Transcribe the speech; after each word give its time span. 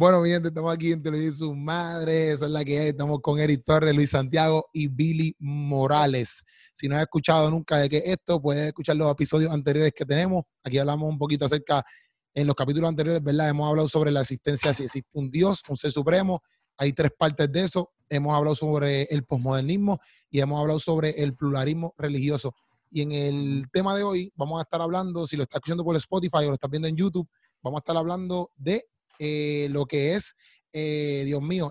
Bueno, 0.00 0.20
mi 0.20 0.28
gente, 0.28 0.46
estamos 0.46 0.72
aquí 0.72 0.92
en 0.92 1.02
Televisión 1.02 1.34
Su 1.34 1.54
Madre, 1.56 2.30
esa 2.30 2.44
es 2.44 2.52
la 2.52 2.64
que 2.64 2.78
hay. 2.78 2.88
Estamos 2.90 3.18
con 3.20 3.40
Eric 3.40 3.64
Torres, 3.66 3.92
Luis 3.92 4.10
Santiago 4.10 4.68
y 4.72 4.86
Billy 4.86 5.34
Morales. 5.40 6.44
Si 6.72 6.86
no 6.86 6.94
has 6.94 7.02
escuchado 7.02 7.50
nunca 7.50 7.78
de 7.78 7.88
qué 7.88 8.02
esto, 8.04 8.40
puedes 8.40 8.68
escuchar 8.68 8.94
los 8.94 9.10
episodios 9.10 9.52
anteriores 9.52 9.92
que 9.92 10.06
tenemos. 10.06 10.44
Aquí 10.62 10.78
hablamos 10.78 11.10
un 11.10 11.18
poquito 11.18 11.46
acerca, 11.46 11.84
en 12.32 12.46
los 12.46 12.54
capítulos 12.54 12.88
anteriores, 12.88 13.20
¿verdad? 13.24 13.48
Hemos 13.48 13.68
hablado 13.68 13.88
sobre 13.88 14.12
la 14.12 14.20
existencia, 14.20 14.72
si 14.72 14.84
existe 14.84 15.18
un 15.18 15.32
Dios, 15.32 15.64
un 15.68 15.76
ser 15.76 15.90
supremo. 15.90 16.44
Hay 16.76 16.92
tres 16.92 17.10
partes 17.18 17.50
de 17.50 17.62
eso. 17.62 17.90
Hemos 18.08 18.36
hablado 18.36 18.54
sobre 18.54 19.02
el 19.02 19.24
posmodernismo 19.24 19.98
y 20.30 20.38
hemos 20.38 20.60
hablado 20.60 20.78
sobre 20.78 21.10
el 21.20 21.34
pluralismo 21.34 21.96
religioso. 21.98 22.54
Y 22.88 23.02
en 23.02 23.10
el 23.10 23.66
tema 23.72 23.96
de 23.96 24.04
hoy 24.04 24.32
vamos 24.36 24.60
a 24.60 24.62
estar 24.62 24.80
hablando, 24.80 25.26
si 25.26 25.36
lo 25.36 25.42
estás 25.42 25.56
escuchando 25.56 25.82
por 25.82 25.96
Spotify 25.96 26.44
o 26.44 26.50
lo 26.50 26.54
estás 26.54 26.70
viendo 26.70 26.86
en 26.86 26.94
YouTube, 26.94 27.28
vamos 27.60 27.78
a 27.78 27.80
estar 27.80 27.96
hablando 27.96 28.52
de 28.54 28.84
eh, 29.18 29.68
lo 29.70 29.86
que 29.86 30.14
es, 30.14 30.34
eh, 30.72 31.22
Dios 31.24 31.42
mío, 31.42 31.70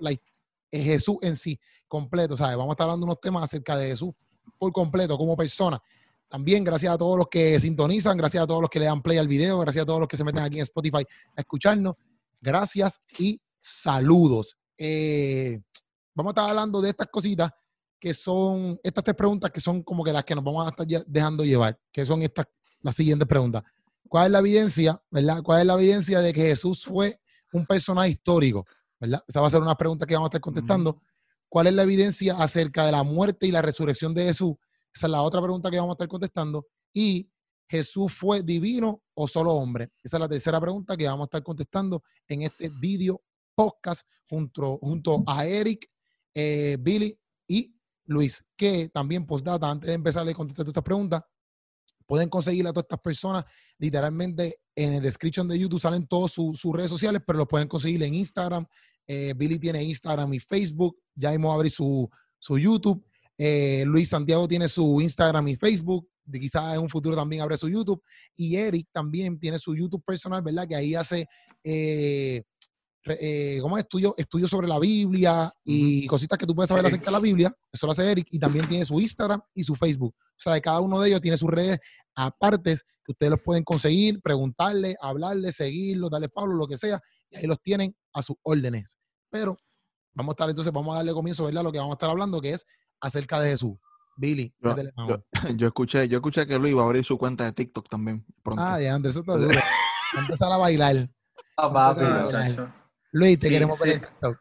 Jesús 0.72 1.18
en 1.22 1.36
sí, 1.36 1.60
completo, 1.88 2.36
¿sabes? 2.36 2.58
Vamos 2.58 2.72
a 2.72 2.74
estar 2.74 2.86
hablando 2.86 3.05
unos 3.05 3.22
temas 3.22 3.44
acerca 3.44 3.78
de 3.78 3.90
Jesús 3.90 4.14
por 4.58 4.72
completo, 4.72 5.18
como 5.18 5.36
persona. 5.36 5.82
También 6.30 6.64
gracias 6.64 6.94
a 6.94 6.98
todos 6.98 7.18
los 7.18 7.28
que 7.28 7.60
sintonizan, 7.60 8.18
gracias 8.18 8.44
a 8.44 8.48
todos 8.48 8.62
los 8.62 8.70
que 8.70 8.80
le 8.80 8.86
dan 8.86 9.02
play 9.02 9.18
al 9.18 9.28
video, 9.28 9.60
gracias 9.60 9.84
a 9.84 9.86
todos 9.86 10.00
los 10.02 10.10
que 10.10 10.18
se 10.18 10.24
meten 10.24 10.44
aquí 10.44 10.58
en 10.58 10.64
Spotify 10.64 11.05
a 11.36 11.41
escucharnos. 11.41 11.96
Gracias 12.41 13.00
y 13.18 13.40
saludos. 13.60 14.58
Eh, 14.77 15.60
vamos 16.14 16.32
a 16.32 16.34
estar 16.34 16.50
hablando 16.50 16.82
de 16.82 16.90
estas 16.90 17.08
cositas 17.08 17.52
que 18.00 18.14
son, 18.14 18.77
estas 18.84 19.04
tres 19.04 19.16
preguntas 19.16 19.52
que 19.52 19.62
son 19.62 19.82
como 19.84 20.04
que 20.04 20.12
las 20.12 20.24
que 20.24 20.36
nos 20.36 20.44
vamos 20.44 20.66
a 20.66 20.70
estar 20.70 21.05
dejando 21.08 21.46
llevar, 21.46 21.80
que 21.91 22.05
son 22.05 22.22
estas, 22.22 22.46
las 22.82 22.96
siguientes 22.96 23.27
preguntas. 23.27 23.64
¿Cuál 24.08 24.26
es 24.27 24.32
la 24.32 24.40
evidencia, 24.40 25.02
verdad? 25.10 25.41
¿Cuál 25.41 25.62
es 25.62 25.68
la 25.68 25.74
evidencia 25.74 26.20
de 26.20 26.34
que 26.34 26.41
Jesús 26.41 26.84
fue 26.84 27.20
un 27.58 27.66
personaje 27.66 28.12
histórico? 28.12 28.66
¿Verdad? 29.00 29.24
Esa 29.27 29.41
va 29.41 29.48
a 29.48 29.50
ser 29.50 29.62
una 29.62 29.76
pregunta 29.76 30.05
que 30.05 30.13
vamos 30.13 30.27
a 30.27 30.30
estar 30.30 30.41
contestando. 30.41 31.02
¿Cuál 31.50 31.68
es 31.68 31.74
la 31.74 31.84
evidencia 31.84 32.36
acerca 32.38 32.86
de 32.86 32.91
la 32.91 33.04
muerte 33.04 33.48
y 33.48 33.52
la 33.52 33.62
resurrección 33.62 34.14
de 34.14 34.26
Jesús? 34.26 34.55
Esa 34.94 35.08
es 35.08 35.12
la 35.12 35.22
otra 35.22 35.41
pregunta 35.41 35.70
que 35.70 35.77
vamos 35.77 35.94
a 35.94 35.96
estar 35.96 36.08
contestando. 36.08 36.66
Y 36.94 37.30
¿Jesús 37.70 38.14
fue 38.14 38.44
divino 38.44 39.04
o 39.14 39.27
solo 39.27 39.54
hombre? 39.54 39.91
Esa 40.02 40.18
es 40.18 40.22
la 40.22 40.30
tercera 40.30 40.60
pregunta 40.60 40.96
que 40.96 41.05
vamos 41.05 41.26
a 41.26 41.27
estar 41.27 41.44
contestando 41.44 42.02
en 42.27 42.44
este 42.44 42.70
video 42.70 43.22
podcast 43.54 44.08
junto, 44.30 44.77
junto 44.82 45.24
a 45.27 45.46
Eric, 45.46 45.90
eh, 46.34 46.77
Billy 46.80 47.18
y 47.48 47.76
Luis, 48.05 48.44
que 48.55 48.90
también 48.90 49.26
postdata, 49.26 49.70
antes 49.70 49.88
de 49.88 49.96
empezar 49.96 50.27
a 50.27 50.34
contestar 50.34 50.66
estas 50.66 50.84
preguntas, 50.84 51.24
pueden 52.08 52.30
conseguir 52.30 52.66
a 52.66 52.72
todas 52.72 52.86
estas 52.86 53.02
personas 53.02 53.46
literalmente 53.77 54.60
en 54.76 54.94
el 54.94 55.04
description 55.04 55.48
de 55.48 55.60
YouTube 55.60 55.80
salen 55.80 56.08
todas 56.08 56.32
sus 56.32 56.64
redes 56.74 56.90
sociales, 56.90 57.22
pero 57.26 57.38
lo 57.38 57.48
pueden 57.48 57.68
conseguir 57.68 58.02
en 58.04 58.14
Instagram. 58.14 58.66
Eh, 59.05 59.34
Billy 59.36 59.60
tiene 59.60 59.84
Instagram 59.84 60.34
y 60.34 60.40
Facebook. 60.40 60.98
Ya 61.16 61.34
hemos 61.34 61.54
abrir 61.54 61.72
su, 61.72 62.10
su 62.40 62.58
YouTube. 62.58 63.04
Eh, 63.38 63.84
Luis 63.86 64.09
Santiago 64.09 64.47
tiene 64.47 64.68
su 64.68 65.02
Instagram 65.02 65.47
y 65.50 65.56
Facebook. 65.56 66.08
Quizás 66.31 66.75
en 66.75 66.81
un 66.81 66.90
futuro 66.90 67.16
también 67.16 67.41
abre 67.41 67.58
su 67.58 67.69
YouTube. 67.69 68.02
Y 68.36 68.56
Eric 68.56 68.88
también 68.92 69.40
tiene 69.40 69.59
su 69.59 69.75
YouTube 69.75 70.03
personal, 70.03 70.42
¿verdad? 70.42 70.68
Que 70.68 70.75
ahí 70.75 70.96
hace 70.96 71.28
eh, 71.64 72.44
eh, 73.19 73.59
¿cómo 73.62 73.78
estudio? 73.78 74.13
Estudio 74.18 74.47
sobre 74.47 74.68
la 74.68 74.80
Biblia 74.80 75.52
y 75.63 76.08
cositas 76.08 76.38
que 76.38 76.46
tú 76.46 76.56
puedes 76.56 76.69
saber 76.69 76.86
acerca 76.86 77.06
de 77.06 77.12
la 77.12 77.19
Biblia. 77.19 77.53
Eso 77.72 77.86
lo 77.86 77.91
hace 77.91 78.12
Eric 78.12 78.28
y 78.31 78.40
también 78.40 78.68
tiene 78.68 78.86
su 78.86 79.00
Instagram 79.00 79.41
y 79.53 79.64
su 79.64 79.75
Facebook. 79.75 80.16
O 80.18 80.40
sea, 80.40 80.59
cada 80.62 80.80
uno 80.80 81.00
de 81.00 81.09
ellos 81.09 81.22
tiene 81.22 81.38
sus 81.38 81.50
redes 81.50 81.80
aparte 82.16 82.75
que 83.06 83.12
ustedes 83.12 83.31
los 83.31 83.41
pueden 83.41 83.64
conseguir, 83.64 84.22
preguntarle, 84.22 84.97
hablarle, 85.02 85.52
seguirlo, 85.52 86.09
darle 86.09 86.30
Pablo, 86.30 86.56
lo 86.56 86.68
que 86.68 86.78
sea, 86.78 87.00
y 87.30 87.38
ahí 87.38 87.46
los 87.46 87.62
tienen 87.62 87.96
a 88.14 88.22
sus 88.22 88.36
órdenes. 88.44 88.97
Pero 89.30 89.56
vamos 90.14 90.31
a 90.31 90.34
estar 90.34 90.50
entonces, 90.50 90.74
vamos 90.74 90.94
a 90.94 90.97
darle 90.97 91.14
comienzo, 91.14 91.46
¿verdad? 91.46 91.64
Lo 91.64 91.72
que 91.72 91.78
vamos 91.78 91.94
a 91.94 91.96
estar 91.96 92.09
hablando, 92.09 92.42
que 92.42 92.52
es 92.52 92.66
acerca 93.00 93.40
de 93.40 93.52
Jesús. 93.52 93.78
Billy, 94.18 94.52
yo, 94.60 94.76
yo, 95.56 95.68
escuché, 95.68 96.08
yo 96.10 96.18
escuché 96.18 96.48
que 96.48 96.58
Luis 96.58 96.76
va 96.76 96.81
a 96.81 96.86
abrir 96.86 97.06
su 97.06 97.18
cuenta 97.18 97.46
de 97.46 97.52
TikTok 97.52 97.88
también. 97.88 98.26
Pronto. 98.44 98.62
Ah, 98.62 98.81
ya, 98.81 98.96
Andrés, 98.96 99.12
eso 99.16 99.20
está 99.22 99.34
duro. 99.38 99.54
va 99.56 100.20
a 100.20 100.22
empezar 100.22 100.52
a 100.52 100.58
bailar. 100.58 101.10
Luis, 103.12 103.40
te 103.40 103.50
queremos 103.50 103.79
ver 103.79 103.94
en 103.94 104.01
TikTok. 104.01 104.38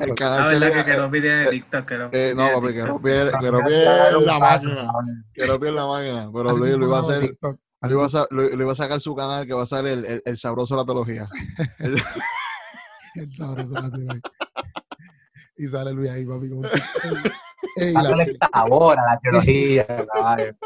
el 0.00 0.14
canal 0.14 0.48
se 0.48 0.60
le... 0.60 0.72
que 0.72 0.84
quedó 0.84 1.08
de 1.08 1.46
TikTok. 1.50 1.86
Que 1.86 2.30
eh, 2.30 2.34
no, 2.34 2.50
papi, 2.52 2.74
que 2.74 2.82
no 2.82 3.00
pierde, 3.00 3.32
la 3.32 4.38
máquina. 4.38 4.92
Que 5.32 5.46
no 5.46 5.60
pierde 5.60 5.76
la 5.76 5.86
máquina. 5.86 6.30
Pero 6.32 6.56
Luis, 6.56 6.74
Luis 6.74 6.90
va 6.90 6.98
a 6.98 7.00
hacer... 7.00 7.36
Luis 7.82 8.68
va, 8.68 8.72
a, 8.72 8.74
sacar 8.76 9.00
su 9.00 9.14
canal 9.14 9.44
que 9.44 9.54
va 9.54 9.62
a 9.64 9.66
ser 9.66 9.84
el, 9.86 10.04
el, 10.04 10.22
el 10.24 10.38
sabroso 10.38 10.74
de 10.74 10.80
la 10.82 10.86
teología. 10.86 11.28
el 11.78 13.32
sabroso 13.32 13.74
de 13.74 13.82
la 13.82 13.90
teología. 13.90 14.20
Y 15.56 15.66
sale 15.66 15.92
Luis 15.92 16.10
ahí, 16.10 16.24
papi. 16.26 16.48
Como... 16.48 16.62
Ey, 17.76 17.92
la... 17.92 18.26
sabor 18.52 18.98
a 18.98 19.12
la 19.12 19.20
teología. 19.20 19.86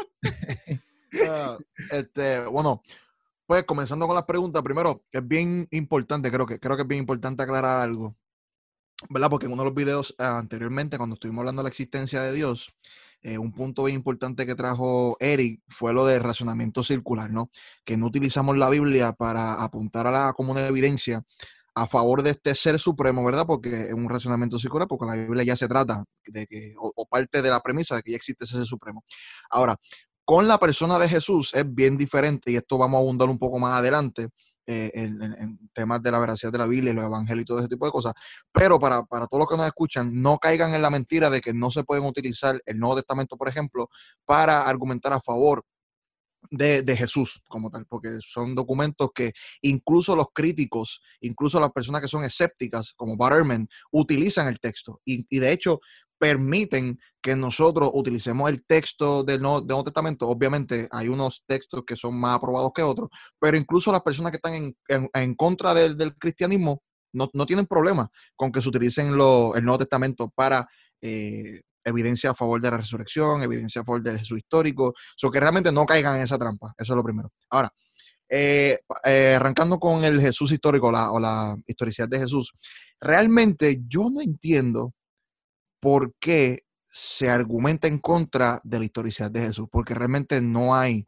Ah, 1.25 1.57
este, 1.91 2.45
bueno, 2.47 2.83
pues 3.47 3.63
comenzando 3.63 4.05
con 4.07 4.15
las 4.15 4.25
preguntas, 4.25 4.61
primero, 4.61 5.03
es 5.11 5.27
bien 5.27 5.67
importante, 5.71 6.29
creo 6.29 6.45
que, 6.45 6.59
creo 6.59 6.75
que 6.75 6.83
es 6.83 6.87
bien 6.87 6.99
importante 6.99 7.43
aclarar 7.43 7.79
algo, 7.81 8.15
¿verdad? 9.09 9.29
Porque 9.29 9.45
en 9.45 9.53
uno 9.53 9.63
de 9.63 9.69
los 9.69 9.75
videos 9.75 10.15
eh, 10.19 10.23
anteriormente, 10.23 10.97
cuando 10.97 11.15
estuvimos 11.15 11.41
hablando 11.41 11.61
de 11.61 11.65
la 11.65 11.69
existencia 11.69 12.21
de 12.21 12.33
Dios, 12.33 12.75
eh, 13.23 13.37
un 13.37 13.53
punto 13.53 13.85
bien 13.85 13.95
importante 13.95 14.45
que 14.45 14.55
trajo 14.55 15.17
Eric 15.19 15.61
fue 15.69 15.93
lo 15.93 16.05
del 16.05 16.21
razonamiento 16.23 16.83
circular, 16.83 17.31
¿no? 17.31 17.49
Que 17.85 17.97
no 17.97 18.05
utilizamos 18.07 18.57
la 18.57 18.69
Biblia 18.69 19.13
para 19.13 19.63
apuntar 19.63 20.07
a 20.07 20.11
la 20.11 20.33
como 20.33 20.51
una 20.51 20.67
evidencia 20.67 21.23
a 21.73 21.87
favor 21.87 22.23
de 22.23 22.31
este 22.31 22.55
ser 22.55 22.79
supremo, 22.79 23.23
¿verdad? 23.23 23.45
Porque 23.45 23.69
es 23.69 23.93
un 23.93 24.09
razonamiento 24.09 24.59
circular, 24.59 24.87
porque 24.87 25.05
la 25.05 25.15
Biblia 25.15 25.43
ya 25.43 25.55
se 25.55 25.67
trata 25.67 26.03
de 26.25 26.47
que, 26.47 26.73
o, 26.79 26.91
o, 26.95 27.05
parte 27.05 27.41
de 27.41 27.49
la 27.49 27.59
premisa 27.61 27.95
de 27.95 28.03
que 28.03 28.11
ya 28.11 28.17
existe 28.17 28.45
ese 28.45 28.57
ser 28.57 28.65
supremo. 28.65 29.03
Ahora, 29.51 29.77
con 30.27 30.45
la 30.45 30.57
persona 30.57 30.99
de 30.99 31.07
Jesús 31.07 31.53
es 31.53 31.73
bien 31.73 31.97
diferente 31.97 32.51
y 32.51 32.57
esto 32.57 32.77
vamos 32.77 32.97
a 32.97 33.01
abundar 33.01 33.29
un 33.29 33.39
poco 33.39 33.59
más 33.59 33.79
adelante 33.79 34.27
eh, 34.65 34.91
en, 34.93 35.57
temas 35.71 36.03
de 36.03 36.11
la 36.11 36.19
veracidad 36.19 36.51
de 36.51 36.57
la 36.57 36.67
Biblia 36.67 36.91
y 36.91 36.93
los 36.93 37.05
evangelios 37.05 37.43
y 37.43 37.45
todo 37.45 37.59
ese 37.59 37.69
tipo 37.69 37.85
de 37.85 37.93
cosas. 37.93 38.11
Pero 38.51 38.77
para, 38.77 39.03
todos 39.03 39.39
los 39.39 39.47
que 39.47 39.55
nos 39.55 39.65
escuchan, 39.65 40.21
no 40.21 40.37
caigan 40.37 40.73
en 40.73 40.81
la 40.81 40.89
mentira 40.89 41.29
de 41.29 41.39
que 41.39 41.53
no 41.53 41.71
se 41.71 41.85
pueden 41.85 42.03
utilizar 42.03 42.61
el 42.65 42.77
Nuevo 42.77 42.97
Testamento, 42.97 43.37
por 43.37 43.47
ejemplo, 43.47 43.89
para 44.25 44.63
argumentar 44.63 45.13
a 45.13 45.21
favor 45.21 45.63
de, 46.51 46.83
Jesús 46.97 47.41
como 47.47 47.69
tal, 47.69 47.85
porque 47.85 48.09
son 48.19 48.53
documentos 48.53 49.11
que 49.15 49.31
incluso 49.61 50.13
los 50.13 50.27
críticos, 50.33 51.01
incluso 51.21 51.57
las 51.61 51.71
personas 51.71 52.01
que 52.01 52.09
son 52.09 52.25
escépticas, 52.25 52.91
como 52.97 53.15
Butterman, 53.15 53.69
utilizan 53.93 54.49
el 54.49 54.59
texto. 54.59 54.99
Y, 55.05 55.25
y 55.29 55.39
de 55.39 55.53
hecho, 55.53 55.79
permiten 56.17 56.99
que 57.21 57.35
nosotros 57.35 57.91
utilicemos 57.93 58.49
el 58.49 58.65
texto 58.65 59.23
del 59.23 59.41
Nuevo, 59.41 59.83
Testamento. 59.83 60.27
Obviamente 60.27 60.87
hay 60.91 61.07
unos 61.07 61.43
textos 61.45 61.83
que 61.85 61.95
son 61.95 62.19
más 62.19 62.37
aprobados 62.37 62.71
que 62.73 62.81
otros, 62.81 63.09
pero 63.39 63.57
incluso 63.57 63.91
las 63.91 64.01
personas 64.01 64.31
que 64.31 64.37
están 64.37 64.75
en, 65.13 65.35
contra 65.35 65.73
del, 65.73 66.15
cristianismo 66.17 66.81
no, 67.13 67.45
tienen 67.45 67.65
problema 67.65 68.09
con 68.35 68.51
que 68.51 68.61
se 68.61 68.69
utilicen 68.69 69.07
el 69.07 69.15
Nuevo 69.17 69.77
Testamento 69.77 70.31
para 70.35 70.67
eh, 71.01 71.61
evidencia 71.83 72.31
a 72.31 72.35
favor 72.35 72.61
de 72.61 72.69
la 72.69 72.77
resurrección, 72.77 73.41
evidencia 73.41 73.81
a 73.81 73.85
favor 73.85 74.03
del 74.03 74.19
Jesús 74.19 74.37
histórico, 74.37 74.93
o 75.23 75.31
que 75.31 75.39
realmente 75.39 75.71
no 75.71 75.85
caigan 75.85 76.17
en 76.17 76.23
esa 76.23 76.37
trampa. 76.37 76.73
Eso 76.77 76.93
es 76.93 76.97
lo 76.97 77.03
primero. 77.03 77.31
Ahora, 77.49 77.73
eh, 78.29 78.79
eh, 79.05 79.35
arrancando 79.35 79.79
con 79.79 80.03
el 80.03 80.21
Jesús 80.21 80.51
histórico 80.51 80.87
o 80.87 81.19
la 81.19 81.55
historicidad 81.65 82.09
de 82.09 82.19
Jesús, 82.19 82.53
realmente 82.99 83.81
yo 83.87 84.09
no 84.09 84.21
entiendo 84.21 84.93
por 85.79 86.15
qué 86.19 86.63
se 86.91 87.29
argumenta 87.29 87.87
en 87.87 87.99
contra 87.99 88.59
de 88.63 88.79
la 88.79 88.85
historicidad 88.85 89.31
de 89.31 89.41
Jesús, 89.41 89.67
porque 89.71 89.93
realmente 89.93 90.41
no 90.41 90.75
hay 90.75 91.05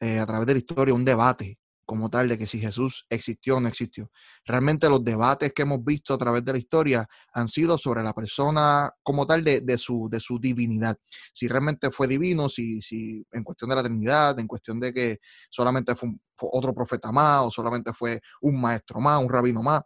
eh, 0.00 0.18
a 0.18 0.26
través 0.26 0.46
de 0.46 0.52
la 0.54 0.58
historia 0.60 0.94
un 0.94 1.04
debate 1.04 1.58
como 1.88 2.10
tal 2.10 2.28
de 2.28 2.36
que 2.36 2.46
si 2.46 2.60
Jesús 2.60 3.06
existió 3.08 3.56
o 3.56 3.60
no 3.60 3.68
existió. 3.68 4.10
Realmente 4.44 4.90
los 4.90 5.02
debates 5.02 5.54
que 5.54 5.62
hemos 5.62 5.82
visto 5.82 6.12
a 6.12 6.18
través 6.18 6.44
de 6.44 6.52
la 6.52 6.58
historia 6.58 7.08
han 7.32 7.48
sido 7.48 7.78
sobre 7.78 8.02
la 8.02 8.12
persona 8.12 8.90
como 9.02 9.26
tal 9.26 9.42
de, 9.42 9.78
su, 9.78 10.06
de 10.10 10.20
su 10.20 10.38
divinidad. 10.38 10.98
Si 11.32 11.48
realmente 11.48 11.90
fue 11.90 12.06
divino, 12.06 12.50
si, 12.50 12.82
si 12.82 13.26
en 13.32 13.42
cuestión 13.42 13.70
de 13.70 13.76
la 13.76 13.82
Trinidad, 13.82 14.38
en 14.38 14.46
cuestión 14.46 14.78
de 14.78 14.92
que 14.92 15.18
solamente 15.48 15.94
fue 15.94 16.10
otro 16.36 16.74
profeta 16.74 17.10
más 17.10 17.46
o 17.46 17.50
solamente 17.50 17.94
fue 17.94 18.20
un 18.42 18.60
maestro 18.60 19.00
más, 19.00 19.22
un 19.22 19.30
rabino 19.30 19.62
más 19.62 19.80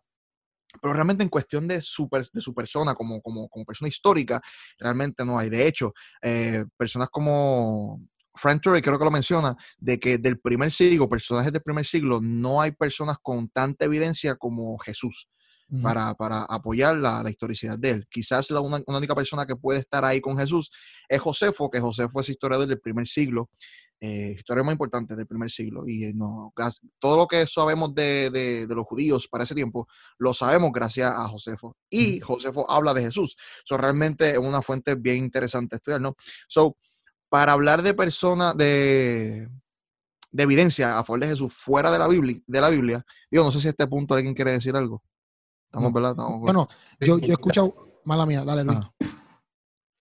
pero 0.80 0.94
realmente 0.94 1.22
en 1.22 1.28
cuestión 1.28 1.68
de 1.68 1.80
su, 1.82 2.08
de 2.32 2.40
su 2.40 2.54
persona, 2.54 2.94
como, 2.94 3.20
como, 3.20 3.48
como, 3.48 3.64
persona 3.64 3.88
histórica, 3.88 4.40
realmente 4.78 5.24
no 5.24 5.38
hay. 5.38 5.50
De 5.50 5.66
hecho, 5.66 5.92
eh, 6.22 6.64
personas 6.76 7.08
como 7.10 7.98
Frank 8.34 8.60
Turek 8.60 8.84
creo 8.84 8.98
que 8.98 9.04
lo 9.04 9.10
menciona, 9.10 9.56
de 9.78 9.98
que 9.98 10.18
del 10.18 10.38
primer 10.40 10.72
siglo, 10.72 11.08
personajes 11.08 11.52
del 11.52 11.62
primer 11.62 11.84
siglo, 11.84 12.20
no 12.22 12.60
hay 12.60 12.72
personas 12.72 13.16
con 13.22 13.48
tanta 13.48 13.84
evidencia 13.84 14.36
como 14.36 14.78
Jesús. 14.78 15.28
Para, 15.82 16.12
para, 16.12 16.42
apoyar 16.42 16.98
la, 16.98 17.22
la, 17.22 17.30
historicidad 17.30 17.78
de 17.78 17.88
él. 17.92 18.06
Quizás 18.10 18.50
la 18.50 18.60
una, 18.60 18.82
única 18.88 19.14
persona 19.14 19.46
que 19.46 19.56
puede 19.56 19.80
estar 19.80 20.04
ahí 20.04 20.20
con 20.20 20.36
Jesús 20.36 20.70
es 21.08 21.18
Josefo, 21.18 21.70
que 21.70 21.80
Josefo 21.80 22.20
es 22.20 22.28
historiador 22.28 22.68
del 22.68 22.78
primer 22.78 23.06
siglo, 23.06 23.48
eh, 24.04 24.32
historia 24.34 24.64
más 24.64 24.72
importante 24.72 25.14
del 25.14 25.28
primer 25.28 25.48
siglo. 25.48 25.84
Y 25.86 26.12
no, 26.12 26.52
todo 26.98 27.16
lo 27.16 27.28
que 27.28 27.46
sabemos 27.46 27.94
de, 27.94 28.30
de, 28.30 28.66
los 28.74 28.84
judíos 28.84 29.28
para 29.28 29.44
ese 29.44 29.54
tiempo, 29.54 29.86
lo 30.18 30.34
sabemos 30.34 30.72
gracias 30.72 31.12
a 31.12 31.28
Josefo. 31.28 31.76
Y 31.88 32.18
Josefo 32.18 32.68
habla 32.68 32.94
de 32.94 33.02
Jesús. 33.02 33.36
Eso 33.64 33.76
realmente 33.76 34.30
es 34.30 34.38
una 34.38 34.60
fuente 34.60 34.96
bien 34.96 35.18
interesante 35.18 35.76
estudiar, 35.76 36.00
¿no? 36.00 36.16
So, 36.48 36.76
para 37.28 37.52
hablar 37.52 37.82
de 37.82 37.94
personas, 37.94 38.56
de, 38.56 39.48
de 40.32 40.42
evidencia 40.42 40.98
a 40.98 41.04
favor 41.04 41.20
de 41.20 41.28
Jesús 41.28 41.52
fuera 41.52 41.92
de 41.92 42.00
la 42.00 42.08
Biblia, 42.08 42.40
de 42.44 42.60
la 42.60 42.70
Biblia, 42.70 43.04
digo, 43.30 43.44
no 43.44 43.52
sé 43.52 43.60
si 43.60 43.68
a 43.68 43.70
este 43.70 43.86
punto 43.86 44.14
alguien 44.14 44.34
quiere 44.34 44.50
decir 44.50 44.74
algo. 44.74 45.00
Estamos, 45.66 45.92
¿verdad? 45.92 46.16
bueno, 46.40 46.66
yo, 46.98 47.18
yo 47.18 47.28
he 47.28 47.32
escuchado, 47.32 48.00
mala 48.04 48.26
mía, 48.26 48.44
dale 48.44 48.64
Luis. 48.64 48.80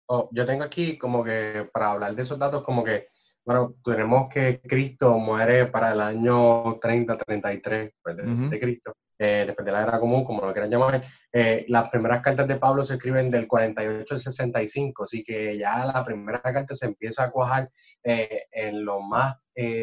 Oh, 0.07 0.27
yo 0.31 0.43
tengo 0.43 0.63
aquí 0.63 0.97
como 0.97 1.23
que 1.23 1.69
para 1.71 1.91
hablar 1.91 2.15
de 2.15 2.23
esos 2.23 2.39
datos, 2.39 2.63
como 2.63 2.83
que 2.83 3.05
bueno, 3.43 3.75
tenemos 3.83 4.29
que 4.29 4.61
Cristo 4.61 5.17
muere 5.17 5.65
para 5.65 5.93
el 5.93 6.01
año 6.01 6.77
30, 6.79 7.17
33 7.17 7.91
pues, 8.01 8.17
de, 8.17 8.59
Cristo, 8.59 8.95
eh, 9.17 9.43
después 9.47 9.65
de 9.65 9.71
la 9.71 9.81
era 9.81 9.99
común, 9.99 10.23
como 10.23 10.45
lo 10.45 10.53
quieran 10.53 10.69
llamar. 10.69 11.01
Eh, 11.31 11.65
las 11.67 11.89
primeras 11.89 12.21
cartas 12.21 12.47
de 12.47 12.57
Pablo 12.57 12.83
se 12.83 12.95
escriben 12.95 13.31
del 13.31 13.47
48 13.47 14.13
al 14.13 14.19
65, 14.19 15.03
así 15.03 15.23
que 15.23 15.57
ya 15.57 15.85
la 15.85 16.05
primera 16.05 16.41
carta 16.41 16.75
se 16.75 16.85
empieza 16.85 17.23
a 17.23 17.31
cuajar 17.31 17.69
eh, 18.03 18.45
en 18.51 18.85
lo 18.85 19.01
más 19.01 19.37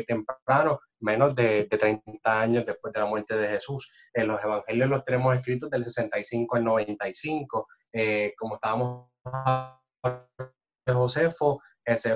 temprano, 0.07 0.81
menos 1.01 1.37
de, 1.37 1.65
de, 1.71 1.79
30 1.79 2.41
años 2.41 2.67
después 2.67 2.93
de 2.93 3.01
la 3.01 3.07
muerte 3.07 3.37
de 3.37 3.49
Jesús. 3.49 3.89
En 4.13 4.27
los 4.27 4.43
evangelios 4.43 4.89
los 4.89 5.05
tenemos 5.05 5.37
escritos 5.37 5.71
del 5.71 5.85
65 5.85 6.57
al 6.57 6.65
95, 6.65 7.69
como 8.37 8.55
estábamos 8.57 9.09
de 10.03 10.93
Josefo, 10.93 11.61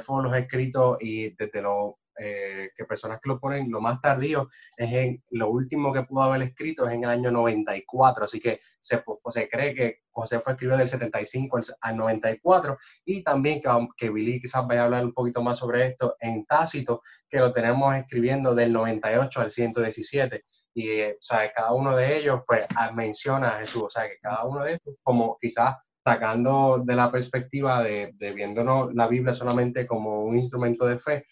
fue 0.00 0.22
los 0.22 0.36
escritos 0.36 0.98
y 1.00 1.34
desde 1.36 1.62
lo 1.62 1.98
eh, 2.18 2.70
que 2.76 2.84
personas 2.84 3.20
que 3.22 3.30
lo 3.30 3.40
ponen 3.40 3.70
lo 3.70 3.80
más 3.80 3.98
tardío 3.98 4.46
es 4.76 4.92
en 4.92 5.24
lo 5.30 5.48
último 5.48 5.94
que 5.94 6.02
pudo 6.02 6.24
haber 6.24 6.42
escrito 6.42 6.86
es 6.86 6.92
en 6.92 7.04
el 7.04 7.10
año 7.10 7.30
94 7.30 8.24
así 8.24 8.38
que 8.38 8.60
se, 8.78 9.02
se 9.30 9.48
cree 9.48 9.74
que 9.74 10.00
José 10.10 10.38
fue 10.38 10.52
escrito 10.52 10.76
del 10.76 10.88
75 10.88 11.60
al 11.80 11.96
94 11.96 12.76
y 13.06 13.22
también 13.22 13.62
que, 13.62 13.70
que 13.96 14.10
Billy 14.10 14.42
quizás 14.42 14.66
vaya 14.66 14.82
a 14.82 14.84
hablar 14.84 15.06
un 15.06 15.14
poquito 15.14 15.42
más 15.42 15.56
sobre 15.56 15.86
esto 15.86 16.16
en 16.20 16.44
Tácito 16.44 17.00
que 17.30 17.38
lo 17.38 17.50
tenemos 17.50 17.96
escribiendo 17.96 18.54
del 18.54 18.74
98 18.74 19.40
al 19.40 19.50
117 19.50 20.44
y 20.74 20.88
eh, 20.90 21.16
o 21.18 21.22
sea, 21.22 21.50
cada 21.50 21.72
uno 21.72 21.96
de 21.96 22.18
ellos 22.18 22.42
pues 22.46 22.66
menciona 22.92 23.56
a 23.56 23.60
Jesús 23.60 23.84
o 23.84 23.90
sea 23.90 24.06
que 24.06 24.18
cada 24.20 24.44
uno 24.44 24.64
de 24.64 24.74
esos 24.74 24.96
como 25.02 25.38
quizás 25.40 25.76
sacando 26.04 26.82
de 26.84 26.96
la 26.96 27.10
perspectiva 27.10 27.82
de, 27.82 28.12
viéndonos 28.34 28.94
la 28.94 29.06
Biblia 29.06 29.34
solamente 29.34 29.86
como 29.86 30.24
un 30.24 30.36
instrumento 30.36 30.86
de 30.86 30.98
fe, 30.98 31.24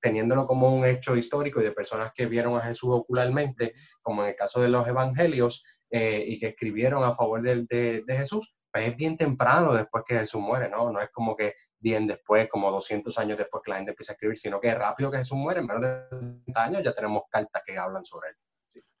teniéndolo 0.00 0.46
como 0.46 0.74
un 0.74 0.84
hecho 0.86 1.16
histórico 1.16 1.60
y 1.60 1.64
de 1.64 1.72
personas 1.72 2.12
que 2.14 2.26
vieron 2.26 2.56
a 2.56 2.62
Jesús 2.62 2.90
ocularmente, 2.92 3.74
como 4.00 4.22
en 4.22 4.30
el 4.30 4.36
caso 4.36 4.60
de 4.62 4.68
los 4.68 4.86
evangelios, 4.88 5.62
eh, 5.92 6.22
y 6.24 6.38
que 6.38 6.48
escribieron 6.48 7.02
a 7.02 7.12
favor 7.12 7.42
de, 7.42 7.66
de, 7.66 8.16
Jesús, 8.16 8.54
pues 8.70 8.88
es 8.88 8.96
bien 8.96 9.16
temprano 9.16 9.72
después 9.72 10.04
que 10.06 10.16
Jesús 10.16 10.40
muere, 10.40 10.68
¿no? 10.68 10.92
No 10.92 11.00
es 11.00 11.10
como 11.10 11.34
que 11.34 11.54
bien 11.80 12.06
después, 12.06 12.48
como 12.48 12.70
200 12.70 13.18
años 13.18 13.36
después 13.36 13.60
que 13.64 13.72
la 13.72 13.78
gente 13.78 13.90
empieza 13.90 14.12
a 14.12 14.14
escribir, 14.14 14.38
sino 14.38 14.60
que 14.60 14.72
rápido 14.72 15.10
que 15.10 15.18
Jesús 15.18 15.36
muere, 15.36 15.60
en 15.60 15.66
menos 15.66 15.82
de 15.82 16.18
30 16.44 16.62
años 16.62 16.82
ya 16.84 16.94
tenemos 16.94 17.24
cartas 17.28 17.62
que 17.66 17.76
hablan 17.76 18.04
sobre 18.04 18.28
él. 18.28 18.36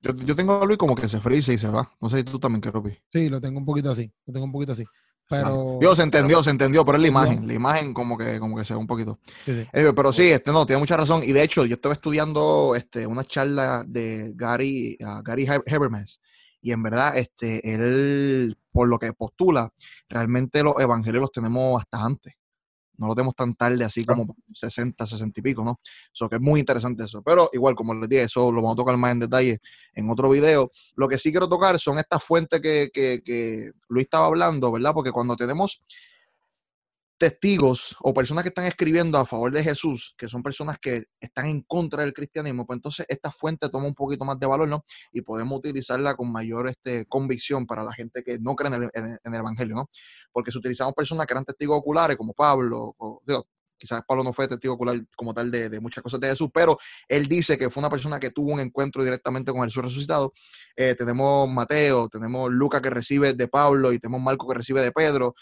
Yo, 0.02 0.16
yo, 0.16 0.34
tengo 0.34 0.62
a 0.62 0.64
Luis 0.64 0.78
como 0.78 0.94
que 0.94 1.08
se 1.08 1.20
frisa 1.20 1.52
y 1.52 1.58
se 1.58 1.68
va. 1.68 1.90
No 2.00 2.08
sé 2.08 2.18
si 2.18 2.24
tú 2.24 2.38
también, 2.38 2.60
Keropi. 2.60 2.96
Sí, 3.10 3.28
lo 3.28 3.40
tengo 3.40 3.58
un 3.58 3.66
poquito 3.66 3.90
así. 3.90 4.10
Lo 4.26 4.32
tengo 4.32 4.46
un 4.46 4.52
poquito 4.52 4.72
así. 4.72 4.84
Pero. 5.28 5.78
Dios 5.80 5.96
se 5.96 6.02
entendió, 6.02 6.42
se 6.42 6.50
entendió, 6.50 6.84
pero 6.84 6.96
es 6.96 7.02
la 7.02 7.08
imagen. 7.08 7.46
La 7.46 7.54
imagen 7.54 7.94
como 7.94 8.16
que, 8.18 8.40
como 8.40 8.56
que 8.56 8.64
se 8.64 8.74
ve 8.74 8.80
un 8.80 8.86
poquito. 8.86 9.18
Eh, 9.46 9.92
pero 9.94 10.12
sí, 10.12 10.30
este, 10.30 10.50
no, 10.50 10.66
tiene 10.66 10.80
mucha 10.80 10.96
razón. 10.96 11.22
Y 11.24 11.32
de 11.32 11.42
hecho, 11.42 11.64
yo 11.66 11.74
estaba 11.74 11.94
estudiando 11.94 12.74
este, 12.74 13.06
una 13.06 13.24
charla 13.24 13.84
de 13.86 14.32
Gary, 14.34 14.96
uh, 15.00 15.22
Gary 15.22 15.46
Habermas. 15.46 16.20
Y 16.62 16.72
en 16.72 16.82
verdad, 16.82 17.16
este, 17.16 17.72
él, 17.72 18.58
por 18.72 18.88
lo 18.88 18.98
que 18.98 19.12
postula, 19.12 19.72
realmente 20.08 20.62
los 20.62 20.74
evangelios 20.78 21.22
los 21.22 21.32
tenemos 21.32 21.80
hasta 21.80 22.04
antes 22.04 22.34
no 23.00 23.08
lo 23.08 23.14
tenemos 23.14 23.34
tan 23.34 23.54
tarde, 23.54 23.82
así 23.82 24.04
como 24.04 24.36
60, 24.54 25.06
60 25.06 25.40
y 25.40 25.42
pico, 25.42 25.64
¿no? 25.64 25.80
Eso 26.14 26.28
que 26.28 26.36
es 26.36 26.42
muy 26.42 26.60
interesante 26.60 27.04
eso. 27.04 27.22
Pero 27.22 27.48
igual, 27.54 27.74
como 27.74 27.94
les 27.94 28.08
dije, 28.08 28.22
eso 28.24 28.52
lo 28.52 28.60
vamos 28.60 28.74
a 28.74 28.76
tocar 28.76 28.96
más 28.98 29.12
en 29.12 29.20
detalle 29.20 29.60
en 29.94 30.10
otro 30.10 30.28
video. 30.28 30.70
Lo 30.96 31.08
que 31.08 31.16
sí 31.16 31.30
quiero 31.30 31.48
tocar 31.48 31.80
son 31.80 31.98
estas 31.98 32.22
fuentes 32.22 32.60
que, 32.60 32.90
que, 32.92 33.22
que 33.24 33.72
Luis 33.88 34.04
estaba 34.04 34.26
hablando, 34.26 34.70
¿verdad? 34.70 34.92
Porque 34.92 35.12
cuando 35.12 35.34
tenemos 35.34 35.80
testigos 37.20 37.94
o 38.00 38.14
personas 38.14 38.42
que 38.42 38.48
están 38.48 38.64
escribiendo 38.64 39.18
a 39.18 39.26
favor 39.26 39.52
de 39.52 39.62
Jesús, 39.62 40.14
que 40.16 40.26
son 40.26 40.42
personas 40.42 40.78
que 40.78 41.04
están 41.20 41.44
en 41.44 41.60
contra 41.60 42.02
del 42.02 42.14
cristianismo, 42.14 42.66
pues 42.66 42.78
entonces 42.78 43.04
esta 43.10 43.30
fuente 43.30 43.68
toma 43.68 43.86
un 43.86 43.94
poquito 43.94 44.24
más 44.24 44.40
de 44.40 44.46
valor, 44.46 44.66
¿no? 44.66 44.86
Y 45.12 45.20
podemos 45.20 45.58
utilizarla 45.58 46.14
con 46.14 46.32
mayor 46.32 46.68
este, 46.68 47.04
convicción 47.04 47.66
para 47.66 47.84
la 47.84 47.92
gente 47.92 48.22
que 48.22 48.38
no 48.38 48.54
cree 48.54 48.74
en 48.74 49.18
el, 49.22 49.34
Evangelio, 49.34 49.76
¿no? 49.76 49.90
Porque 50.32 50.50
si 50.50 50.56
utilizamos 50.56 50.94
personas 50.94 51.26
que 51.26 51.34
eran 51.34 51.44
testigos 51.44 51.76
oculares, 51.78 52.16
como 52.16 52.32
Pablo, 52.32 52.94
o, 52.96 53.22
quizás 53.76 54.02
Pablo 54.08 54.24
no 54.24 54.32
fue 54.32 54.48
testigo 54.48 54.72
ocular 54.72 54.98
como 55.14 55.34
tal 55.34 55.50
de, 55.50 55.78
muchas 55.78 56.02
cosas 56.02 56.20
de 56.20 56.28
Jesús, 56.28 56.48
pero 56.54 56.78
él 57.06 57.26
dice 57.26 57.58
que 57.58 57.68
fue 57.68 57.82
una 57.82 57.90
persona 57.90 58.18
que 58.18 58.30
tuvo 58.30 58.54
un 58.54 58.60
encuentro 58.60 59.04
directamente 59.04 59.52
con 59.52 59.62
Jesús 59.64 59.82
resucitado. 59.82 60.32
Eh, 60.74 60.94
tenemos 60.96 61.50
Mateo, 61.50 62.08
tenemos 62.08 62.50
Lucas 62.50 62.80
que 62.80 62.88
recibe 62.88 63.34
de 63.34 63.46
Pablo 63.46 63.92
y 63.92 63.98
tenemos 63.98 64.22
Marco 64.22 64.48
que 64.48 64.54
recibe 64.54 64.80
de 64.80 64.90
Pedro 64.90 65.34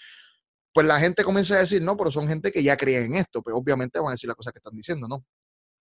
pues 0.73 0.87
la 0.87 1.01
gente 1.01 1.25
comienza 1.25 1.55
a 1.55 1.61
decir, 1.61 1.83
no, 1.83 1.97
pero 1.97 2.11
son 2.11 2.29
gente 2.29 2.53
que 2.53 2.63
ya 2.63 2.77
cree 2.77 3.05
en 3.05 3.15
esto, 3.15 3.43
pues 3.43 3.55
obviamente 3.57 3.99
van 3.99 4.09
a 4.09 4.13
decir 4.13 4.29
las 4.29 4.37
cosas 4.37 4.53
que 4.53 4.59
están 4.59 4.75
diciendo, 4.75 5.09
¿no? 5.09 5.25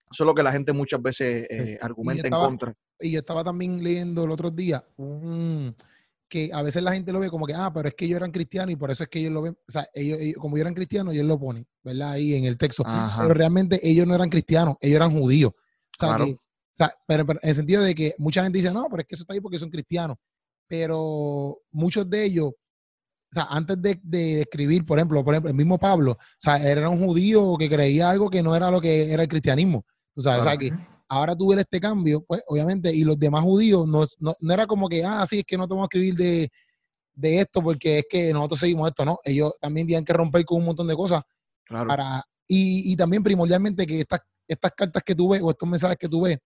Eso 0.09 0.23
es 0.23 0.25
lo 0.25 0.33
que 0.33 0.43
la 0.43 0.51
gente 0.51 0.71
muchas 0.71 1.01
veces 1.01 1.47
eh, 1.49 1.77
argumenta 1.81 2.27
en 2.27 2.33
contra. 2.33 2.73
Y 2.99 3.11
yo 3.11 3.19
estaba 3.19 3.43
también 3.43 3.83
leyendo 3.83 4.23
el 4.23 4.31
otro 4.31 4.49
día 4.49 4.85
que 6.29 6.49
a 6.53 6.61
veces 6.61 6.81
la 6.83 6.93
gente 6.93 7.11
lo 7.11 7.19
ve 7.19 7.29
como 7.29 7.45
que, 7.45 7.53
ah, 7.53 7.71
pero 7.73 7.87
es 7.87 7.95
que 7.95 8.05
ellos 8.05 8.17
eran 8.17 8.31
cristianos 8.31 8.73
y 8.73 8.75
por 8.75 8.91
eso 8.91 9.03
es 9.03 9.09
que 9.09 9.19
ellos 9.19 9.31
lo 9.31 9.41
ven, 9.41 9.57
o 9.67 9.71
sea, 9.71 9.87
ellos, 9.93 10.17
como 10.37 10.57
ellos 10.57 10.65
eran 10.65 10.73
cristianos, 10.73 11.13
ellos 11.13 11.25
lo 11.25 11.39
ponen, 11.39 11.65
¿verdad? 11.83 12.11
Ahí 12.11 12.33
en 12.35 12.45
el 12.45 12.57
texto. 12.57 12.83
Pero 13.17 13.33
realmente 13.33 13.79
ellos 13.81 14.05
no 14.05 14.15
eran 14.15 14.29
cristianos, 14.29 14.75
ellos 14.81 14.95
eran 14.97 15.17
judíos. 15.17 15.53
O 15.55 15.97
sea, 15.97 16.17
o 16.17 16.39
sea 16.75 16.91
pero, 17.07 17.23
en 17.23 17.39
el 17.41 17.55
sentido 17.55 17.81
de 17.81 17.95
que 17.95 18.13
mucha 18.17 18.43
gente 18.43 18.57
dice, 18.57 18.73
no, 18.73 18.87
pero 18.89 19.01
es 19.01 19.07
que 19.07 19.15
eso 19.15 19.23
está 19.23 19.33
ahí 19.33 19.39
porque 19.39 19.59
son 19.59 19.69
cristianos. 19.69 20.17
Pero 20.67 21.59
muchos 21.71 22.09
de 22.09 22.25
ellos 22.25 22.51
o 23.29 23.33
sea, 23.33 23.47
antes 23.50 23.77
de, 23.81 24.41
escribir, 24.41 24.85
por 24.85 24.97
ejemplo, 24.97 25.24
por 25.24 25.33
ejemplo, 25.33 25.50
el 25.50 25.57
mismo 25.57 25.77
Pablo, 25.77 26.13
o 26.13 26.18
sea, 26.38 26.57
era 26.57 26.89
un 26.89 27.03
judío 27.03 27.56
que 27.57 27.69
creía 27.69 28.09
algo 28.09 28.29
que 28.29 28.41
no 28.41 28.56
era 28.56 28.71
lo 28.71 28.79
que 28.79 29.12
era 29.12 29.24
el 29.24 29.29
cristianismo. 29.29 29.85
O 30.15 30.21
sea, 30.21 30.57
que 30.57 30.71
ahora 31.09 31.35
tú 31.35 31.50
ves 31.50 31.59
este 31.59 31.79
cambio, 31.79 32.24
pues, 32.25 32.41
obviamente, 32.47 32.94
y 32.94 33.03
los 33.03 33.19
demás 33.19 33.44
judíos 33.44 33.88
no, 33.88 34.06
no, 34.19 34.54
era 34.54 34.66
como 34.66 34.87
que, 34.87 35.04
ah, 35.04 35.25
sí, 35.25 35.40
es 35.40 35.45
que 35.45 35.57
no 35.57 35.68
tengo 35.68 35.87
que 35.87 35.97
escribir 35.97 36.49
de, 37.16 37.40
esto 37.40 37.61
porque 37.61 37.99
es 37.99 38.06
que 38.09 38.31
nosotros 38.31 38.59
seguimos 38.59 38.87
esto, 38.90 39.04
¿no? 39.04 39.19
Ellos 39.23 39.54
también 39.59 39.87
tienen 39.87 40.06
que 40.06 40.13
romper 40.13 40.45
con 40.45 40.59
un 40.59 40.66
montón 40.66 40.87
de 40.87 40.95
cosas. 40.95 41.21
Claro. 41.66 41.87
Para, 41.87 42.23
y, 42.47 42.92
y 42.92 42.95
también 42.95 43.23
primordialmente 43.23 43.85
que 43.85 43.99
estas, 44.01 44.21
estas 44.47 44.71
cartas 44.71 45.04
que 45.04 45.16
tú 45.16 45.30
ves 45.30 45.42
o 45.42 45.49
estos 45.49 45.68
mensajes 45.68 45.97
que 45.97 46.07
tú 46.07 46.21
ves, 46.21 46.37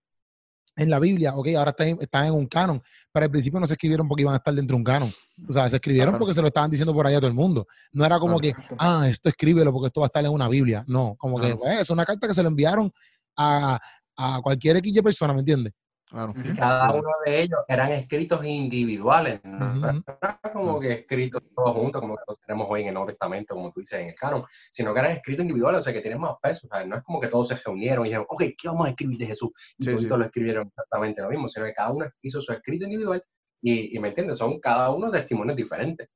en 0.76 0.90
la 0.90 1.00
Biblia, 1.00 1.36
ok, 1.36 1.50
ahora 1.58 1.76
están, 1.78 2.26
en 2.26 2.34
un 2.34 2.48
canon, 2.48 2.82
pero 3.12 3.26
al 3.26 3.32
principio 3.32 3.60
no 3.60 3.68
se 3.68 3.74
escribieron 3.74 4.08
porque 4.08 4.22
iban 4.22 4.34
a 4.34 4.38
estar 4.38 4.54
dentro 4.54 4.76
de 4.76 4.80
un 4.80 4.84
canon. 4.84 5.14
O 5.48 5.54
sea, 5.54 5.70
se 5.70 5.76
escribieron 5.76 6.18
porque 6.18 6.34
se 6.34 6.42
lo 6.42 6.48
estaban 6.48 6.70
diciendo 6.70 6.94
por 6.94 7.06
allá 7.06 7.18
a 7.18 7.20
todo 7.20 7.30
el 7.30 7.34
mundo. 7.34 7.68
No 7.92 8.06
era 8.06 8.20
como 8.20 8.40
que, 8.40 8.54
ah, 8.78 9.06
esto 9.10 9.30
escríbelo 9.30 9.72
porque 9.72 9.88
esto 9.88 10.02
va 10.02 10.06
a 10.06 10.10
estar 10.10 10.24
en 10.24 10.32
una 10.32 10.48
Biblia. 10.48 10.84
No, 10.88 11.16
como 11.18 11.40
que 11.40 11.56
pues, 11.56 11.82
es 11.82 11.90
una 11.90 12.06
carta 12.06 12.28
que 12.28 12.34
se 12.34 12.42
le 12.42 12.48
enviaron 12.48 12.92
a, 13.36 13.80
a 14.16 14.40
cualquier 14.42 14.78
X 14.78 15.02
persona, 15.02 15.34
¿me 15.34 15.40
entiendes? 15.40 15.74
Y 16.12 16.54
cada 16.54 16.92
uno 16.92 17.10
de 17.26 17.42
ellos 17.42 17.60
eran 17.68 17.92
escritos 17.94 18.44
individuales, 18.46 19.40
no 19.44 20.04
era 20.06 20.40
como 20.52 20.78
que 20.78 20.92
escritos 20.92 21.42
todos 21.56 21.74
juntos, 21.74 22.02
como 22.02 22.18
los 22.28 22.40
tenemos 22.42 22.68
hoy 22.70 22.82
en 22.82 22.88
el 22.88 22.94
Nuevo 22.94 23.08
Testamento, 23.08 23.56
como 23.56 23.72
tú 23.72 23.80
dices, 23.80 24.02
en 24.02 24.10
el 24.10 24.16
canon, 24.16 24.44
sino 24.70 24.94
que 24.94 25.00
eran 25.00 25.12
escritos 25.14 25.44
individuales, 25.44 25.80
o 25.80 25.82
sea, 25.82 25.94
que 25.94 26.02
tienen 26.02 26.20
más 26.20 26.36
peso. 26.42 26.68
No 26.86 26.98
es 26.98 27.04
como 27.04 27.20
que 27.20 27.28
todos 27.28 27.48
se 27.48 27.56
reunieron 27.56 28.06
y 28.06 28.10
dijeron, 28.10 28.26
ok, 28.28 28.44
¿qué 28.58 28.68
vamos 28.68 28.88
a 28.88 28.90
escribir 28.90 29.20
de 29.20 29.26
Jesús? 29.28 29.52
Y 29.78 29.86
todos 29.86 30.04
lo 30.04 30.26
escribieron 30.26 30.68
exactamente 30.68 31.22
lo 31.22 31.30
mismo, 31.30 31.48
sino 31.48 31.66
que 31.66 31.74
cada 31.74 31.92
uno 31.92 32.06
hizo 32.22 32.42
su 32.42 32.52
escrito 32.52 32.84
individual 32.84 33.24
y, 33.62 33.98
¿me 34.00 34.10
entiendes? 34.10 34.38
Son 34.38 34.60
cada 34.60 34.90
uno 34.90 35.10
testimonios 35.10 35.56
diferentes. 35.56 36.10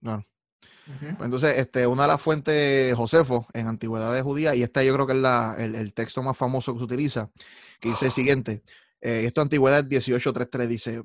Claro. 0.00 0.24
Pues 0.86 1.20
entonces, 1.20 1.58
este, 1.58 1.86
una 1.86 2.02
de 2.02 2.08
las 2.08 2.20
fuentes, 2.20 2.94
Josefo, 2.94 3.46
en 3.54 3.66
Antigüedades 3.66 4.22
Judías, 4.22 4.54
y 4.54 4.62
esta 4.62 4.82
yo 4.82 4.92
creo 4.94 5.06
que 5.06 5.14
es 5.14 5.18
la, 5.18 5.56
el, 5.58 5.74
el, 5.74 5.94
texto 5.94 6.22
más 6.22 6.36
famoso 6.36 6.74
que 6.74 6.78
se 6.78 6.84
utiliza, 6.84 7.30
que 7.80 7.88
dice 7.88 8.06
el 8.06 8.12
siguiente, 8.12 8.62
eh, 9.04 9.26
esto 9.26 9.42
Antigüedad 9.42 9.84
18.3.3 9.84 10.66
dice, 10.66 11.02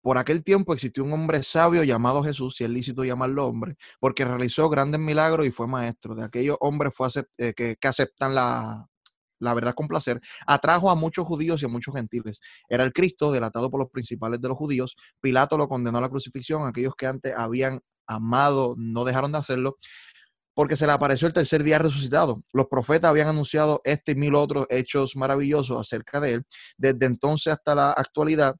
por 0.00 0.16
aquel 0.16 0.42
tiempo 0.42 0.72
existió 0.72 1.04
un 1.04 1.12
hombre 1.12 1.42
sabio 1.42 1.84
llamado 1.84 2.22
Jesús, 2.22 2.56
si 2.56 2.64
es 2.64 2.70
lícito 2.70 3.04
llamarlo 3.04 3.46
hombre, 3.46 3.76
porque 4.00 4.24
realizó 4.24 4.70
grandes 4.70 4.98
milagros 4.98 5.46
y 5.46 5.50
fue 5.50 5.66
maestro. 5.66 6.14
De 6.14 6.24
aquellos 6.24 6.56
hombres 6.60 6.94
fue 6.94 7.08
eh, 7.36 7.52
que, 7.54 7.76
aceptan 7.86 8.34
la, 8.34 8.88
verdad 9.40 9.74
con 9.74 9.86
placer, 9.86 10.22
atrajo 10.46 10.90
a 10.90 10.94
muchos 10.94 11.26
judíos 11.26 11.60
y 11.62 11.66
a 11.66 11.68
muchos 11.68 11.94
gentiles. 11.94 12.40
Era 12.66 12.84
el 12.84 12.94
Cristo, 12.94 13.30
delatado 13.30 13.70
por 13.70 13.80
los 13.80 13.90
principales 13.90 14.40
de 14.40 14.48
los 14.48 14.56
judíos. 14.56 14.96
Pilato 15.20 15.58
lo 15.58 15.68
condenó 15.68 15.98
a 15.98 16.00
la 16.00 16.08
crucifixión. 16.08 16.66
Aquellos 16.66 16.94
que 16.96 17.06
antes 17.06 17.34
habían 17.36 17.80
amado 18.06 18.74
no 18.78 19.04
dejaron 19.04 19.32
de 19.32 19.38
hacerlo. 19.38 19.76
Porque 20.54 20.76
se 20.76 20.86
le 20.86 20.92
apareció 20.92 21.26
el 21.26 21.34
tercer 21.34 21.62
día 21.62 21.78
resucitado. 21.78 22.42
Los 22.52 22.66
profetas 22.66 23.10
habían 23.10 23.28
anunciado 23.28 23.80
este 23.84 24.12
y 24.12 24.14
mil 24.14 24.34
otros 24.34 24.66
hechos 24.70 25.16
maravillosos 25.16 25.78
acerca 25.78 26.20
de 26.20 26.32
él. 26.32 26.46
Desde 26.76 27.06
entonces 27.06 27.52
hasta 27.52 27.74
la 27.74 27.90
actualidad 27.90 28.56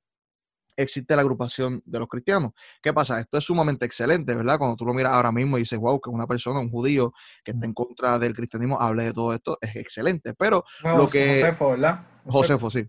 existe 0.77 1.15
la 1.15 1.23
agrupación 1.23 1.81
de 1.85 1.99
los 1.99 2.09
cristianos. 2.09 2.51
¿Qué 2.83 2.93
pasa? 2.93 3.21
Esto 3.21 3.39
es 3.39 3.45
sumamente 3.45 3.87
excelente, 3.87 4.35
¿verdad? 4.35 4.59
Cuando 4.59 4.77
tú 4.77 4.85
lo 4.85 4.93
miras 4.93 5.13
ahora 5.13 5.33
mismo 5.33 5.57
y 5.57 5.61
dices, 5.61 5.79
wow, 5.79 6.01
que 6.01 6.11
una 6.11 6.27
persona, 6.27 6.61
un 6.61 6.71
judío 6.71 7.13
que 7.45 7.53
está 7.53 7.67
en 7.67 7.73
contra 7.73 8.19
del 8.19 8.35
cristianismo 8.35 8.81
hable 8.81 9.05
de 9.05 9.13
todo 9.13 9.33
esto, 9.33 9.57
es 9.61 9.77
excelente. 9.77 10.35
Pero 10.35 10.65
lo 10.83 11.09
que... 11.09 11.41
Josefo, 11.41 11.71
¿verdad? 11.71 12.07
Josefo, 12.27 12.71
sí. 12.71 12.85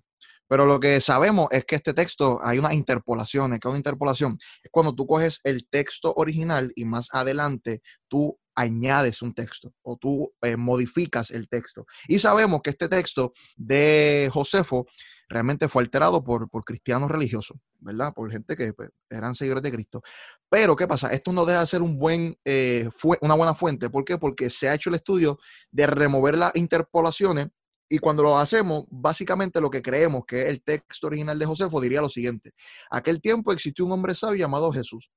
Pero 0.47 0.65
lo 0.65 0.79
que 0.79 1.01
sabemos 1.01 1.47
es 1.51 1.65
que 1.65 1.75
este 1.75 1.93
texto 1.93 2.39
hay 2.43 2.59
una 2.59 2.74
interpolación. 2.74 3.51
¿Qué 3.51 3.57
es 3.57 3.65
una 3.65 3.77
interpolación? 3.77 4.38
Es 4.63 4.69
cuando 4.71 4.93
tú 4.93 5.07
coges 5.07 5.41
el 5.43 5.67
texto 5.67 6.13
original 6.15 6.71
y 6.75 6.85
más 6.85 7.09
adelante 7.13 7.81
tú 8.07 8.38
añades 8.55 9.21
un 9.21 9.33
texto 9.33 9.74
o 9.81 9.97
tú 9.97 10.33
eh, 10.41 10.57
modificas 10.57 11.31
el 11.31 11.47
texto. 11.47 11.85
Y 12.07 12.19
sabemos 12.19 12.62
que 12.62 12.71
este 12.71 12.88
texto 12.88 13.33
de 13.55 14.29
Josefo 14.31 14.85
realmente 15.27 15.67
fue 15.67 15.83
alterado 15.83 16.24
por, 16.24 16.50
por 16.50 16.63
cristianos 16.63 17.09
religiosos, 17.09 17.57
¿verdad? 17.79 18.13
Por 18.13 18.31
gente 18.31 18.55
que 18.55 18.74
pues, 18.74 18.89
eran 19.09 19.35
seguidores 19.35 19.63
de 19.63 19.71
Cristo. 19.71 20.01
Pero, 20.50 20.75
¿qué 20.75 20.88
pasa? 20.88 21.12
Esto 21.12 21.33
no 21.33 21.45
deja 21.45 21.62
de 21.62 21.67
ser 21.67 21.81
un 21.81 21.97
buen, 21.97 22.38
eh, 22.45 22.89
una 23.21 23.35
buena 23.35 23.55
fuente. 23.55 23.89
¿Por 23.89 24.05
qué? 24.05 24.17
Porque 24.17 24.50
se 24.50 24.69
ha 24.69 24.75
hecho 24.75 24.89
el 24.89 24.95
estudio 24.95 25.39
de 25.71 25.88
remover 25.88 26.38
las 26.38 26.55
interpolaciones 26.55 27.47
y 27.88 28.00
cuando 28.00 28.24
lo 28.24 28.38
hacemos, 28.38 28.85
básicamente 28.89 29.62
lo 29.62 29.69
que 29.69 29.81
creemos 29.81 30.25
que 30.25 30.41
es 30.41 30.45
el 30.47 30.63
texto 30.63 31.07
original 31.07 31.38
de 31.38 31.45
Josefo 31.45 31.79
diría 31.79 32.01
lo 32.01 32.09
siguiente. 32.09 32.53
Aquel 32.89 33.21
tiempo 33.21 33.51
existió 33.51 33.85
un 33.85 33.91
hombre 33.91 34.15
sabio 34.15 34.39
llamado 34.39 34.71
Jesús. 34.71 35.12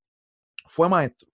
Fue 0.67 0.89
maestro. 0.89 1.29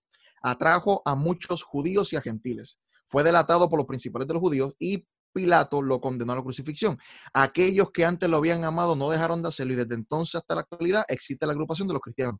Atrajo 0.44 1.00
a 1.06 1.14
muchos 1.14 1.62
judíos 1.62 2.12
y 2.12 2.16
a 2.16 2.20
gentiles. 2.20 2.78
Fue 3.06 3.24
delatado 3.24 3.68
por 3.68 3.78
los 3.78 3.86
principales 3.86 4.28
de 4.28 4.34
los 4.34 4.40
judíos 4.40 4.74
y 4.78 5.06
Pilato 5.34 5.82
lo 5.82 6.00
condenó 6.00 6.32
a 6.32 6.36
la 6.36 6.42
crucifixión. 6.42 6.96
Aquellos 7.32 7.90
que 7.90 8.04
antes 8.04 8.30
lo 8.30 8.36
habían 8.36 8.64
amado 8.64 8.94
no 8.94 9.10
dejaron 9.10 9.42
de 9.42 9.48
hacerlo 9.48 9.72
y 9.72 9.76
desde 9.76 9.96
entonces 9.96 10.36
hasta 10.36 10.54
la 10.54 10.60
actualidad 10.60 11.04
existe 11.08 11.44
la 11.44 11.52
agrupación 11.52 11.88
de 11.88 11.94
los 11.94 12.00
cristianos. 12.00 12.36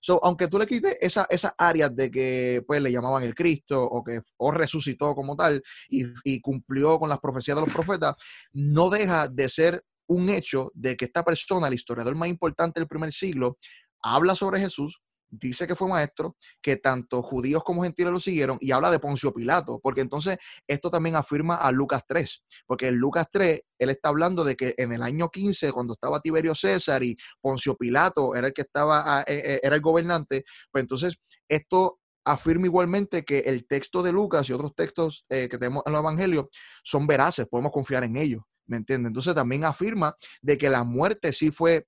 So, 0.00 0.20
aunque 0.22 0.46
tú 0.48 0.58
le 0.58 0.66
quites 0.66 0.96
esas 1.00 1.26
esa 1.30 1.54
áreas 1.56 1.96
de 1.96 2.10
que 2.10 2.62
pues 2.66 2.82
le 2.82 2.92
llamaban 2.92 3.22
el 3.22 3.34
Cristo 3.34 3.82
o 3.82 4.04
que 4.04 4.20
o 4.36 4.52
resucitó 4.52 5.14
como 5.14 5.34
tal 5.36 5.62
y, 5.88 6.04
y 6.22 6.40
cumplió 6.40 6.98
con 6.98 7.08
las 7.08 7.18
profecías 7.18 7.56
de 7.56 7.64
los 7.64 7.74
profetas, 7.74 8.14
no 8.52 8.90
deja 8.90 9.26
de 9.28 9.48
ser 9.48 9.84
un 10.06 10.28
hecho 10.28 10.70
de 10.74 10.96
que 10.96 11.06
esta 11.06 11.24
persona, 11.24 11.68
el 11.68 11.74
historiador 11.74 12.14
más 12.14 12.28
importante 12.28 12.78
del 12.78 12.88
primer 12.88 13.12
siglo, 13.12 13.56
habla 14.02 14.36
sobre 14.36 14.60
Jesús, 14.60 15.00
dice 15.40 15.66
que 15.66 15.74
fue 15.74 15.88
maestro, 15.88 16.36
que 16.62 16.76
tanto 16.76 17.22
judíos 17.22 17.62
como 17.64 17.82
gentiles 17.82 18.12
lo 18.12 18.20
siguieron 18.20 18.58
y 18.60 18.70
habla 18.70 18.90
de 18.90 18.98
Poncio 18.98 19.32
Pilato, 19.32 19.80
porque 19.82 20.00
entonces 20.00 20.38
esto 20.66 20.90
también 20.90 21.16
afirma 21.16 21.56
a 21.56 21.72
Lucas 21.72 22.02
3, 22.06 22.42
porque 22.66 22.88
en 22.88 22.96
Lucas 22.96 23.26
3 23.30 23.60
él 23.78 23.90
está 23.90 24.10
hablando 24.10 24.44
de 24.44 24.56
que 24.56 24.74
en 24.76 24.92
el 24.92 25.02
año 25.02 25.28
15, 25.28 25.72
cuando 25.72 25.94
estaba 25.94 26.20
Tiberio 26.20 26.54
César 26.54 27.02
y 27.02 27.16
Poncio 27.40 27.76
Pilato 27.76 28.34
era 28.34 28.48
el 28.48 28.52
que 28.52 28.62
estaba, 28.62 29.02
ah, 29.04 29.24
eh, 29.26 29.42
eh, 29.44 29.60
era 29.62 29.74
el 29.74 29.82
gobernante, 29.82 30.44
pues 30.70 30.82
entonces 30.82 31.16
esto 31.48 31.98
afirma 32.24 32.66
igualmente 32.66 33.24
que 33.24 33.40
el 33.40 33.66
texto 33.66 34.02
de 34.02 34.12
Lucas 34.12 34.48
y 34.48 34.52
otros 34.52 34.74
textos 34.74 35.26
eh, 35.28 35.48
que 35.48 35.58
tenemos 35.58 35.82
en 35.86 35.92
los 35.92 36.00
evangelios 36.00 36.46
son 36.82 37.06
veraces, 37.06 37.46
podemos 37.46 37.72
confiar 37.72 38.04
en 38.04 38.16
ellos, 38.16 38.42
¿me 38.66 38.76
entiendes? 38.76 39.08
Entonces 39.08 39.34
también 39.34 39.64
afirma 39.64 40.14
de 40.40 40.56
que 40.56 40.70
la 40.70 40.84
muerte 40.84 41.32
sí 41.32 41.50
fue 41.50 41.86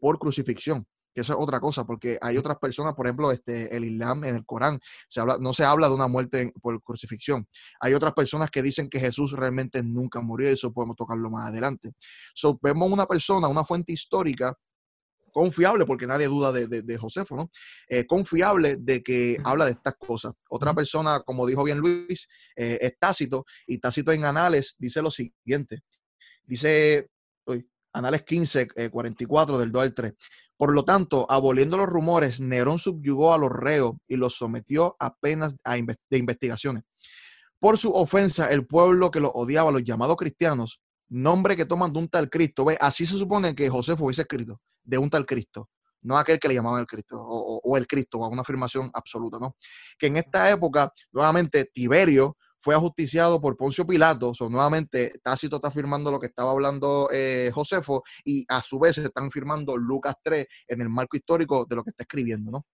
por 0.00 0.18
crucifixión 0.18 0.84
que 1.20 1.22
eso 1.22 1.34
es 1.34 1.38
otra 1.38 1.60
cosa, 1.60 1.84
porque 1.84 2.18
hay 2.20 2.36
otras 2.36 2.58
personas, 2.58 2.94
por 2.94 3.06
ejemplo, 3.06 3.30
este, 3.30 3.74
el 3.76 3.84
Islam 3.84 4.24
en 4.24 4.36
el 4.36 4.46
Corán, 4.46 4.80
se 5.08 5.20
habla, 5.20 5.36
no 5.38 5.52
se 5.52 5.64
habla 5.64 5.88
de 5.88 5.94
una 5.94 6.08
muerte 6.08 6.52
por 6.62 6.82
crucifixión. 6.82 7.46
Hay 7.80 7.94
otras 7.94 8.14
personas 8.14 8.50
que 8.50 8.62
dicen 8.62 8.88
que 8.88 9.00
Jesús 9.00 9.32
realmente 9.32 9.82
nunca 9.82 10.20
murió 10.20 10.48
y 10.48 10.54
eso 10.54 10.72
podemos 10.72 10.96
tocarlo 10.96 11.30
más 11.30 11.48
adelante. 11.48 11.92
So, 12.34 12.58
vemos 12.62 12.90
una 12.90 13.06
persona, 13.06 13.48
una 13.48 13.64
fuente 13.64 13.92
histórica 13.92 14.56
confiable, 15.32 15.84
porque 15.84 16.06
nadie 16.06 16.26
duda 16.26 16.52
de, 16.52 16.66
de, 16.66 16.96
Josefo, 16.98 17.36
¿no? 17.36 17.50
Eh, 17.88 18.06
confiable 18.06 18.76
de 18.78 19.02
que 19.02 19.36
habla 19.44 19.64
de 19.64 19.72
estas 19.72 19.94
cosas. 19.94 20.32
Otra 20.48 20.74
persona, 20.74 21.20
como 21.20 21.46
dijo 21.46 21.62
bien 21.62 21.78
Luis, 21.78 22.26
eh, 22.56 22.78
es 22.80 22.98
Tácito, 22.98 23.44
y 23.66 23.78
Tácito 23.78 24.12
en 24.12 24.24
Anales 24.24 24.74
dice 24.78 25.02
lo 25.02 25.10
siguiente. 25.10 25.82
Dice, 26.44 27.08
uy, 27.46 27.68
Anales 27.92 28.22
15, 28.22 28.90
44 28.90 29.58
del 29.58 29.70
2 29.70 29.82
al 29.82 29.94
3. 29.94 30.12
Por 30.60 30.74
lo 30.74 30.84
tanto, 30.84 31.24
aboliendo 31.30 31.78
los 31.78 31.86
rumores, 31.86 32.38
Nerón 32.42 32.78
subyugó 32.78 33.32
a 33.32 33.38
los 33.38 33.48
reos 33.50 33.94
y 34.06 34.16
los 34.16 34.34
sometió 34.34 34.94
a 35.00 35.14
penas 35.14 35.56
de 35.64 36.18
investigaciones. 36.18 36.82
Por 37.58 37.78
su 37.78 37.90
ofensa, 37.92 38.50
el 38.52 38.66
pueblo 38.66 39.10
que 39.10 39.20
los 39.20 39.30
odiaba, 39.32 39.72
los 39.72 39.84
llamados 39.84 40.18
cristianos, 40.18 40.82
nombre 41.08 41.56
que 41.56 41.64
toman 41.64 41.94
de 41.94 42.00
un 42.00 42.08
tal 42.10 42.28
Cristo. 42.28 42.66
¿Ve? 42.66 42.76
Así 42.78 43.06
se 43.06 43.16
supone 43.16 43.54
que 43.54 43.70
José 43.70 43.94
hubiese 43.98 44.20
escrito, 44.20 44.60
de 44.84 44.98
un 44.98 45.08
tal 45.08 45.24
Cristo, 45.24 45.70
no 46.02 46.18
aquel 46.18 46.38
que 46.38 46.48
le 46.48 46.56
llamaban 46.56 46.80
el 46.80 46.86
Cristo, 46.86 47.18
o, 47.18 47.62
o 47.64 47.76
el 47.78 47.86
Cristo, 47.86 48.18
o 48.18 48.28
una 48.28 48.42
afirmación 48.42 48.90
absoluta, 48.92 49.38
¿no? 49.38 49.56
Que 49.98 50.08
en 50.08 50.18
esta 50.18 50.50
época, 50.50 50.92
nuevamente, 51.10 51.70
Tiberio 51.72 52.36
fue 52.60 52.74
ajusticiado 52.74 53.40
por 53.40 53.56
Poncio 53.56 53.86
Pilato. 53.86 54.34
So, 54.34 54.48
nuevamente, 54.50 55.18
Tácito 55.22 55.56
está 55.56 55.70
firmando 55.70 56.10
lo 56.10 56.20
que 56.20 56.26
estaba 56.26 56.50
hablando 56.50 57.08
eh, 57.12 57.50
Josefo 57.52 58.02
y 58.24 58.44
a 58.48 58.62
su 58.62 58.78
vez 58.78 58.96
se 58.96 59.04
están 59.04 59.30
firmando 59.30 59.76
Lucas 59.76 60.14
3 60.22 60.46
en 60.68 60.80
el 60.82 60.90
marco 60.90 61.16
histórico 61.16 61.64
de 61.68 61.76
lo 61.76 61.82
que 61.82 61.90
está 61.90 62.04
escribiendo, 62.04 62.50
¿no? 62.52 62.66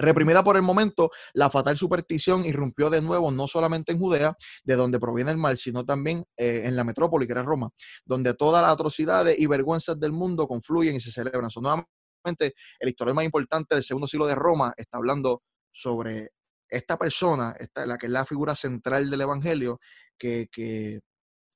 Reprimida 0.00 0.44
por 0.44 0.54
el 0.54 0.62
momento, 0.62 1.10
la 1.34 1.50
fatal 1.50 1.76
superstición 1.76 2.46
irrumpió 2.46 2.88
de 2.88 3.02
nuevo 3.02 3.32
no 3.32 3.48
solamente 3.48 3.90
en 3.90 3.98
Judea, 3.98 4.36
de 4.62 4.76
donde 4.76 5.00
proviene 5.00 5.32
el 5.32 5.38
mal, 5.38 5.56
sino 5.56 5.84
también 5.84 6.24
eh, 6.36 6.62
en 6.66 6.76
la 6.76 6.84
metrópoli, 6.84 7.26
que 7.26 7.32
era 7.32 7.42
Roma, 7.42 7.70
donde 8.04 8.34
todas 8.34 8.62
las 8.62 8.70
atrocidades 8.72 9.36
y 9.40 9.46
vergüenzas 9.48 9.98
del 9.98 10.12
mundo 10.12 10.46
confluyen 10.46 10.94
y 10.94 11.00
se 11.00 11.10
celebran. 11.10 11.50
So, 11.50 11.60
nuevamente, 11.60 12.54
el 12.78 12.88
historiador 12.88 13.16
más 13.16 13.24
importante 13.24 13.74
del 13.74 13.82
segundo 13.82 14.06
siglo 14.06 14.26
de 14.28 14.36
Roma 14.36 14.72
está 14.76 14.98
hablando 14.98 15.42
sobre 15.72 16.28
esta 16.68 16.96
persona, 16.96 17.54
esta, 17.58 17.86
la 17.86 17.98
que 17.98 18.06
es 18.06 18.12
la 18.12 18.24
figura 18.24 18.54
central 18.54 19.10
del 19.10 19.20
Evangelio, 19.20 19.80
que, 20.18 20.48
que 20.50 21.00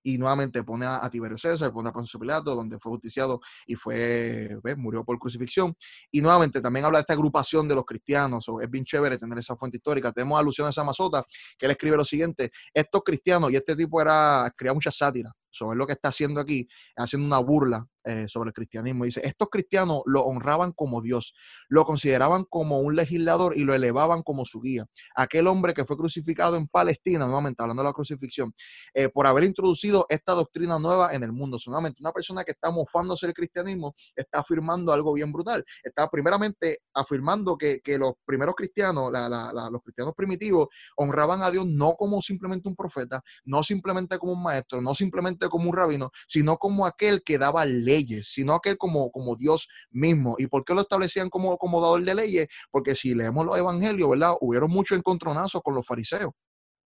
y 0.02 0.18
nuevamente 0.18 0.64
pone 0.64 0.86
a, 0.86 1.08
Tiberio 1.10 1.38
César, 1.38 1.72
pone 1.72 1.88
a 1.88 1.92
Poncio 1.92 2.18
Pilato, 2.18 2.54
donde 2.54 2.78
fue 2.78 2.90
justiciado 2.90 3.40
y 3.66 3.74
fue, 3.74 4.58
murió 4.76 5.04
por 5.04 5.18
crucifixión. 5.18 5.74
Y 6.10 6.20
nuevamente 6.20 6.60
también 6.60 6.84
habla 6.84 6.98
de 6.98 7.02
esta 7.02 7.12
agrupación 7.12 7.68
de 7.68 7.74
los 7.74 7.84
cristianos, 7.84 8.48
o 8.48 8.60
es 8.60 8.68
bien 8.68 8.84
chévere 8.84 9.18
tener 9.18 9.38
esa 9.38 9.56
fuente 9.56 9.76
histórica. 9.76 10.12
Tenemos 10.12 10.38
alusión 10.38 10.66
a 10.66 10.72
Samazota, 10.72 11.24
que 11.58 11.66
él 11.66 11.72
escribe 11.72 11.96
lo 11.96 12.04
siguiente, 12.04 12.50
estos 12.74 13.02
cristianos, 13.04 13.52
y 13.52 13.56
este 13.56 13.76
tipo 13.76 14.00
era, 14.00 14.46
escribía 14.46 14.74
mucha 14.74 14.90
sátira 14.90 15.32
sobre 15.50 15.76
lo 15.76 15.86
que 15.86 15.92
está 15.92 16.08
haciendo 16.08 16.40
aquí, 16.40 16.66
haciendo 16.96 17.26
una 17.26 17.38
burla 17.38 17.86
eh, 18.04 18.26
sobre 18.28 18.48
el 18.48 18.54
cristianismo. 18.54 19.04
Dice, 19.04 19.20
estos 19.24 19.48
cristianos 19.50 20.02
lo 20.06 20.22
honraban 20.22 20.72
como 20.72 21.00
Dios, 21.00 21.34
lo 21.68 21.84
consideraban 21.84 22.44
como 22.44 22.80
un 22.80 22.96
legislador 22.96 23.56
y 23.56 23.64
lo 23.64 23.74
elevaban 23.74 24.22
como 24.22 24.44
su 24.44 24.60
guía. 24.60 24.86
Aquel 25.14 25.46
hombre 25.46 25.74
que 25.74 25.84
fue 25.84 25.96
crucificado 25.96 26.56
en 26.56 26.68
Palestina, 26.68 27.26
nuevamente 27.26 27.62
hablando 27.62 27.82
de 27.82 27.88
la 27.88 27.92
crucifixión, 27.92 28.52
eh, 28.94 29.08
por 29.08 29.26
haber 29.26 29.44
introducido 29.44 30.06
esta 30.08 30.32
doctrina 30.32 30.78
nueva 30.78 31.14
en 31.14 31.22
el 31.22 31.32
mundo. 31.32 31.58
Solamente 31.58 31.98
una 32.00 32.12
persona 32.12 32.44
que 32.44 32.52
está 32.52 32.70
mofándose 32.70 33.26
el 33.26 33.34
cristianismo 33.34 33.94
está 34.16 34.40
afirmando 34.40 34.92
algo 34.92 35.12
bien 35.12 35.32
brutal. 35.32 35.64
Está 35.82 36.08
primeramente 36.08 36.80
afirmando 36.94 37.56
que, 37.56 37.80
los 37.98 38.14
primeros 38.24 38.54
cristianos, 38.54 39.12
los 39.12 39.82
cristianos 39.82 40.14
primitivos, 40.16 40.68
honraban 40.96 41.42
a 41.42 41.50
Dios 41.50 41.66
no 41.66 41.94
como 41.94 42.20
simplemente 42.20 42.68
un 42.68 42.76
profeta, 42.76 43.22
no 43.44 43.62
simplemente 43.62 44.18
como 44.18 44.32
un 44.32 44.42
maestro, 44.42 44.80
no 44.80 44.94
simplemente 44.94 45.48
como 45.48 45.70
un 45.70 45.76
rabino, 45.76 46.10
sino 46.26 46.56
como 46.56 46.86
aquel 46.86 47.22
que 47.22 47.38
daba 47.38 47.64
leyes, 47.92 48.28
sino 48.28 48.54
aquel 48.54 48.76
como, 48.78 49.10
como 49.10 49.36
Dios 49.36 49.68
mismo. 49.90 50.34
¿Y 50.38 50.46
por 50.46 50.64
qué 50.64 50.74
lo 50.74 50.80
establecían 50.82 51.28
como, 51.28 51.56
como 51.58 51.80
dador 51.80 52.04
de 52.04 52.14
leyes? 52.14 52.48
Porque 52.70 52.94
si 52.94 53.14
leemos 53.14 53.44
los 53.44 53.58
evangelios, 53.58 54.08
¿verdad? 54.08 54.32
Hubieron 54.40 54.70
muchos 54.70 54.96
encontronazos 54.96 55.60
con 55.62 55.74
los 55.74 55.86
fariseos. 55.86 56.32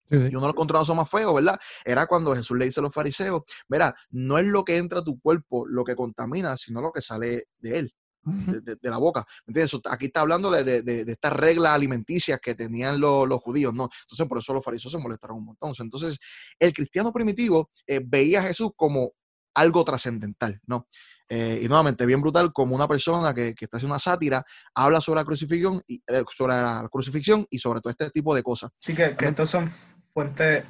Y 0.08 0.14
uno 0.14 0.26
de 0.26 0.40
los 0.40 0.50
encontronazos 0.50 0.94
más 0.94 1.10
feos, 1.10 1.34
¿verdad? 1.34 1.58
Era 1.84 2.06
cuando 2.06 2.34
Jesús 2.34 2.56
le 2.56 2.66
dice 2.66 2.80
a 2.80 2.82
los 2.84 2.94
fariseos, 2.94 3.42
mira, 3.68 3.94
no 4.10 4.38
es 4.38 4.46
lo 4.46 4.64
que 4.64 4.76
entra 4.76 5.00
a 5.00 5.04
tu 5.04 5.18
cuerpo 5.18 5.66
lo 5.66 5.84
que 5.84 5.96
contamina, 5.96 6.56
sino 6.56 6.80
lo 6.80 6.92
que 6.92 7.00
sale 7.00 7.44
de 7.58 7.78
él. 7.78 7.94
De, 8.26 8.90
la 8.90 8.98
boca. 8.98 9.24
¿Entiendes? 9.46 9.80
Aquí 9.88 10.06
está 10.06 10.22
hablando 10.22 10.50
de, 10.50 10.82
de, 10.82 11.04
estas 11.12 11.32
reglas 11.32 11.72
alimenticias 11.72 12.40
que 12.40 12.56
tenían 12.56 12.98
los, 12.98 13.28
los, 13.28 13.38
judíos, 13.38 13.72
¿no? 13.72 13.88
Entonces, 14.02 14.26
por 14.26 14.38
eso 14.38 14.52
los 14.52 14.64
fariseos 14.64 14.90
se 14.90 14.98
molestaron 14.98 15.36
un 15.36 15.44
montón. 15.44 15.72
Entonces, 15.78 16.18
el 16.58 16.72
cristiano 16.72 17.12
primitivo 17.12 17.70
eh, 17.86 18.00
veía 18.04 18.40
a 18.40 18.42
Jesús 18.42 18.70
como 18.74 19.12
algo 19.56 19.84
trascendental, 19.84 20.60
¿no? 20.66 20.86
Eh, 21.28 21.60
y 21.62 21.68
nuevamente, 21.68 22.06
bien 22.06 22.20
brutal, 22.20 22.52
como 22.52 22.76
una 22.76 22.86
persona 22.86 23.34
que, 23.34 23.54
que, 23.54 23.64
está 23.64 23.78
haciendo 23.78 23.94
una 23.94 23.98
sátira, 23.98 24.44
habla 24.74 25.00
sobre 25.00 25.20
la 25.20 25.24
crucifixión 25.24 25.82
y, 25.86 25.96
eh, 26.06 26.22
sobre 26.32 26.54
la 26.54 26.88
crucifixión 26.90 27.46
y 27.50 27.58
sobre 27.58 27.80
todo 27.80 27.90
este 27.90 28.10
tipo 28.10 28.34
de 28.34 28.42
cosas. 28.42 28.70
Sí, 28.78 28.94
que, 28.94 29.16
que 29.16 29.26
estos 29.26 29.50
son 29.50 29.70
fuentes, 30.14 30.64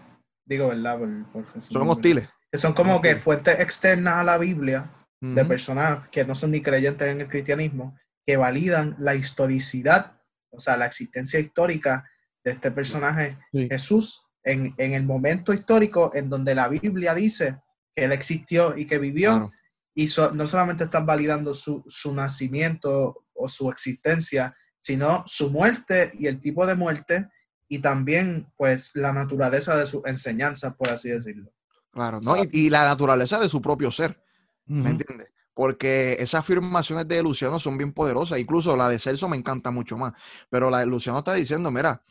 digo, 0.46 0.68
¿verdad? 0.68 0.98
Por, 1.32 1.46
Jesús, 1.52 1.72
son 1.72 1.88
hostiles. 1.90 2.28
Que 2.50 2.58
son 2.58 2.72
como 2.72 3.02
que 3.02 3.16
fuentes 3.16 3.60
externas 3.60 4.14
a 4.14 4.24
la 4.24 4.38
Biblia 4.38 4.90
de 5.20 5.44
personas 5.44 6.08
que 6.10 6.24
no 6.24 6.34
son 6.34 6.52
ni 6.52 6.62
creyentes 6.62 7.08
en 7.08 7.20
el 7.20 7.28
cristianismo, 7.28 7.98
que 8.24 8.36
validan 8.36 8.94
la 9.00 9.14
historicidad, 9.14 10.20
o 10.50 10.60
sea, 10.60 10.76
la 10.76 10.86
existencia 10.86 11.40
histórica 11.40 12.08
de 12.44 12.52
este 12.52 12.70
personaje 12.70 13.36
Jesús, 13.52 14.22
en, 14.44 14.74
en, 14.78 14.92
el 14.92 15.04
momento 15.04 15.52
histórico 15.52 16.12
en 16.14 16.30
donde 16.30 16.54
la 16.54 16.68
Biblia 16.68 17.14
dice 17.14 17.58
que 17.96 18.04
él 18.04 18.12
existió 18.12 18.76
y 18.76 18.86
que 18.86 18.98
vivió, 18.98 19.50
y 19.94 20.06
no 20.34 20.46
solamente 20.46 20.84
están 20.84 21.06
validando 21.06 21.54
su, 21.54 21.82
su, 21.88 22.14
nacimiento 22.14 23.24
o 23.34 23.48
su 23.48 23.70
existencia, 23.70 24.54
sino 24.78 25.24
su 25.26 25.50
muerte 25.50 26.12
y 26.18 26.26
el 26.26 26.38
tipo 26.38 26.66
de 26.66 26.74
muerte 26.74 27.28
y 27.68 27.78
también 27.78 28.52
pues 28.56 28.94
la 28.94 29.12
naturaleza 29.12 29.76
de 29.76 29.86
su 29.86 30.02
enseñanza, 30.04 30.74
por 30.74 30.90
así 30.90 31.08
decirlo. 31.08 31.50
Claro, 31.90 32.20
¿no? 32.20 32.36
Y, 32.36 32.48
y 32.52 32.70
la 32.70 32.84
naturaleza 32.84 33.40
de 33.40 33.48
su 33.48 33.62
propio 33.62 33.90
ser, 33.90 34.22
¿me 34.66 34.90
entiendes? 34.90 35.30
Porque 35.54 36.12
esas 36.20 36.40
afirmaciones 36.40 37.08
de 37.08 37.22
Luciano 37.22 37.58
son 37.58 37.78
bien 37.78 37.94
poderosas, 37.94 38.38
incluso 38.38 38.76
la 38.76 38.90
de 38.90 38.98
Celso 38.98 39.26
me 39.30 39.38
encanta 39.38 39.70
mucho 39.70 39.96
más, 39.96 40.12
pero 40.50 40.68
la 40.68 40.80
de 40.80 40.86
Luciano 40.86 41.20
está 41.20 41.32
diciendo, 41.32 41.70
mira, 41.70 42.02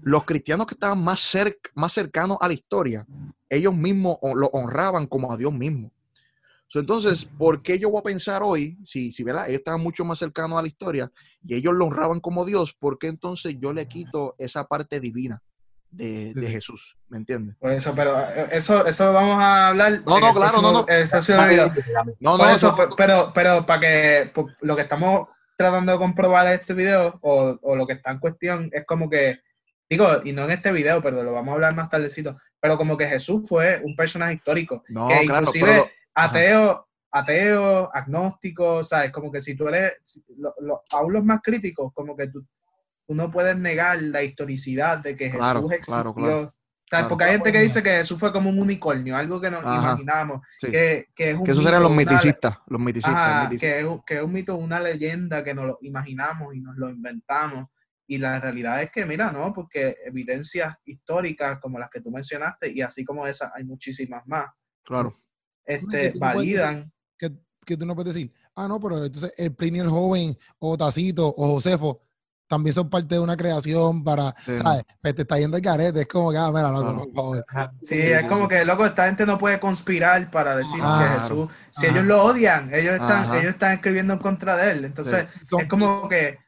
los 0.00 0.24
cristianos 0.24 0.66
que 0.66 0.74
estaban 0.74 1.04
más, 1.04 1.20
cerca, 1.20 1.70
más 1.74 1.92
cercanos 1.92 2.38
a 2.40 2.48
la 2.48 2.54
historia, 2.54 3.06
ellos 3.50 3.74
mismos 3.74 4.18
lo 4.22 4.48
honraban 4.48 5.06
como 5.06 5.32
a 5.32 5.36
Dios 5.36 5.52
mismo. 5.52 5.90
entonces, 6.74 7.24
¿por 7.24 7.62
qué 7.62 7.78
yo 7.78 7.90
voy 7.90 8.00
a 8.00 8.04
pensar 8.04 8.42
hoy, 8.42 8.78
si, 8.84 9.12
si 9.12 9.24
¿verdad? 9.24 9.46
ellos 9.46 9.60
estaban 9.60 9.82
mucho 9.82 10.04
más 10.04 10.18
cercanos 10.18 10.58
a 10.58 10.62
la 10.62 10.68
historia 10.68 11.10
y 11.44 11.54
ellos 11.54 11.74
lo 11.74 11.86
honraban 11.86 12.20
como 12.20 12.44
Dios, 12.44 12.74
¿por 12.74 12.98
qué 12.98 13.08
entonces 13.08 13.56
yo 13.58 13.72
le 13.72 13.86
quito 13.86 14.34
esa 14.38 14.64
parte 14.64 15.00
divina? 15.00 15.42
De, 15.90 16.34
de, 16.34 16.50
Jesús, 16.50 16.98
¿me 17.08 17.16
entiendes? 17.16 17.56
Por 17.56 17.72
eso, 17.72 17.94
pero 17.96 18.20
eh, 18.20 18.48
eso, 18.52 18.84
eso 18.84 19.06
lo 19.06 19.14
vamos 19.14 19.38
a 19.40 19.68
hablar. 19.68 20.02
No, 20.04 20.20
no, 20.20 20.34
claro, 20.34 20.60
no, 20.60 20.70
no. 20.70 20.86
No, 22.20 22.36
no, 22.36 22.50
eso, 22.50 22.76
pero, 22.94 23.32
pero 23.32 23.64
para 23.64 23.80
que 23.80 24.32
lo 24.60 24.76
que 24.76 24.82
estamos 24.82 25.28
tratando 25.56 25.92
de 25.92 25.98
comprobar 25.98 26.46
en 26.46 26.52
este 26.52 26.74
video 26.74 27.18
o, 27.22 27.58
o, 27.62 27.74
lo 27.74 27.86
que 27.86 27.94
está 27.94 28.10
en 28.10 28.18
cuestión 28.18 28.68
es 28.70 28.84
como 28.84 29.08
que 29.08 29.40
digo, 29.88 30.20
y 30.24 30.32
no 30.32 30.44
en 30.44 30.50
este 30.50 30.72
video, 30.72 31.02
pero 31.02 31.22
lo 31.22 31.32
vamos 31.32 31.52
a 31.52 31.54
hablar 31.54 31.74
más 31.74 31.88
tardecito, 31.88 32.36
pero 32.60 32.76
como 32.76 32.96
que 32.96 33.06
Jesús 33.06 33.48
fue 33.48 33.80
un 33.82 33.96
personaje 33.96 34.34
histórico. 34.34 34.84
No, 34.88 35.08
que 35.08 35.24
claro, 35.24 35.46
inclusive 35.46 35.92
ateo, 36.14 36.88
ateo, 37.10 37.90
agnóstico, 37.94 38.84
¿sabes? 38.84 39.12
Como 39.12 39.30
que 39.30 39.40
si 39.40 39.54
tú 39.54 39.68
eres, 39.68 40.22
aún 40.92 41.12
los 41.12 41.24
más 41.24 41.40
críticos, 41.42 41.92
como 41.94 42.16
que 42.16 42.28
tú, 42.28 42.44
tú, 43.06 43.14
no 43.14 43.30
puedes 43.30 43.56
negar 43.56 44.00
la 44.02 44.22
historicidad 44.22 44.98
de 44.98 45.16
que 45.16 45.30
Jesús 45.30 45.72
existió. 45.72 46.54
¿sabes? 46.90 47.06
Porque 47.06 47.24
hay 47.24 47.32
gente 47.32 47.52
que 47.52 47.60
dice 47.60 47.82
que 47.82 47.90
Jesús 47.90 48.18
fue 48.18 48.32
como 48.32 48.50
un 48.50 48.58
unicornio, 48.58 49.16
algo 49.16 49.40
que 49.40 49.50
nos 49.50 49.62
imaginamos. 49.62 50.40
Que, 50.60 51.08
que, 51.14 51.30
es 51.30 51.36
un 51.36 51.44
que 51.44 51.52
esos 51.52 51.64
serían 51.64 51.82
los 51.82 51.92
miticistas, 51.92 52.58
los 52.66 52.80
miticistas. 52.80 53.48
Que, 53.50 54.00
que 54.06 54.16
es 54.16 54.22
un 54.22 54.32
mito, 54.32 54.56
una 54.56 54.80
leyenda 54.80 55.44
que 55.44 55.54
nos 55.54 55.66
lo 55.66 55.78
imaginamos 55.82 56.54
y 56.54 56.60
nos 56.60 56.76
lo 56.76 56.88
inventamos. 56.88 57.66
Y 58.10 58.16
la 58.16 58.40
realidad 58.40 58.82
es 58.82 58.90
que, 58.90 59.04
mira, 59.04 59.30
no, 59.30 59.52
porque 59.52 59.94
evidencias 60.02 60.74
históricas 60.86 61.58
como 61.60 61.78
las 61.78 61.90
que 61.90 62.00
tú 62.00 62.10
mencionaste, 62.10 62.72
y 62.72 62.80
así 62.80 63.04
como 63.04 63.26
esas, 63.26 63.52
hay 63.54 63.64
muchísimas 63.64 64.26
más. 64.26 64.46
Claro. 64.82 65.14
Este, 65.62 66.14
validan. 66.18 66.90
que, 67.18 67.30
que, 67.66 67.76
tú 67.76 67.84
no 67.84 67.94
puedes 67.94 68.14
decir, 68.14 68.32
ah, 68.54 68.66
no, 68.66 68.80
pero 68.80 69.04
entonces 69.04 69.34
el 69.36 69.54
Plinio 69.54 69.82
el 69.82 69.90
Joven, 69.90 70.36
o 70.58 70.78
Tacito, 70.78 71.28
o 71.28 71.52
Josefo, 71.52 72.00
también 72.48 72.72
son 72.72 72.88
parte 72.88 73.14
de 73.14 73.20
una 73.20 73.36
creación 73.36 74.02
para, 74.02 74.34
¿sabes? 74.38 74.84
Pues 75.02 75.14
te 75.14 75.22
está 75.22 75.38
yendo 75.38 75.58
el 75.58 75.62
carete, 75.62 76.00
es 76.00 76.08
como 76.08 76.30
que, 76.30 76.38
ah, 76.38 76.50
mira, 76.50 76.72
no, 76.72 77.04
por 77.04 77.12
favor. 77.12 77.46
Sí, 77.82 77.98
es 77.98 78.24
como 78.24 78.48
que, 78.48 78.64
loco, 78.64 78.86
esta 78.86 79.04
gente 79.04 79.26
no 79.26 79.36
puede 79.36 79.60
conspirar 79.60 80.30
para 80.30 80.56
decir 80.56 80.80
que 80.80 81.20
Jesús, 81.20 81.50
si 81.70 81.84
ellos 81.84 82.06
lo 82.06 82.24
odian, 82.24 82.72
ellos 82.72 82.94
están, 82.94 83.34
ellos 83.34 83.52
están 83.52 83.72
escribiendo 83.72 84.14
en 84.14 84.20
contra 84.20 84.56
de 84.56 84.70
él. 84.70 84.84
Entonces, 84.86 85.26
es 85.58 85.68
como 85.68 86.08
que 86.08 86.38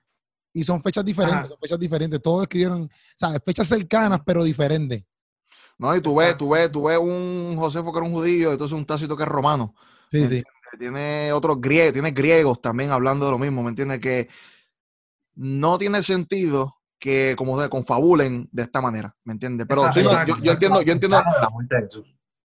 y 0.53 0.65
son 0.65 0.83
fechas 0.83 1.05
diferentes, 1.05 1.49
son 1.49 1.59
fechas 1.61 1.79
diferentes. 1.79 2.21
Todos 2.23 2.43
escribieron, 2.43 2.91
¿sabes? 3.17 3.41
Fechas 3.45 3.69
cercanas, 3.69 4.21
pero 4.25 4.45
diferentes. 4.45 5.03
No, 5.79 5.97
y 5.97 6.01
tú 6.01 6.17
ves, 6.17 6.37
tú 6.37 6.51
ves, 6.51 6.71
tú 6.71 6.85
ves 6.85 6.99
un 6.99 7.55
Josefo 7.57 7.91
que 7.93 7.99
era 7.99 8.07
un 8.07 8.13
judío, 8.13 8.53
entonces 8.53 8.77
un 8.77 8.85
Tácito 8.85 9.17
que 9.17 9.23
es 9.23 9.29
romano. 9.29 9.75
Sí, 10.11 10.27
sí. 10.27 10.43
Tiene 10.79 11.33
otros 11.33 11.61
griegos, 11.61 11.95
tiene 11.95 12.11
griegos 12.11 12.61
también 12.61 12.91
hablando 12.91 13.25
de 13.27 13.33
lo 13.33 13.39
mismo, 13.39 13.63
¿me 13.63 13.71
entiendes? 13.71 13.99
Que 13.99 14.29
no 15.35 15.79
tiene 15.79 16.03
sentido 16.03 16.77
que 16.99 17.35
como 17.37 17.61
se 17.61 17.69
confabulen 17.69 18.49
de 18.53 18.65
esta 18.65 18.81
manera, 18.81 19.17
¿me 19.25 19.33
entiendes? 19.33 19.67
Pero 19.67 19.91
sí, 19.93 20.03
yo, 20.03 20.11
yo, 20.43 20.53
entiendo, 20.53 20.83
yo 20.83 20.93
entiendo. 20.93 21.23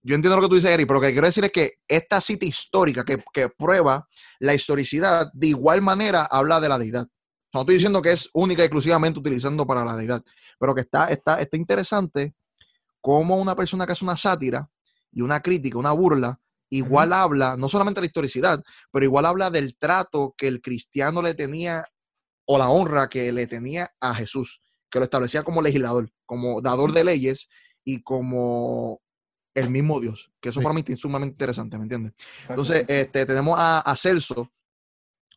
Yo 0.02 0.14
entiendo 0.14 0.36
lo 0.36 0.44
que 0.44 0.50
tú 0.50 0.56
dices, 0.56 0.70
Eric, 0.70 0.88
pero 0.88 1.00
lo 1.00 1.06
que 1.06 1.12
quiero 1.12 1.28
decir 1.28 1.44
es 1.44 1.52
que 1.52 1.80
esta 1.88 2.22
cita 2.22 2.46
histórica 2.46 3.04
que, 3.04 3.24
que 3.34 3.50
prueba 3.50 4.08
la 4.40 4.54
historicidad, 4.54 5.30
de 5.34 5.48
igual 5.48 5.82
manera 5.82 6.28
habla 6.30 6.60
de 6.60 6.70
la 6.70 6.78
deidad. 6.78 7.08
No 7.56 7.62
estoy 7.62 7.76
diciendo 7.76 8.02
que 8.02 8.12
es 8.12 8.30
única 8.34 8.64
y 8.64 8.66
exclusivamente 8.66 9.18
utilizando 9.18 9.66
para 9.66 9.86
la 9.86 9.96
deidad, 9.96 10.22
pero 10.60 10.76
que 10.76 10.82
está, 10.82 11.08
está, 11.08 11.40
está 11.42 11.56
interesante 11.56 12.36
cómo 13.00 13.38
una 13.38 13.56
persona 13.56 13.86
que 13.86 13.94
hace 13.94 14.04
una 14.04 14.18
sátira 14.18 14.70
y 15.10 15.22
una 15.22 15.40
crítica, 15.40 15.78
una 15.78 15.94
burla, 15.94 16.38
igual 16.70 17.14
habla, 17.14 17.56
no 17.56 17.70
solamente 17.70 18.02
de 18.02 18.08
la 18.08 18.08
historicidad, 18.08 18.62
pero 18.92 19.06
igual 19.06 19.26
habla 19.26 19.50
del 19.50 19.78
trato 19.78 20.36
que 20.38 20.48
el 20.48 20.62
cristiano 20.62 21.22
le 21.22 21.34
tenía 21.34 21.86
o 22.46 22.58
la 22.58 22.68
honra 22.68 23.08
que 23.08 23.32
le 23.32 23.48
tenía 23.48 23.90
a 24.02 24.14
Jesús, 24.14 24.60
que 24.90 25.00
lo 25.00 25.06
establecía 25.06 25.44
como 25.44 25.62
legislador, 25.62 26.12
como 26.26 26.62
dador 26.62 26.92
de 26.92 27.06
leyes 27.06 27.48
y 27.86 28.04
como 28.04 29.00
el 29.54 29.70
mismo 29.70 30.02
Dios, 30.02 30.30
que 30.42 30.50
eso 30.50 30.62
para 30.62 30.76
mí 30.76 30.84
es 30.86 31.00
sumamente 31.00 31.36
interesante, 31.36 31.78
¿me 31.78 31.84
entiendes? 31.84 32.12
Entonces, 32.50 32.84
este, 32.90 33.26
tenemos 33.26 33.58
a, 33.58 33.80
a 33.80 33.96
Celso, 33.96 34.52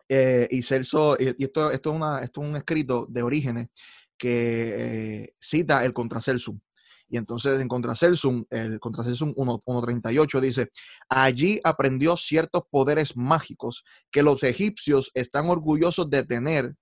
eh, 0.08 0.48
y 0.50 0.62
Celso, 0.62 1.16
y 1.18 1.44
esto, 1.44 1.70
esto, 1.70 1.90
es 1.90 1.96
una, 1.96 2.30
un 2.36 2.56
escrito 2.56 3.06
de 3.08 3.22
Orígenes 3.22 3.68
que 4.16 5.22
eh, 5.22 5.34
cita 5.40 5.84
el 5.84 5.92
Contracelsum. 5.92 6.58
Y 7.10 7.16
entonces 7.16 7.60
en 7.60 7.68
Contracelsum, 7.68 8.44
el 8.50 8.80
Contracelsum 8.80 9.34
1.38 9.34 10.40
dice, 10.40 10.70
allí 11.08 11.58
aprendió 11.64 12.16
ciertos 12.16 12.62
poderes 12.70 13.16
mágicos 13.16 13.84
que 14.10 14.22
los 14.22 14.42
egipcios 14.42 15.10
están 15.14 15.48
orgullosos 15.48 16.10
de 16.10 16.24
tener. 16.24 16.74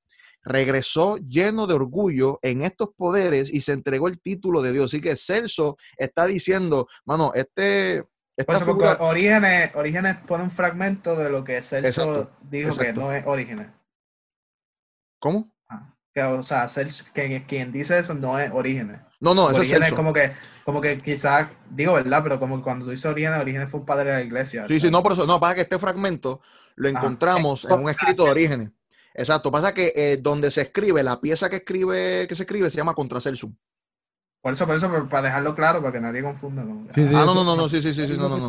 Regresó 0.42 1.16
lleno 1.18 1.66
de 1.66 1.74
orgullo 1.74 2.38
en 2.42 2.62
estos 2.62 2.88
poderes 2.96 3.52
y 3.52 3.60
se 3.60 3.72
entregó 3.72 4.08
el 4.08 4.20
título 4.20 4.62
de 4.62 4.72
Dios. 4.72 4.86
Así 4.86 5.00
que 5.00 5.16
Celso 5.16 5.76
está 5.96 6.26
diciendo, 6.26 6.88
mano, 7.04 7.32
este, 7.34 8.02
Orígenes, 9.00 9.74
Orígenes 9.74 10.16
pone 10.26 10.44
un 10.44 10.50
fragmento 10.50 11.16
de 11.16 11.30
lo 11.30 11.42
que 11.42 11.62
Celso 11.62 12.30
dijo 12.42 12.76
que 12.76 12.92
no 12.92 13.12
es 13.12 13.26
Orígenes. 13.26 13.68
¿Cómo? 15.18 15.50
Ah, 15.68 15.94
que, 16.12 16.22
o 16.22 16.42
sea, 16.42 16.68
Celso, 16.68 17.04
que, 17.14 17.44
quien 17.46 17.72
dice 17.72 17.98
eso 17.98 18.12
no 18.14 18.38
es 18.38 18.50
Orígenes. 18.52 19.00
No, 19.20 19.34
no, 19.34 19.50
eso 19.50 19.62
es 19.62 19.70
Celso. 19.70 19.96
como 19.96 20.12
que, 20.12 20.32
como 20.64 20.82
que 20.82 21.00
quizás, 21.00 21.48
digo 21.70 21.94
verdad, 21.94 22.22
pero 22.22 22.38
como 22.38 22.62
cuando 22.62 22.84
tú 22.84 22.90
dices 22.90 23.06
Orígenes, 23.06 23.40
Orígenes 23.40 23.70
fue 23.70 23.80
un 23.80 23.86
padre 23.86 24.10
de 24.10 24.16
la 24.16 24.22
iglesia. 24.22 24.66
Sí, 24.68 24.80
sí, 24.80 24.90
no, 24.90 25.02
por 25.02 25.12
eso, 25.12 25.26
no, 25.26 25.40
pasa 25.40 25.54
que 25.54 25.62
este 25.62 25.78
fragmento 25.78 26.42
lo 26.74 26.88
encontramos 26.88 27.64
en 27.64 27.80
un 27.80 27.88
escrito 27.88 28.24
de 28.24 28.30
Orígenes. 28.30 28.70
Exacto, 29.14 29.50
pasa 29.50 29.72
que 29.72 29.94
eh, 29.96 30.18
donde 30.20 30.50
se 30.50 30.60
escribe, 30.60 31.02
la 31.02 31.22
pieza 31.22 31.48
que 31.48 31.56
escribe, 31.56 32.26
que 32.28 32.34
se 32.34 32.42
escribe 32.42 32.70
se 32.70 32.76
llama 32.76 32.92
Contra 32.92 33.18
Celsum. 33.18 33.56
Por 34.46 34.52
eso, 34.52 34.64
por 34.64 34.76
eso, 34.76 35.08
para 35.08 35.22
dejarlo 35.22 35.56
claro, 35.56 35.80
para 35.80 35.92
que 35.92 36.00
nadie 36.00 36.22
confunda. 36.22 36.62
ah, 36.62 37.24
no, 37.26 37.34
no, 37.34 37.42
no, 37.42 37.56
no, 37.56 37.68
sí, 37.68 37.82
sí, 37.82 37.92
sí, 37.92 38.06
sí, 38.06 38.14
no, 38.16 38.28
no, 38.28 38.48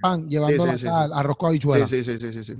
Pan, 0.00 0.30
llevando 0.30 0.64
a 0.90 1.22
rosco 1.22 1.48
habichuela. 1.48 1.86
Sí, 1.86 2.02
sí, 2.02 2.18
sí, 2.18 2.32
sí, 2.32 2.42
sí. 2.42 2.56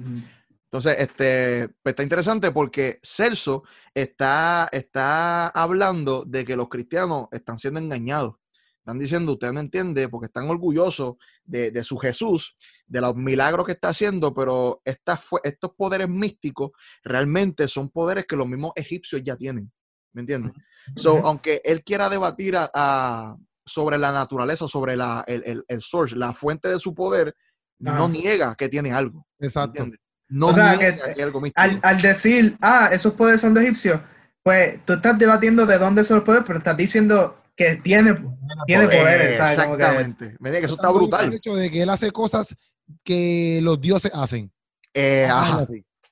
Entonces, 0.64 0.94
este, 0.98 1.70
pues, 1.82 1.94
está 1.94 2.02
interesante 2.02 2.50
porque 2.50 3.00
Celso 3.02 3.62
está, 3.94 4.68
está 4.72 5.48
hablando 5.48 6.22
de 6.26 6.44
que 6.44 6.54
los 6.54 6.68
cristianos 6.68 7.28
están 7.30 7.59
siendo 7.59 7.80
engañados. 7.80 8.35
Están 8.80 8.98
diciendo, 8.98 9.32
usted 9.32 9.52
no 9.52 9.61
entiende, 9.61 10.11
porque 10.11 10.26
están 10.26 10.50
orgullosos 10.50 11.14
de, 11.46 11.70
de 11.70 11.82
su 11.82 11.96
Jesús, 11.96 12.59
de 12.87 13.00
los 13.00 13.16
milagros 13.16 13.64
que 13.64 13.72
está 13.72 13.88
haciendo, 13.88 14.35
pero 14.35 14.82
estas, 14.85 15.20
estos 15.44 15.70
poderes 15.74 16.11
místicos 16.11 16.72
realmente 17.02 17.66
son 17.68 17.88
poderes 17.88 18.26
que 18.26 18.37
los 18.37 18.46
mismos 18.46 18.72
egipcios 18.76 19.22
ya 19.24 19.35
tienen. 19.35 19.72
¿Me 20.16 20.22
entiendes? 20.22 20.52
So, 20.96 21.26
aunque 21.26 21.61
él 21.62 21.85
quiera 21.85 22.09
debatir 22.09 22.55
a, 22.57 23.37
sobre 23.66 23.98
la 23.98 24.12
naturaleza, 24.12 24.66
sobre 24.66 24.96
la, 24.96 25.22
el, 25.26 25.62
el, 25.68 25.83
source, 25.83 26.16
la 26.16 26.33
fuente 26.33 26.68
de 26.68 26.79
su 26.79 26.94
poder, 26.94 27.37
no 27.79 28.09
niega 28.09 28.55
que 28.55 28.70
tiene 28.70 28.92
algo. 28.92 29.26
Exacto. 29.38 29.87
No 30.31 30.52
niega 30.52 30.79
que, 30.79 31.02
hay 31.02 31.20
algo 31.20 31.42
al, 31.55 31.81
al, 31.83 32.00
decir, 32.00 32.57
ah, 32.62 32.88
esos 32.90 33.12
poderes 33.12 33.42
son 33.42 33.52
de 33.52 33.64
egipcios, 33.64 34.00
pues 34.42 34.83
tú 34.87 34.94
estás 34.94 35.18
debatiendo 35.18 35.66
de 35.66 35.76
dónde 35.76 36.02
son 36.02 36.16
los 36.16 36.24
poderes, 36.24 36.46
pero 36.46 36.61
estás 36.61 36.76
diciendo 36.79 37.42
que 37.55 37.76
tiene, 37.76 38.16
tiene 38.66 38.87
poderes. 38.87 39.38
Exactamente. 39.38 40.35
Me 40.40 40.48
diga 40.48 40.61
que 40.61 40.66
eso 40.66 40.76
está 40.76 40.90
brutal. 40.90 41.26
El 41.26 41.35
hecho 41.35 41.55
de 41.55 41.70
que 41.70 41.83
él 41.83 41.90
hace 41.90 42.11
cosas 42.11 42.57
que 43.05 43.61
los 43.62 43.79
dioses 43.79 44.12
hacen. 44.14 44.50
Eh, 44.94 45.29
ajá. 45.31 45.66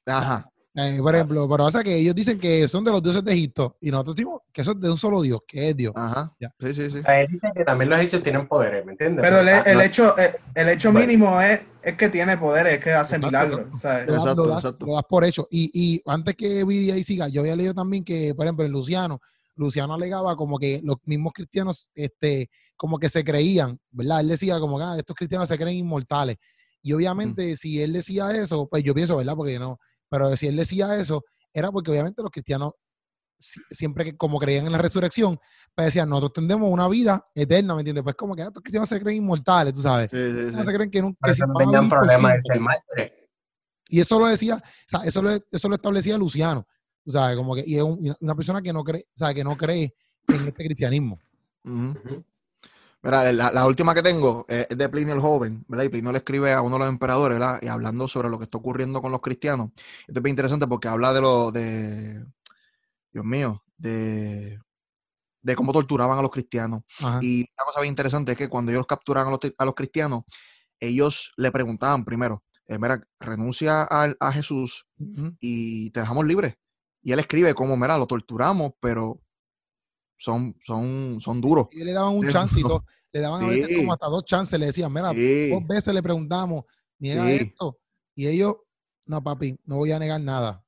Ajá. 0.05 0.51
Eh, 0.77 0.99
por 1.01 1.15
ejemplo, 1.15 1.49
pero 1.49 1.65
pasa 1.65 1.85
que 1.85 1.95
ellos 1.95 2.15
dicen 2.15 2.39
que 2.39 2.67
son 2.67 2.83
de 2.85 2.91
los 2.91 3.03
dioses 3.03 3.25
de 3.25 3.33
Egipto 3.33 3.77
y 3.81 3.93
nosotros 3.93 4.17
decimos 4.17 4.41
que 4.53 4.65
son 4.65 4.81
de 4.81 4.91
un 4.91 4.99
solo 4.99 5.23
Dios, 5.23 5.41
que 5.47 5.69
es 5.71 5.77
Dios. 5.77 5.93
Ajá. 5.95 6.35
Sí, 6.59 6.75
sí, 6.75 6.91
sí. 6.91 6.99
dicen 7.31 7.53
que 7.55 7.65
también 7.65 7.91
los 7.91 7.99
egipcios 7.99 8.23
tienen 8.25 8.49
poderes, 8.49 8.85
¿me 8.85 8.93
entiendes? 8.93 9.23
Pero 9.23 9.39
el, 9.39 9.49
el 9.49 9.81
hecho, 9.81 10.17
el, 10.17 10.69
hecho 10.69 10.93
mínimo 10.93 11.41
es, 11.41 11.61
es 11.81 11.97
que 11.97 12.09
tiene 12.09 12.37
poderes, 12.39 12.75
es 12.75 12.85
que 12.85 12.93
hace 12.93 13.19
milagros. 13.21 13.67
Exacto, 13.73 14.35
lo, 14.35 14.49
das, 14.49 14.75
por 15.09 15.25
hecho. 15.25 15.47
Y, 15.49 15.71
y 15.73 16.03
antes 16.07 16.35
que 16.35 16.65
Billy 16.65 16.91
ahí 16.91 17.05
siga, 17.05 17.29
yo 17.29 17.43
había 17.43 17.55
leído 17.55 17.75
también 17.75 18.05
que, 18.05 18.35
por 18.35 18.45
ejemplo, 18.45 18.65
en 18.65 18.73
Luciano 18.73 19.21
Luciano 19.57 19.95
alegaba 19.95 20.37
como 20.37 20.59
que 20.59 20.81
los 20.83 20.97
mismos 21.05 21.33
cristianos, 21.33 21.91
este, 21.95 22.51
como 22.77 22.99
que 22.99 23.09
se 23.09 23.25
creían, 23.25 23.79
¿verdad? 23.91 24.21
Él 24.21 24.29
decía 24.29 24.59
como 24.59 24.79
que 24.79 24.85
ah, 24.85 24.97
estos 24.99 25.17
cristianos 25.17 25.49
se 25.49 25.59
creen 25.59 25.79
inmortales. 25.79 26.37
Y 26.83 26.93
obviamente, 26.93 27.57
si 27.57 27.81
él 27.81 27.93
decía 27.93 28.31
eso, 28.33 28.69
pues 28.69 28.83
yo 28.83 28.95
pienso, 28.95 29.17
¿verdad? 29.17 29.35
Porque 29.37 29.59
no, 29.59 29.79
pero 30.15 30.37
si 30.37 30.47
él 30.47 30.55
decía 30.55 30.97
eso, 30.97 31.25
era 31.53 31.73
porque 31.73 31.91
obviamente 31.91 32.23
los 32.23 32.31
cristianos 32.31 32.75
siempre 33.37 34.05
que 34.05 34.17
como 34.17 34.39
creían 34.39 34.65
en 34.65 34.71
la 34.71 34.79
resurrección, 34.79 35.41
pues 35.75 35.87
decían, 35.87 36.09
nosotros 36.09 36.35
tendemos 36.35 36.71
una 36.71 36.87
vida 36.87 37.27
eterna, 37.35 37.75
¿me 37.75 37.81
entiendes? 37.81 38.05
Pues 38.05 38.15
como 38.15 38.37
que 38.37 38.43
ah, 38.43 38.47
estos 38.47 38.63
cristianos 38.63 38.89
se 38.89 39.01
creen 39.01 39.19
inmortales, 39.19 39.75
tú 39.75 39.83
sabes. 39.83 40.13
Sí, 40.13 40.53
sí, 40.53 40.65
se 40.65 40.73
creen 40.73 40.89
que 40.89 41.03
nunca... 41.03 41.33
no 41.49 41.55
tenían 41.55 41.89
problema 41.89 42.33
de 42.33 42.43
ser 42.43 43.13
Y 43.89 43.99
eso 43.99 44.21
lo 44.21 44.29
decía, 44.29 44.63
o 44.63 44.63
sea, 44.87 45.01
eso 45.01 45.21
lo, 45.21 45.33
eso 45.33 45.69
lo 45.69 45.75
establecía 45.75 46.17
Luciano, 46.17 46.65
tú 47.05 47.11
sabes, 47.11 47.37
como 47.37 47.57
que, 47.57 47.65
y 47.67 47.77
es 47.77 47.83
una 48.21 48.37
persona 48.37 48.63
que 48.63 48.73
no 48.73 48.85
cree, 48.85 49.01
o 49.01 49.19
sea, 49.19 49.35
que 49.35 49.43
no 49.43 49.57
cree 49.57 49.93
en 50.29 50.47
este 50.47 50.65
cristianismo. 50.65 51.19
Mira, 53.05 53.33
la, 53.33 53.67
última 53.67 53.95
que 53.95 54.03
tengo 54.03 54.47
es 54.49 54.67
de 54.69 54.89
Plinio 54.89 55.13
el 55.13 55.21
Joven, 55.21 55.63
¿verdad? 55.69 55.85
Y 55.85 55.89
Plinio 55.91 56.11
le 56.11 56.19
escribe 56.19 56.55
a 56.55 56.63
uno 56.63 56.77
de 56.77 56.79
los 56.81 56.89
emperadores, 56.89 57.39
¿verdad? 57.39 57.59
Y 57.61 57.69
hablando 57.69 58.09
sobre 58.09 58.31
lo 58.31 58.39
que 58.39 58.45
está 58.45 58.57
ocurriendo 58.57 59.03
con 59.03 59.13
los 59.13 59.21
cristianos. 59.21 59.73
Esto 60.07 60.21
es 60.21 60.23
bien 60.23 60.33
interesante 60.33 60.67
porque 60.67 60.89
habla 60.89 61.13
de 61.13 61.21
lo 61.21 61.53
de, 61.53 62.25
Dios 63.13 63.25
mío, 63.27 63.63
de, 63.77 64.59
de 65.43 65.55
cómo 65.55 65.73
torturaban 65.73 66.19
a 66.19 66.23
los 66.23 66.31
cristianos. 66.31 66.83
Y 67.21 67.41
una 67.41 67.65
cosa 67.67 67.81
bien 67.83 67.93
interesante 67.93 68.33
es 68.33 68.39
que 68.39 68.49
cuando 68.49 68.73
ellos 68.73 68.87
capturaban 68.87 69.29
a 69.59 69.65
los, 69.67 69.75
cristianos, 69.75 70.25
ellos 70.81 71.33
le 71.37 71.53
preguntaban 71.53 72.07
primero, 72.07 72.43
eh, 72.67 72.79
mira, 72.79 73.07
renuncia 73.21 73.83
a, 73.83 74.33
Jesús 74.33 74.87
y 75.41 75.91
te 75.91 76.01
dejamos 76.01 76.25
libre. 76.25 76.59
Y 77.03 77.13
él 77.13 77.19
escribe 77.19 77.53
como, 77.53 77.77
mira, 77.77 77.99
lo 77.99 78.07
torturamos, 78.07 78.73
pero 78.81 79.21
son, 80.17 80.57
son, 80.65 81.19
son 81.21 81.41
duros. 81.41 81.69
Y 81.73 81.85
le 81.85 81.93
daban 81.93 82.17
un 82.17 82.29
chancito, 82.31 82.85
le 83.13 83.21
daban 83.21 83.45
a 83.45 83.49
veces 83.49 83.77
como 83.77 83.93
hasta 83.93 84.07
dos 84.07 84.25
chances, 84.25 84.59
le 84.59 84.67
decían, 84.67 84.93
mira, 84.93 85.09
dos 85.09 85.67
veces 85.67 85.95
le 85.95 86.03
preguntamos, 86.03 86.65
niega 86.99 87.31
esto. 87.31 87.79
Y 88.15 88.27
ellos, 88.27 88.57
no, 89.07 89.23
papi, 89.23 89.59
no 89.65 89.77
voy 89.77 89.93
a 89.93 89.99
negar 89.99 90.21
nada. 90.21 90.65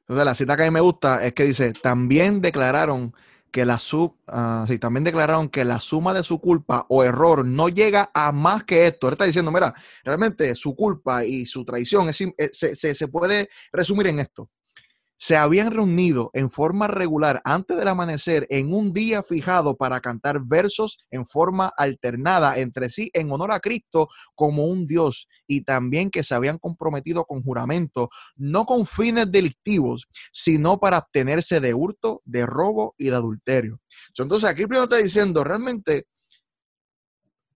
Entonces, 0.00 0.24
la 0.24 0.34
cita 0.34 0.56
que 0.56 0.64
a 0.64 0.66
mí 0.66 0.72
me 0.72 0.80
gusta 0.80 1.24
es 1.24 1.32
que 1.32 1.44
dice, 1.44 1.72
también 1.72 2.40
declararon 2.40 3.14
que 3.50 3.66
la 3.66 3.78
sub, 3.78 4.16
uh, 4.28 4.66
sí, 4.66 4.78
también 4.78 5.04
declararon 5.04 5.48
que 5.48 5.64
la 5.64 5.78
suma 5.78 6.14
de 6.14 6.22
su 6.22 6.40
culpa 6.40 6.86
o 6.88 7.04
error 7.04 7.44
no 7.44 7.68
llega 7.68 8.10
a 8.14 8.32
más 8.32 8.64
que 8.64 8.86
esto. 8.86 9.08
Él 9.08 9.12
está 9.12 9.26
diciendo, 9.26 9.50
mira, 9.52 9.74
realmente 10.02 10.54
su 10.54 10.74
culpa 10.74 11.24
y 11.24 11.44
su 11.44 11.64
traición 11.64 12.08
es, 12.08 12.20
eh, 12.22 12.50
se, 12.50 12.74
se, 12.74 12.94
se 12.94 13.08
puede 13.08 13.50
resumir 13.70 14.06
en 14.06 14.20
esto 14.20 14.50
se 15.16 15.36
habían 15.36 15.70
reunido 15.70 16.30
en 16.32 16.50
forma 16.50 16.88
regular 16.88 17.40
antes 17.44 17.76
del 17.76 17.86
amanecer 17.86 18.46
en 18.50 18.74
un 18.74 18.92
día 18.92 19.22
fijado 19.22 19.76
para 19.76 20.00
cantar 20.00 20.40
versos 20.44 20.98
en 21.10 21.26
forma 21.26 21.72
alternada 21.76 22.58
entre 22.58 22.90
sí 22.90 23.10
en 23.14 23.30
honor 23.30 23.52
a 23.52 23.60
Cristo 23.60 24.08
como 24.34 24.66
un 24.66 24.86
Dios 24.86 25.28
y 25.46 25.62
también 25.62 26.10
que 26.10 26.24
se 26.24 26.34
habían 26.34 26.58
comprometido 26.58 27.24
con 27.24 27.42
juramento, 27.42 28.10
no 28.36 28.64
con 28.64 28.84
fines 28.84 29.30
delictivos, 29.30 30.08
sino 30.32 30.80
para 30.80 30.96
abstenerse 30.96 31.60
de 31.60 31.72
hurto, 31.72 32.22
de 32.24 32.44
robo 32.44 32.94
y 32.98 33.10
de 33.10 33.14
adulterio. 33.14 33.80
Entonces 34.18 34.48
aquí 34.48 34.66
primero 34.66 34.84
está 34.84 34.96
diciendo, 34.96 35.44
realmente 35.44 36.06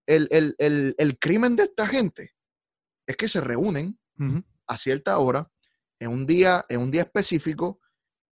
el, 0.05 1.17
crimen 1.19 1.55
de 1.57 1.63
esta 1.63 1.85
gente 1.85 2.33
es 3.05 3.17
que 3.17 3.27
se 3.27 3.41
reúnen 3.41 3.99
a 4.67 4.77
cierta 4.77 5.17
hora 5.19 5.51
en 5.99 6.11
un 6.11 6.25
día, 6.25 6.65
en 6.69 6.81
un 6.81 6.91
día 6.91 7.01
específico 7.01 7.79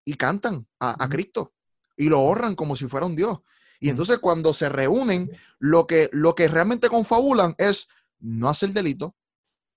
y 0.03 0.15
cantan 0.15 0.67
a, 0.79 1.09
Cristo 1.09 1.53
y 1.97 2.09
lo 2.09 2.21
honran 2.21 2.55
como 2.55 2.75
si 2.75 2.87
fuera 2.87 3.05
un 3.05 3.15
Dios. 3.15 3.39
Y 3.79 3.89
entonces 3.89 4.19
cuando 4.19 4.53
se 4.53 4.69
reúnen, 4.69 5.29
lo 5.59 5.87
que, 5.87 6.09
lo 6.13 6.35
que 6.35 6.47
realmente 6.47 6.89
confabulan 6.89 7.55
es 7.57 7.87
no 8.19 8.49
hacer 8.49 8.71
delito, 8.71 9.15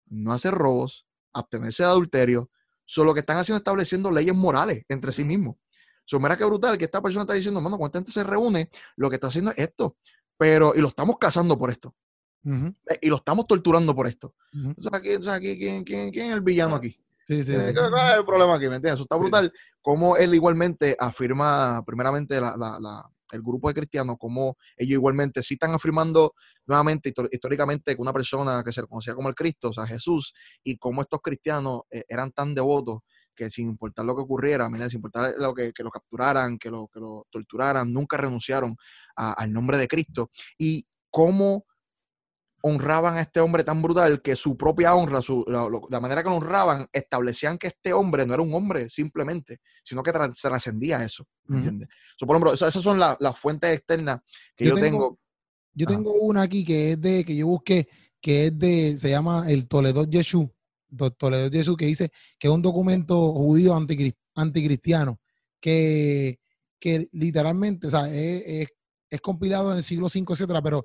no 0.07 0.33
hacer 0.33 0.55
robos, 0.55 1.07
abstenerse 1.33 1.83
de 1.83 1.89
adulterio. 1.89 2.51
Solo 2.85 3.13
que 3.13 3.21
están 3.21 3.37
haciendo 3.37 3.59
estableciendo 3.59 4.11
leyes 4.11 4.35
morales 4.35 4.83
entre 4.89 5.13
sí 5.13 5.23
mismos. 5.23 5.57
So, 6.07 6.19
mira 6.19 6.39
qué 6.39 6.45
brutal 6.45 6.79
que 6.79 6.87
esta 6.87 7.03
persona 7.03 7.23
está 7.23 7.35
diciendo, 7.35 7.61
mano, 7.61 7.77
cuando 7.77 7.99
gente 7.99 8.11
se 8.11 8.25
reúne, 8.25 8.71
lo 8.97 9.11
que 9.11 9.17
está 9.17 9.27
haciendo 9.27 9.51
es 9.51 9.59
esto. 9.59 9.99
Pero, 10.39 10.73
y 10.75 10.81
lo 10.81 10.89
estamos 10.89 11.19
casando 11.19 11.59
por 11.59 11.71
esto. 11.71 11.95
Y 13.03 13.11
lo 13.11 13.17
estamos 13.17 13.47
torturando 13.47 13.95
por 13.95 14.07
esto. 14.07 14.35
entonces, 14.55 14.93
aquí, 14.95 15.11
aquí 15.29 15.59
¿quién, 15.59 15.85
quién, 15.85 16.11
quién, 16.11 16.27
es 16.27 16.33
el 16.33 16.41
villano 16.41 16.77
aquí? 16.77 16.99
Sí, 17.29 17.43
sí, 17.45 17.53
¿Cuál 17.53 18.11
es 18.11 18.17
el 18.17 18.25
problema 18.25 18.55
aquí? 18.55 18.69
¿Me 18.69 18.77
entiendes? 18.77 18.95
Eso 18.95 19.03
está 19.03 19.17
brutal. 19.17 19.53
Como 19.83 20.17
él 20.17 20.35
igualmente 20.35 20.97
afirma, 20.99 21.85
primeramente, 21.85 22.41
la, 22.41 22.57
la, 22.57 22.79
la, 22.81 23.05
el 23.33 23.43
grupo 23.43 23.69
de 23.69 23.75
cristianos, 23.75 24.17
como 24.19 24.57
ellos 24.79 24.93
igualmente 24.93 25.43
sí 25.43 25.55
están 25.55 25.75
afirmando 25.75 26.35
nuevamente 26.67 27.13
históricamente 27.31 27.95
que 27.95 28.01
una 28.01 28.15
persona 28.15 28.63
que 28.65 28.73
se 28.73 28.83
conocía 28.87 29.15
como 29.15 29.29
el 29.29 29.35
Cristo, 29.35 29.69
o 29.69 29.73
sea, 29.75 29.87
Jesús, 29.87 30.33
y 30.65 30.79
cómo 30.79 31.03
estos 31.03 31.21
cristianos 31.21 31.83
eh, 31.91 32.03
eran 32.09 32.33
tan 32.33 32.55
devotos 32.55 33.01
que 33.35 33.51
sin 33.51 33.69
importar 33.69 34.07
lo 34.07 34.17
que 34.17 34.23
ocurriera, 34.23 34.67
sin 34.89 34.97
importar 34.97 35.35
lo 35.37 35.55
que, 35.55 35.73
que, 35.75 35.85
lo 35.85 35.91
capturaran, 35.91 36.57
que 36.57 36.71
lo, 36.71 36.89
que 36.89 36.99
lo 36.99 37.27
torturaran, 37.31 37.93
nunca 37.93 38.17
renunciaron 38.17 38.75
al 39.15 39.53
nombre 39.53 39.77
de 39.77 39.87
Cristo. 39.87 40.31
Y 40.57 40.87
cómo 41.11 41.67
honraban 42.69 43.15
a 43.17 43.21
este 43.21 43.41
hombre 43.41 43.65
tan 43.65 43.83
brutal 43.83 44.23
que 44.23 44.37
su 44.37 44.57
propia 44.57 44.95
honra, 44.95 45.23
su, 45.23 45.45
la, 45.47 46.01
manera 46.01 46.23
que 46.23 46.29
lo 46.29 46.37
honraban, 46.37 46.87
establecían 46.93 47.59
que 47.59 47.69
este 47.69 47.93
hombre 47.93 48.27
no 48.27 48.35
era 48.35 48.43
un 48.43 48.55
hombre 48.55 48.89
simplemente, 48.91 49.59
sino 49.83 50.03
que 50.03 50.13
trascendía 50.13 51.05
eso. 51.05 51.27
¿Entiendes? 51.49 51.89
por 52.19 52.31
ejemplo, 52.31 52.55
esas 52.55 52.73
son 52.75 52.99
las 52.99 53.39
fuentes 53.39 53.75
externas 53.77 54.21
que 54.57 54.67
yo, 54.67 54.75
tengo, 54.77 55.19
Yo 55.73 55.87
tengo 55.87 56.13
una 56.13 56.43
aquí 56.43 56.65
que 56.65 56.93
es 56.93 57.01
de, 57.01 57.25
que 57.25 57.35
yo 57.35 57.47
busqué, 57.47 57.89
que 58.21 58.47
es 58.47 58.59
de, 58.59 58.97
se 58.99 59.11
llama 59.11 59.51
el 59.51 59.67
Toledo 59.67 60.05
Yeshu, 60.05 60.53
Toledo 61.17 61.49
Yeshu, 61.49 61.77
que 61.77 61.87
dice 61.87 62.11
que 62.39 62.49
es 62.49 62.55
un 62.55 62.63
documento 62.63 63.33
judío 63.33 63.75
anticristiano, 64.35 65.21
que, 65.61 66.39
que 66.79 67.09
literalmente, 67.13 67.87
o 67.87 67.91
sea, 67.91 68.13
es, 68.13 68.69
es 69.11 69.21
compilado 69.21 69.73
en 69.73 69.79
el 69.79 69.85
siglo 69.85 70.07
V, 70.07 70.25
etcétera, 70.33 70.63
pero 70.63 70.85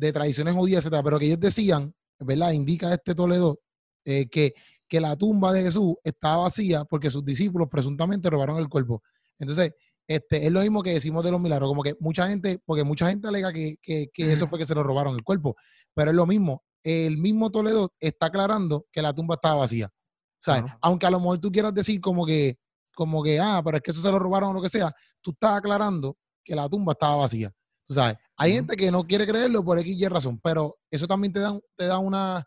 de 0.00 0.12
tradiciones 0.12 0.54
judías, 0.54 0.78
etcétera, 0.78 1.02
pero 1.02 1.18
que 1.18 1.26
ellos 1.26 1.40
decían, 1.40 1.94
¿verdad? 2.18 2.52
Indica 2.52 2.92
este 2.94 3.14
Toledo 3.14 3.60
eh, 4.04 4.28
que, 4.30 4.54
que 4.88 4.98
la 4.98 5.14
tumba 5.14 5.52
de 5.52 5.62
Jesús 5.62 5.94
estaba 6.02 6.44
vacía 6.44 6.86
porque 6.86 7.10
sus 7.10 7.22
discípulos 7.22 7.68
presuntamente 7.70 8.30
robaron 8.30 8.56
el 8.56 8.68
cuerpo. 8.68 9.02
Entonces, 9.38 9.72
este, 10.08 10.46
es 10.46 10.50
lo 10.50 10.62
mismo 10.62 10.82
que 10.82 10.94
decimos 10.94 11.22
de 11.22 11.30
los 11.30 11.40
milagros, 11.40 11.68
como 11.68 11.82
que 11.82 11.94
mucha 12.00 12.26
gente, 12.26 12.58
porque 12.64 12.82
mucha 12.82 13.10
gente 13.10 13.28
alega 13.28 13.52
que, 13.52 13.76
que, 13.82 14.08
que 14.12 14.32
eso 14.32 14.48
fue 14.48 14.58
que 14.58 14.64
se 14.64 14.74
lo 14.74 14.82
robaron 14.82 15.14
el 15.14 15.22
cuerpo, 15.22 15.54
pero 15.94 16.10
es 16.10 16.16
lo 16.16 16.26
mismo, 16.26 16.64
el 16.82 17.18
mismo 17.18 17.50
Toledo 17.50 17.92
está 18.00 18.26
aclarando 18.26 18.86
que 18.90 19.02
la 19.02 19.14
tumba 19.14 19.34
estaba 19.34 19.56
vacía. 19.56 19.86
O 19.86 20.42
sea, 20.42 20.64
aunque 20.80 21.06
a 21.06 21.10
lo 21.10 21.20
mejor 21.20 21.38
tú 21.38 21.52
quieras 21.52 21.74
decir 21.74 22.00
como 22.00 22.24
que, 22.24 22.58
como 22.94 23.22
que, 23.22 23.38
ah, 23.38 23.60
pero 23.62 23.76
es 23.76 23.82
que 23.82 23.90
eso 23.90 24.00
se 24.00 24.10
lo 24.10 24.18
robaron 24.18 24.50
o 24.50 24.54
lo 24.54 24.62
que 24.62 24.70
sea, 24.70 24.90
tú 25.20 25.32
estás 25.32 25.58
aclarando 25.58 26.16
que 26.42 26.56
la 26.56 26.66
tumba 26.70 26.92
estaba 26.92 27.16
vacía 27.16 27.52
sabes, 27.94 28.16
hay 28.36 28.52
gente 28.52 28.76
que 28.76 28.90
no 28.90 29.04
quiere 29.04 29.26
creerlo 29.26 29.64
por 29.64 29.78
X 29.78 29.96
y 30.00 30.08
razón, 30.08 30.40
pero 30.42 30.76
eso 30.90 31.06
también 31.06 31.32
te 31.32 31.40
da, 31.40 31.58
te 31.76 31.86
da 31.86 31.98
una, 31.98 32.46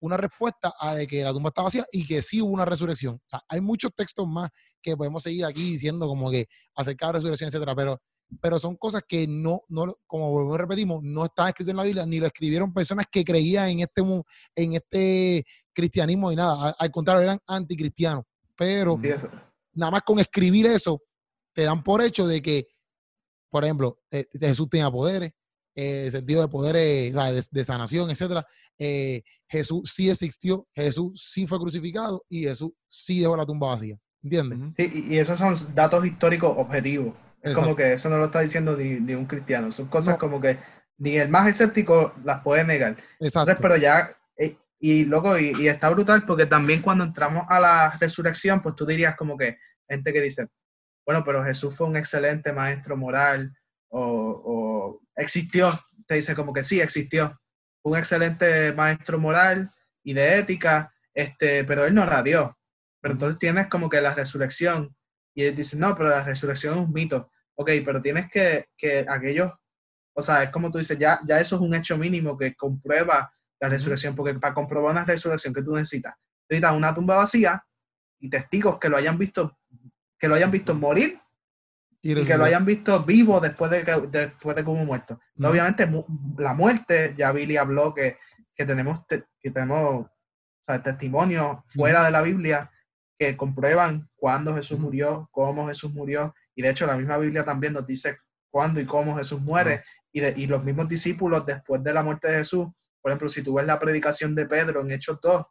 una 0.00 0.16
respuesta 0.16 0.74
a 0.78 0.94
de 0.94 1.06
que 1.06 1.22
la 1.22 1.32
tumba 1.32 1.48
está 1.48 1.62
vacía 1.62 1.86
y 1.92 2.04
que 2.04 2.20
sí 2.22 2.42
hubo 2.42 2.50
una 2.50 2.64
resurrección. 2.64 3.14
O 3.14 3.28
sea, 3.28 3.40
hay 3.48 3.60
muchos 3.60 3.92
textos 3.94 4.26
más 4.28 4.50
que 4.82 4.96
podemos 4.96 5.22
seguir 5.22 5.44
aquí 5.44 5.62
diciendo 5.62 6.06
como 6.06 6.30
que 6.30 6.46
acerca 6.74 7.06
de 7.06 7.12
la 7.12 7.18
resurrección, 7.18 7.48
etcétera, 7.48 7.74
pero, 7.74 8.00
pero 8.40 8.58
son 8.58 8.76
cosas 8.76 9.02
que 9.06 9.26
no, 9.28 9.62
no, 9.68 9.94
como 10.06 10.56
repetimos, 10.56 11.00
no 11.02 11.24
están 11.24 11.48
escritas 11.48 11.70
en 11.70 11.76
la 11.76 11.84
Biblia, 11.84 12.04
ni 12.04 12.18
lo 12.18 12.26
escribieron 12.26 12.74
personas 12.74 13.06
que 13.10 13.24
creían 13.24 13.70
en 13.70 13.80
este, 13.80 14.02
en 14.56 14.72
este 14.74 15.44
cristianismo 15.72 16.32
y 16.32 16.36
nada. 16.36 16.74
Al, 16.76 16.90
contrario, 16.90 17.22
eran 17.22 17.38
anticristianos. 17.46 18.24
Pero 18.56 18.98
nada 19.74 19.92
más 19.92 20.02
con 20.02 20.18
escribir 20.18 20.66
eso, 20.66 21.00
te 21.54 21.62
dan 21.62 21.82
por 21.82 22.02
hecho 22.02 22.26
de 22.26 22.42
que 22.42 22.66
por 23.52 23.64
ejemplo, 23.64 23.98
eh, 24.10 24.24
Jesús 24.40 24.66
tenía 24.70 24.90
poderes, 24.90 25.30
eh, 25.74 26.08
sentido 26.10 26.40
de 26.40 26.48
poderes 26.48 27.50
de, 27.50 27.64
sanación, 27.64 28.10
etcétera. 28.10 28.46
Eh, 28.78 29.22
Jesús 29.46 29.92
sí 29.94 30.08
existió, 30.08 30.66
Jesús 30.74 31.28
sí 31.30 31.46
fue 31.46 31.58
crucificado 31.58 32.24
y 32.30 32.44
Jesús 32.44 32.70
sí 32.88 33.20
dejó 33.20 33.36
la 33.36 33.44
tumba 33.44 33.68
vacía. 33.68 33.98
¿Entiendes? 34.22 34.58
Sí, 34.78 35.06
y, 35.10 35.18
esos 35.18 35.38
son 35.38 35.54
datos 35.74 36.06
históricos 36.06 36.54
objetivos. 36.56 37.14
Es 37.42 37.54
como 37.54 37.76
que 37.76 37.92
eso 37.92 38.08
no 38.08 38.16
lo 38.16 38.26
está 38.26 38.40
diciendo 38.40 38.74
ni, 38.74 39.14
un 39.14 39.26
cristiano. 39.26 39.70
Son 39.70 39.88
cosas 39.88 40.16
como 40.16 40.40
que 40.40 40.58
ni 40.96 41.16
el 41.16 41.28
más 41.28 41.46
escéptico 41.46 42.14
las 42.24 42.42
puede 42.42 42.64
negar. 42.64 42.96
Exacto. 43.20 43.60
pero 43.60 43.76
ya, 43.76 44.16
y 44.78 45.04
luego, 45.04 45.38
y, 45.38 45.52
y, 45.60 45.68
está 45.68 45.90
brutal 45.90 46.24
porque 46.24 46.46
también 46.46 46.80
cuando 46.80 47.04
entramos 47.04 47.44
a 47.50 47.60
la 47.60 47.98
resurrección, 48.00 48.62
pues 48.62 48.76
tú 48.76 48.86
dirías 48.86 49.14
como 49.14 49.36
que 49.36 49.58
gente 49.86 50.10
que 50.10 50.22
dice, 50.22 50.48
bueno, 51.04 51.24
pero 51.24 51.44
Jesús 51.44 51.76
fue 51.76 51.86
un 51.86 51.96
excelente 51.96 52.52
maestro 52.52 52.96
moral 52.96 53.52
o, 53.88 55.00
existió, 55.14 55.78
te 56.06 56.14
dice 56.14 56.34
como 56.34 56.52
que 56.52 56.62
sí, 56.62 56.80
existió, 56.80 57.38
un 57.84 57.98
excelente 57.98 58.72
maestro 58.72 59.18
moral 59.18 59.70
y 60.02 60.14
de 60.14 60.38
ética, 60.38 60.92
este, 61.12 61.64
pero 61.64 61.84
él 61.84 61.94
no 61.94 62.04
era 62.04 62.22
Dios. 62.22 62.50
Pero 63.00 63.14
entonces 63.14 63.38
tienes 63.38 63.66
como 63.66 63.88
que 63.88 64.00
la 64.00 64.14
resurrección 64.14 64.94
y 65.34 65.44
él 65.44 65.54
dice, 65.54 65.76
no, 65.76 65.94
pero 65.94 66.08
la 66.08 66.22
resurrección 66.22 66.74
es 66.74 66.84
un 66.84 66.92
mito. 66.92 67.30
ok, 67.54 67.70
pero 67.84 68.00
tienes 68.00 68.30
que, 68.30 68.66
que 68.76 69.04
aquellos, 69.08 69.52
o 70.14 70.22
sea, 70.22 70.44
es 70.44 70.50
como 70.50 70.70
tú 70.70 70.78
dices, 70.78 70.98
ya, 70.98 71.20
ya 71.26 71.40
eso 71.40 71.56
es 71.56 71.62
un 71.62 71.74
hecho 71.74 71.98
mínimo 71.98 72.36
que 72.38 72.54
comprueba 72.54 73.32
la 73.60 73.68
resurrección, 73.68 74.14
porque 74.14 74.34
para 74.34 74.54
comprobar 74.54 74.92
una 74.92 75.04
resurrección 75.04 75.52
que 75.52 75.62
tú 75.62 75.74
necesitas, 75.74 76.14
necesitas 76.48 76.76
una 76.76 76.94
tumba 76.94 77.16
vacía 77.16 77.64
y 78.20 78.30
testigos 78.30 78.78
que 78.78 78.88
lo 78.88 78.96
hayan 78.96 79.18
visto, 79.18 79.58
que 80.22 80.28
lo 80.28 80.36
hayan 80.36 80.52
visto 80.52 80.72
morir 80.72 81.20
y, 82.00 82.14
que 82.24 82.36
lo 82.36 82.44
hayan 82.44 82.64
visto 82.64 83.02
vivo 83.02 83.40
después 83.40 83.72
de 83.72 83.84
que, 83.84 83.92
después 84.08 84.54
de 84.54 84.62
como 84.62 84.84
muerto. 84.84 85.18
Obviamente 85.42 85.90
la 86.38 86.54
muerte, 86.54 87.12
ya 87.18 87.32
Billy 87.32 87.56
habló 87.56 87.92
que, 87.92 88.18
que 88.54 88.64
tenemos, 88.64 89.00
que 89.08 89.50
tenemos 89.50 90.06
testimonios 90.84 91.58
fuera 91.66 92.04
de 92.04 92.12
la 92.12 92.22
Biblia 92.22 92.70
que 93.18 93.36
comprueban 93.36 94.08
cuándo 94.14 94.54
Jesús 94.54 94.78
murió, 94.78 95.28
cómo 95.32 95.66
Jesús 95.66 95.92
murió, 95.92 96.32
y 96.54 96.62
de 96.62 96.70
hecho 96.70 96.86
la 96.86 96.96
misma 96.96 97.18
Biblia 97.18 97.44
también 97.44 97.72
nos 97.72 97.84
dice 97.84 98.18
cuándo 98.48 98.80
y 98.80 98.86
cómo 98.86 99.16
Jesús 99.16 99.40
muere, 99.40 99.82
y, 100.12 100.22
y 100.22 100.46
los 100.46 100.62
mismos 100.62 100.88
discípulos 100.88 101.44
después 101.44 101.82
de 101.82 101.92
la 101.92 102.04
muerte 102.04 102.28
de 102.28 102.38
Jesús, 102.38 102.68
por 103.00 103.10
ejemplo, 103.10 103.28
si 103.28 103.42
tú 103.42 103.54
ves 103.54 103.66
la 103.66 103.80
predicación 103.80 104.36
de 104.36 104.46
Pedro 104.46 104.82
en 104.82 104.92
Hechos 104.92 105.18
2, 105.20 105.44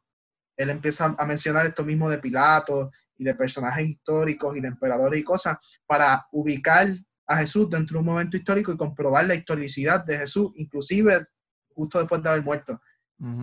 él 0.55 0.69
empieza 0.69 1.13
a 1.17 1.25
mencionar 1.25 1.65
esto 1.65 1.83
mismo 1.83 2.09
de 2.09 2.19
Pilato 2.19 2.91
y 3.21 3.23
de 3.23 3.35
personajes 3.35 3.87
históricos 3.87 4.57
y 4.57 4.61
de 4.61 4.67
emperadores 4.67 5.19
y 5.19 5.23
cosas 5.23 5.59
para 5.85 6.25
ubicar 6.31 6.87
a 7.27 7.37
Jesús 7.37 7.69
dentro 7.69 7.93
de 7.93 7.99
un 7.99 8.05
momento 8.07 8.35
histórico 8.35 8.71
y 8.71 8.77
comprobar 8.77 9.25
la 9.25 9.35
historicidad 9.35 10.03
de 10.03 10.17
Jesús, 10.17 10.51
inclusive 10.55 11.27
justo 11.75 11.99
después 11.99 12.23
de 12.23 12.29
haber 12.29 12.43
muerto. 12.43 12.81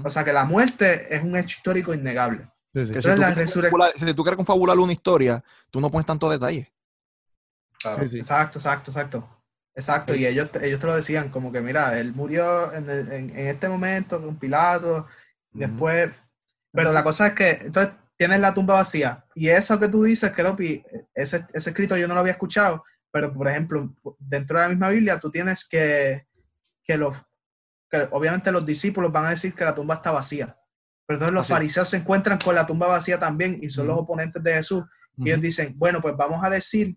O 0.05 0.11
sea 0.11 0.25
que 0.25 0.33
la 0.33 0.45
muerte 0.45 1.15
es 1.15 1.23
un 1.23 1.37
hecho 1.37 1.59
histórico 1.59 1.95
innegable. 1.95 2.51
si, 2.75 2.93
tú 2.93 4.23
quieres 4.25 4.37
confabular 4.37 4.77
una 4.77 4.93
historia, 4.93 5.45
tú 5.71 5.81
no 5.81 5.93
pones 5.93 6.07
tanto 6.07 6.29
detalle. 6.29 6.73
Exacto, 7.85 8.59
exacto, 8.59 8.91
exacto. 8.91 9.29
Exacto, 9.77 10.13
y 10.13 10.27
ellos, 10.27 10.51
ellos 10.61 10.81
te 10.81 10.87
lo 10.89 10.97
decían, 10.97 11.29
como 11.29 11.53
que 11.53 11.61
mira, 11.61 11.97
él 12.01 12.13
murió 12.13 12.73
en, 12.73 12.91
en, 12.91 13.39
este 13.39 13.69
momento 13.69 14.21
con 14.21 14.37
Pilato, 14.37 15.07
después, 15.53 16.11
pero 16.73 16.93
la 16.93 17.05
cosa 17.05 17.29
es 17.29 17.35
que, 17.35 17.51
entonces, 17.51 17.95
tienes 18.19 18.41
la 18.41 18.53
tumba 18.53 18.75
vacía, 18.75 19.25
y 19.35 19.49
eso 19.49 19.79
que 19.81 19.89
tú 19.89 20.03
dices, 20.03 20.33
Keropi, 20.33 20.85
ese, 21.15 21.47
ese 21.55 21.71
escrito 21.71 21.97
yo 21.97 22.09
no 22.09 22.15
lo 22.15 22.21
había 22.21 22.33
escuchado, 22.33 22.85
pero 23.11 23.33
por 23.33 23.49
ejemplo, 23.49 23.95
dentro 24.19 24.59
de 24.59 24.65
la 24.65 24.69
misma 24.69 24.91
Biblia, 24.91 25.19
tú 25.19 25.31
tienes 25.31 25.67
que, 25.67 26.27
que 26.85 26.99
los, 26.99 27.17
que 27.89 28.09
obviamente 28.11 28.53
los 28.53 28.67
discípulos 28.67 29.13
van 29.13 29.27
a 29.27 29.31
decir 29.31 29.55
que 29.55 29.65
la 29.65 29.75
tumba 29.75 29.95
está 29.95 30.11
vacía, 30.11 30.59
pero 31.07 31.17
entonces 31.17 31.35
los 31.35 31.47
fariseos 31.47 31.89
se 31.89 31.97
encuentran 31.97 32.39
con 32.39 32.55
la 32.55 32.67
tumba 32.67 32.89
vacía 32.89 33.19
también, 33.19 33.57
y 33.63 33.71
son 33.71 33.87
los 33.87 33.97
oponentes 33.97 34.43
de 34.43 34.53
Jesús, 34.53 34.85
y 35.17 35.31
ellos 35.31 35.41
dicen, 35.41 35.75
bueno, 35.77 36.03
pues 36.03 36.17
vamos 36.17 36.45
a 36.45 36.51
decir 36.51 36.97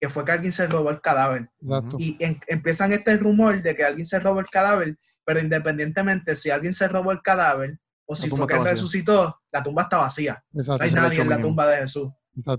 que 0.00 0.08
fue 0.08 0.24
que 0.24 0.32
alguien 0.32 0.52
se 0.52 0.66
robó 0.66 0.90
el 0.90 1.00
cadáver. 1.00 1.48
Y 1.98 2.18
empiezan 2.46 2.92
este 2.92 3.16
rumor 3.16 3.62
de 3.62 3.74
que 3.74 3.84
alguien 3.84 4.06
se 4.06 4.18
robó 4.18 4.40
el 4.40 4.46
cadáver, 4.46 4.96
pero 5.24 5.40
independientemente 5.40 6.36
si 6.36 6.50
alguien 6.50 6.74
se 6.74 6.86
robó 6.86 7.12
el 7.12 7.22
cadáver 7.22 7.78
o 8.06 8.16
si 8.16 8.30
fue 8.30 8.46
que 8.46 8.58
resucitó, 8.58 9.40
la 9.52 9.62
tumba 9.62 9.82
está 9.82 9.98
vacía. 9.98 10.42
no 10.52 10.76
hay 10.80 10.90
nadie 10.92 11.20
en 11.20 11.28
la 11.28 11.40
tumba 11.40 11.66
de 11.68 11.78
Jesús. 11.78 12.10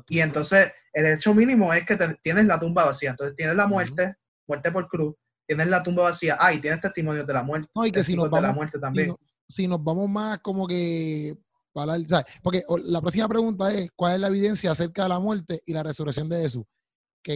Y 0.10 0.20
entonces 0.20 0.72
el 0.94 1.06
hecho 1.06 1.34
mínimo 1.34 1.74
es 1.74 1.86
que 1.86 1.98
tienes 2.22 2.46
la 2.46 2.60
tumba 2.60 2.86
vacía. 2.86 3.12
Entonces 3.12 3.36
tienes 3.36 3.56
la 3.56 3.68
muerte, 3.68 4.16
muerte 4.48 4.72
por 4.72 4.88
cruz, 4.88 5.16
tienes 5.46 5.68
la 5.68 5.82
tumba 5.84 6.04
vacía. 6.04 6.38
Ah, 6.40 6.54
y 6.54 6.60
tienes 6.60 6.82
testimonios 6.82 7.26
de 7.26 7.34
la 7.34 7.44
muerte. 7.44 7.70
No, 7.74 7.86
y 7.86 7.92
que 7.92 8.04
si 8.04 8.16
nos, 8.16 8.30
vamos, 8.30 8.48
la 8.48 8.54
muerte 8.54 8.80
también. 8.80 9.16
Si, 9.48 9.68
nos 9.68 9.84
vamos 9.84 10.10
más 10.10 10.40
como 10.40 10.68
que 10.68 11.38
para, 11.72 11.98
Porque 12.42 12.64
la 12.84 13.02
próxima 13.02 13.28
pregunta 13.28 13.72
es, 13.72 13.90
¿cuál 13.96 14.16
es 14.16 14.20
la 14.20 14.28
evidencia 14.28 14.72
acerca 14.72 15.04
de 15.04 15.10
la 15.10 15.20
muerte 15.20 15.62
y 15.66 15.74
la 15.74 15.84
resurrección 15.84 16.28
de 16.28 16.42
Jesús? 16.42 16.64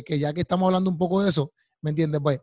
que, 0.01 0.17
ya 0.17 0.33
que 0.33 0.41
estamos 0.41 0.67
hablando 0.67 0.89
un 0.89 0.97
poco 0.97 1.21
de 1.21 1.29
eso, 1.29 1.51
¿me 1.81 1.89
entiendes? 1.89 2.21
Pues, 2.21 2.39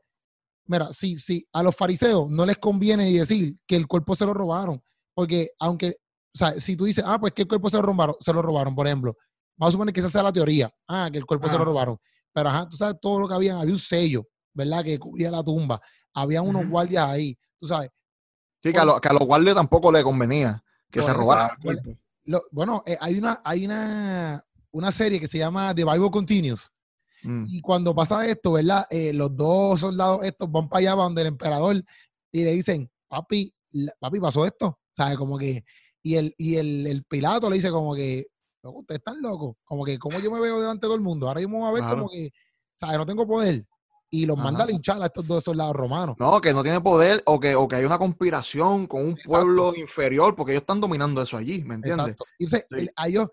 mira, 0.66 0.92
si, 0.92 1.16
si 1.16 1.46
a 1.52 1.62
los 1.62 1.74
fariseos 1.74 2.30
no 2.30 2.44
les 2.44 2.58
conviene 2.58 3.10
decir 3.10 3.56
que 3.66 3.76
el 3.76 3.86
cuerpo 3.86 4.14
se 4.14 4.26
lo 4.26 4.34
robaron, 4.34 4.82
porque 5.18 5.50
aunque, 5.58 5.96
o 6.32 6.38
sea, 6.38 6.52
si 6.52 6.76
tú 6.76 6.84
dices, 6.84 7.02
ah, 7.04 7.18
pues 7.18 7.32
que 7.32 7.42
el 7.42 7.48
cuerpo 7.48 7.68
se 7.68 7.76
lo 7.76 7.82
robaron, 7.82 8.14
se 8.20 8.32
lo 8.32 8.40
robaron, 8.40 8.72
por 8.76 8.86
ejemplo, 8.86 9.16
vamos 9.56 9.72
a 9.72 9.72
suponer 9.72 9.92
que 9.92 9.98
esa 9.98 10.08
sea 10.08 10.22
la 10.22 10.32
teoría, 10.32 10.72
ah, 10.86 11.08
que 11.10 11.18
el 11.18 11.26
cuerpo 11.26 11.48
se 11.48 11.58
lo 11.58 11.64
robaron, 11.64 11.98
pero 12.32 12.50
ajá, 12.50 12.68
tú 12.68 12.76
sabes 12.76 12.98
todo 13.02 13.18
lo 13.18 13.26
que 13.26 13.34
había, 13.34 13.58
había 13.58 13.72
un 13.72 13.80
sello, 13.80 14.28
¿verdad? 14.54 14.84
Que 14.84 14.96
cubría 14.96 15.32
la 15.32 15.42
tumba, 15.42 15.80
había 16.14 16.40
unos 16.40 16.68
guardias 16.68 17.04
ahí, 17.08 17.36
tú 17.58 17.66
sabes. 17.66 17.90
Sí, 18.62 18.72
que 18.72 18.78
a, 18.78 18.84
los 18.84 19.26
guardias 19.26 19.56
tampoco 19.56 19.90
le 19.90 20.04
convenía 20.04 20.62
que 20.88 21.02
se 21.02 21.12
robaran 21.12 21.50
el 21.50 21.62
cuerpo. 21.62 21.98
bueno, 22.52 22.84
eh, 22.86 22.96
hay 23.00 23.18
una, 23.18 23.40
hay 23.44 23.66
una, 23.66 24.44
una 24.70 24.92
serie 24.92 25.18
que 25.18 25.26
se 25.26 25.38
llama 25.38 25.74
The 25.74 25.84
Bible 25.84 26.12
Continues, 26.12 26.70
Mm. 27.22 27.46
Y 27.48 27.60
cuando 27.60 27.94
pasa 27.94 28.26
esto, 28.26 28.52
¿verdad? 28.52 28.86
Eh, 28.90 29.12
los 29.12 29.34
dos 29.34 29.80
soldados 29.80 30.24
estos 30.24 30.50
van 30.50 30.68
para 30.68 30.78
allá, 30.80 30.94
van 30.94 31.14
del 31.14 31.26
emperador 31.26 31.82
y 32.30 32.44
le 32.44 32.52
dicen, 32.52 32.90
papi, 33.08 33.52
papi, 33.98 34.20
pasó 34.20 34.46
esto. 34.46 34.78
¿Sabes? 34.98 35.16
Como 35.16 35.38
que, 35.38 35.64
y 36.02 36.16
el, 36.16 36.34
y 36.36 36.56
el, 36.56 36.84
el 36.88 37.04
Pilato 37.04 37.48
le 37.48 37.54
dice 37.54 37.70
como 37.70 37.94
que, 37.94 38.26
ustedes 38.64 38.98
están 38.98 39.22
locos. 39.22 39.54
Como 39.64 39.84
que, 39.84 39.96
¿cómo 39.96 40.18
yo 40.18 40.28
me 40.32 40.40
veo 40.40 40.60
delante 40.60 40.78
de 40.78 40.88
todo 40.88 40.96
el 40.96 41.00
mundo? 41.00 41.28
Ahora 41.28 41.40
yo 41.40 41.48
me 41.48 41.56
voy 41.56 41.68
a 41.68 41.70
ver 41.70 41.96
como 41.96 42.08
que, 42.10 42.32
¿sabes? 42.74 42.98
No 42.98 43.06
tengo 43.06 43.24
poder. 43.24 43.64
Y 44.10 44.26
los 44.26 44.36
manda 44.36 44.64
a 44.64 44.66
linchar 44.66 45.00
a 45.00 45.06
estos 45.06 45.24
dos 45.24 45.44
soldados 45.44 45.76
romanos. 45.76 46.16
No, 46.18 46.40
que 46.40 46.52
no 46.52 46.64
tiene 46.64 46.80
poder 46.80 47.22
o 47.26 47.38
que, 47.38 47.54
o 47.54 47.68
que 47.68 47.76
hay 47.76 47.84
una 47.84 47.96
conspiración 47.96 48.88
con 48.88 49.04
un 49.04 49.16
pueblo 49.24 49.72
inferior 49.76 50.34
porque 50.34 50.50
ellos 50.50 50.62
están 50.62 50.80
dominando 50.80 51.22
eso 51.22 51.36
allí, 51.36 51.62
¿me 51.62 51.76
entiendes? 51.76 52.16
Exacto. 52.40 52.76
Y 52.76 52.88
ellos, 53.06 53.28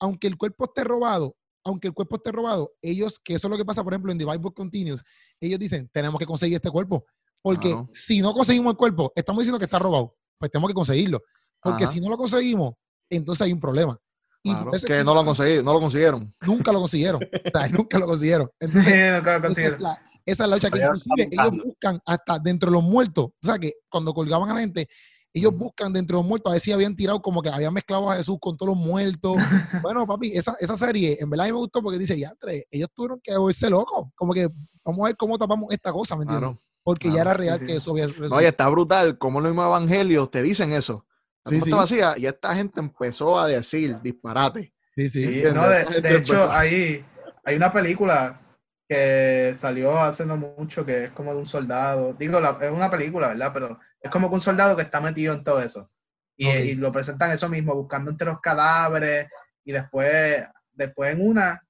aunque 0.00 0.26
el 0.26 0.36
cuerpo 0.36 0.64
esté 0.64 0.82
robado, 0.82 1.36
aunque 1.62 1.86
el 1.86 1.94
cuerpo 1.94 2.16
esté 2.16 2.32
robado, 2.32 2.72
ellos, 2.82 3.20
que 3.22 3.34
eso 3.34 3.46
es 3.46 3.50
lo 3.52 3.56
que 3.56 3.64
pasa, 3.64 3.84
por 3.84 3.92
ejemplo, 3.92 4.10
en 4.10 4.18
The 4.18 4.24
Bible 4.24 4.50
Continues, 4.52 5.04
ellos 5.38 5.60
dicen, 5.60 5.88
tenemos 5.92 6.18
que 6.18 6.26
conseguir 6.26 6.56
este 6.56 6.72
cuerpo. 6.72 7.04
Porque 7.40 7.76
si 7.92 8.20
no 8.20 8.32
conseguimos 8.32 8.72
el 8.72 8.76
cuerpo, 8.78 9.12
estamos 9.14 9.42
diciendo 9.42 9.58
que 9.58 9.66
está 9.66 9.78
robado, 9.78 10.16
pues 10.44 10.52
tenemos 10.52 10.68
que 10.68 10.74
conseguirlo. 10.74 11.20
Porque 11.62 11.86
si 11.86 12.00
no 12.00 12.10
lo 12.10 12.18
conseguimos, 12.18 12.74
entonces 13.08 13.42
hay 13.42 13.52
un 13.52 13.60
problema. 13.60 13.98
Y 14.42 14.54
que 14.86 15.02
no 15.02 15.14
lo, 15.14 15.24
conseguí, 15.24 15.62
no 15.62 15.72
lo 15.72 15.80
consiguieron. 15.80 16.34
Nunca 16.42 16.70
lo 16.70 16.80
consiguieron. 16.80 17.20
nunca 17.72 17.98
lo 17.98 18.06
consiguieron. 18.06 18.50
esa, 18.60 19.98
es 20.26 20.38
la, 20.38 20.46
lucha 20.46 20.70
que 20.70 20.80
inclusive 20.80 21.28
ellos 21.30 21.64
buscan 21.64 21.98
hasta 22.04 22.38
dentro 22.38 22.70
de 22.70 22.74
los 22.74 22.84
muertos. 22.84 23.26
O 23.26 23.46
sea, 23.46 23.58
que 23.58 23.72
cuando 23.88 24.12
colgaban 24.12 24.50
a 24.50 24.54
la 24.54 24.60
gente, 24.60 24.86
ellos 25.32 25.56
buscan 25.56 25.94
dentro 25.94 26.18
de 26.18 26.22
los 26.22 26.28
muertos 26.28 26.50
a 26.50 26.54
ver 26.54 26.60
si 26.60 26.72
habían 26.72 26.94
tirado 26.94 27.22
como 27.22 27.40
que 27.40 27.48
habían 27.48 27.72
mezclado 27.72 28.10
a 28.10 28.16
Jesús 28.16 28.36
con 28.38 28.54
todos 28.58 28.76
los 28.76 28.84
muertos. 28.84 29.36
bueno, 29.82 30.06
papi, 30.06 30.32
esa, 30.36 30.54
esa 30.60 30.76
serie 30.76 31.16
en 31.18 31.30
verdad 31.30 31.46
a 31.46 31.48
mí 31.48 31.52
me 31.52 31.58
gustó 31.60 31.82
porque 31.82 31.98
dice, 31.98 32.18
ya, 32.18 32.32
ellos 32.70 32.88
tuvieron 32.94 33.20
que 33.22 33.34
volverse 33.34 33.70
locos. 33.70 34.08
Como 34.14 34.34
que 34.34 34.50
vamos 34.84 35.00
a 35.00 35.06
ver 35.06 35.16
cómo 35.16 35.38
tapamos 35.38 35.72
esta 35.72 35.90
cosa, 35.90 36.16
¿me 36.16 36.24
entiendes? 36.24 36.50
Porque 36.84 37.10
ya 37.10 37.22
era 37.22 37.34
real 37.34 37.64
que 37.64 37.76
eso 37.76 37.92
había 37.92 38.06
No, 38.06 38.40
y 38.40 38.44
está 38.44 38.68
brutal 38.68 39.18
como 39.18 39.40
los 39.40 39.50
mismos 39.50 39.66
evangelios 39.66 40.30
te 40.30 40.42
dicen 40.42 40.72
eso. 40.72 41.06
La 41.44 41.60
sí, 41.60 41.70
vacía 41.70 42.14
y 42.16 42.26
esta 42.26 42.54
gente 42.54 42.80
empezó 42.80 43.38
a 43.38 43.48
decir 43.48 43.98
disparate. 44.02 44.72
Sí, 44.94 45.08
sí. 45.08 45.42
No, 45.52 45.68
de, 45.68 46.16
hecho, 46.16 46.50
ahí 46.52 47.04
hay 47.44 47.56
una 47.56 47.72
película 47.72 48.40
que 48.88 49.52
salió 49.54 49.98
hace 49.98 50.26
no 50.26 50.36
mucho 50.36 50.84
que 50.84 51.04
es 51.04 51.10
como 51.10 51.32
de 51.32 51.40
un 51.40 51.46
soldado. 51.46 52.14
Digo, 52.18 52.38
es 52.60 52.70
una 52.70 52.90
película, 52.90 53.28
¿verdad? 53.28 53.50
Pero 53.52 53.78
es 54.00 54.10
como 54.10 54.28
que 54.28 54.34
un 54.34 54.40
soldado 54.40 54.76
que 54.76 54.82
está 54.82 55.00
metido 55.00 55.34
en 55.34 55.42
todo 55.42 55.60
eso. 55.60 55.90
Y, 56.36 56.74
lo 56.74 56.92
presentan 56.92 57.30
eso 57.30 57.48
mismo, 57.48 57.74
buscando 57.74 58.10
entre 58.10 58.26
los 58.26 58.40
cadáveres. 58.40 59.28
Y 59.64 59.72
después, 59.72 60.46
después 60.72 61.14
en 61.14 61.26
una, 61.26 61.63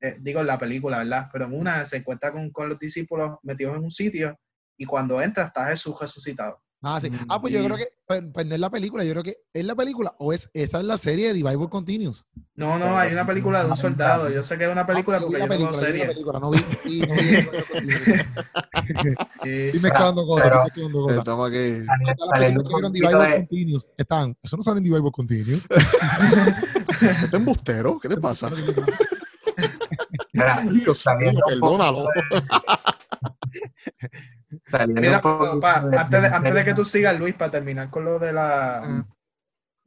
eh, 0.00 0.16
digo 0.20 0.40
en 0.40 0.46
la 0.46 0.58
película, 0.58 0.98
¿verdad? 0.98 1.28
Pero 1.32 1.46
en 1.46 1.54
una 1.54 1.84
se 1.86 1.98
encuentra 1.98 2.32
con, 2.32 2.50
con 2.50 2.68
los 2.68 2.78
discípulos 2.78 3.38
metidos 3.42 3.76
en 3.76 3.84
un 3.84 3.90
sitio. 3.90 4.38
Y 4.76 4.84
cuando 4.84 5.20
entra 5.20 5.44
está 5.44 5.66
Jesús 5.66 5.96
resucitado. 6.00 6.60
Ah, 6.80 7.00
sí. 7.00 7.10
Ah, 7.28 7.40
pues 7.40 7.52
yo 7.52 7.64
creo 7.64 7.76
que, 7.76 7.88
pues, 8.06 8.22
pues, 8.32 8.46
no 8.46 8.54
es 8.54 8.60
la 8.60 8.70
película, 8.70 9.02
yo 9.02 9.10
creo 9.10 9.24
que 9.24 9.34
es 9.52 9.64
la 9.64 9.74
película 9.74 10.14
o 10.18 10.32
es 10.32 10.48
esa 10.54 10.78
es 10.78 10.84
la 10.84 10.96
serie 10.96 11.34
de 11.34 11.42
Bible 11.42 11.68
Continues. 11.68 12.24
No, 12.54 12.78
no, 12.78 12.96
hay 12.96 13.12
una 13.12 13.26
película 13.26 13.64
de 13.64 13.70
un 13.70 13.76
soldado. 13.76 14.30
Yo 14.30 14.44
sé 14.44 14.56
que 14.56 14.64
es 14.64 14.70
una 14.70 14.86
película 14.86 15.16
ah, 15.16 15.20
porque 15.20 15.40
yo 15.40 15.48
película, 15.48 15.72
no 15.72 15.78
serie. 15.78 16.06
película, 16.06 16.38
no 16.38 16.50
vi, 16.50 16.64
vi, 16.84 17.00
no 17.00 17.14
vi, 17.14 17.48
Estoy 19.66 19.80
mezclando 19.80 20.24
cosas, 20.24 20.46
estoy 20.46 20.62
mezclando 20.64 21.02
cosas. 21.02 21.18
Estamos 21.18 21.50
aquí. 21.50 21.82
Las 22.38 22.52
personas 22.52 22.92
que 22.92 23.00
vieron 23.00 23.18
Bible 23.18 23.36
Continues 23.38 23.92
están, 23.96 24.36
eso 24.40 24.56
no 24.56 24.62
sale 24.62 24.78
en 24.78 24.84
Bible 24.84 25.10
Continues. 25.12 25.66
¿Este 27.24 27.36
embustero? 27.36 27.98
¿Qué 27.98 28.08
te 28.08 28.18
pasa? 28.18 28.52
Dios 30.70 31.04
mío, 31.18 31.40
perdónalo. 31.46 32.08
Mira, 34.88 35.20
antes, 35.98 36.22
de, 36.22 36.28
antes 36.28 36.54
de 36.54 36.64
que 36.64 36.74
tú 36.74 36.84
sigas, 36.84 37.18
Luis, 37.18 37.34
para 37.34 37.50
terminar 37.50 37.90
con 37.90 38.04
lo 38.04 38.18
de 38.18 38.32
la, 38.32 39.04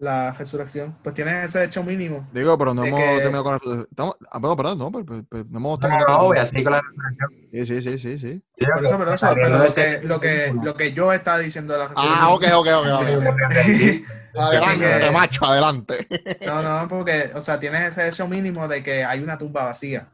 la 0.01 0.33
resurrección, 0.33 0.97
pues 1.03 1.13
tienes 1.13 1.45
ese 1.45 1.63
hecho 1.63 1.83
mínimo. 1.83 2.27
Digo, 2.33 2.57
pero 2.57 2.73
no 2.73 2.83
hemos 2.83 2.99
terminado 2.99 3.43
con 3.43 3.53
la 3.53 3.83
estamos, 3.83 4.15
ah, 4.31 4.55
perdón, 4.55 4.79
no, 4.79 4.91
pero, 4.91 5.05
pero, 5.05 5.23
pero, 5.29 5.45
no 5.49 5.57
hemos 5.59 5.79
terminado 5.79 6.07
no, 6.07 6.17
no, 6.17 6.23
voy 6.25 6.37
a 6.37 6.45
seguir 6.45 6.63
con 6.63 6.73
la 6.73 6.81
resurrección. 6.81 7.29
Sí, 7.51 7.65
sí, 7.65 7.81
sí, 7.81 7.99
sí, 7.99 8.19
sí. 8.19 8.43
Por 8.73 8.85
eso, 8.85 8.97
pero 8.97 9.13
eso, 9.13 9.27
pero 9.33 9.49
lo, 9.49 9.71
que, 9.71 10.01
lo, 10.03 10.19
que, 10.19 10.53
lo 10.63 10.73
que 10.75 10.93
yo 10.93 11.13
estaba 11.13 11.37
diciendo 11.37 11.73
de 11.73 11.79
la 11.79 11.87
resurrección. 11.89 12.19
Ah, 12.19 12.29
ok, 12.33 12.45
ok, 12.53 12.67
ok. 12.67 14.21
adelante, 14.37 15.11
macho, 15.11 15.45
adelante. 15.45 16.07
No, 16.45 16.61
no, 16.61 16.87
porque, 16.87 17.31
o 17.35 17.41
sea, 17.41 17.59
tienes 17.59 17.91
ese 17.91 18.07
hecho 18.07 18.27
mínimo 18.27 18.67
de 18.67 18.81
que 18.81 19.03
hay 19.03 19.21
una 19.21 19.37
tumba 19.37 19.65
vacía. 19.65 20.09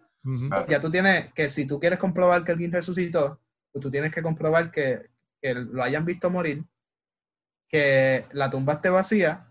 Ya 0.67 0.81
tú 0.81 0.91
tienes 0.91 1.33
que, 1.33 1.49
si 1.49 1.65
tú 1.65 1.79
quieres 1.79 1.99
comprobar 1.99 2.43
que 2.43 2.51
alguien 2.51 2.71
resucitó, 2.71 3.39
pues 3.71 3.81
tú 3.81 3.91
tienes 3.91 4.11
que 4.11 4.21
comprobar 4.21 4.71
que, 4.71 5.09
que 5.41 5.53
lo 5.53 5.83
hayan 5.83 6.05
visto 6.05 6.29
morir, 6.29 6.63
que 7.67 8.25
la 8.31 8.49
tumba 8.49 8.73
esté 8.73 8.89
vacía 8.89 9.47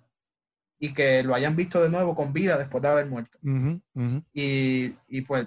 y 0.79 0.93
que 0.93 1.23
lo 1.23 1.35
hayan 1.35 1.57
visto 1.57 1.83
de 1.83 1.89
nuevo 1.89 2.15
con 2.15 2.33
vida 2.33 2.59
después 2.59 2.83
de 2.83 2.89
haber 2.89 3.07
muerto. 3.07 3.39
Y, 4.33 4.95
y, 5.09 5.21
pues 5.23 5.47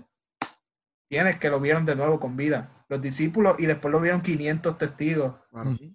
tienes 1.08 1.38
que 1.40 1.50
lo 1.50 1.60
vieron 1.60 1.86
de 1.86 1.96
nuevo 1.96 2.20
con 2.20 2.36
vida. 2.36 2.86
Los 2.88 3.02
discípulos 3.02 3.56
y 3.60 3.66
después 3.66 3.92
lo 3.92 4.02
vieron 4.02 4.22
500 4.22 4.78
testigos 4.78 5.36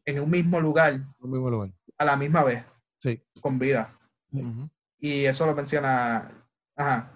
en 0.05 0.21
un 0.21 0.31
mismo 0.31 0.61
lugar, 0.61 1.01
un 1.19 1.31
mismo 1.31 1.51
lugar. 1.51 1.71
A 1.99 2.05
la 2.05 2.17
misma 2.17 2.45
vez. 2.45 2.65
Sí. 2.99 3.21
Con 3.41 3.59
vida. 3.59 3.99
Y 4.99 5.25
eso 5.25 5.47
lo 5.47 5.55
menciona. 5.55 6.31
Ajá. 6.77 7.14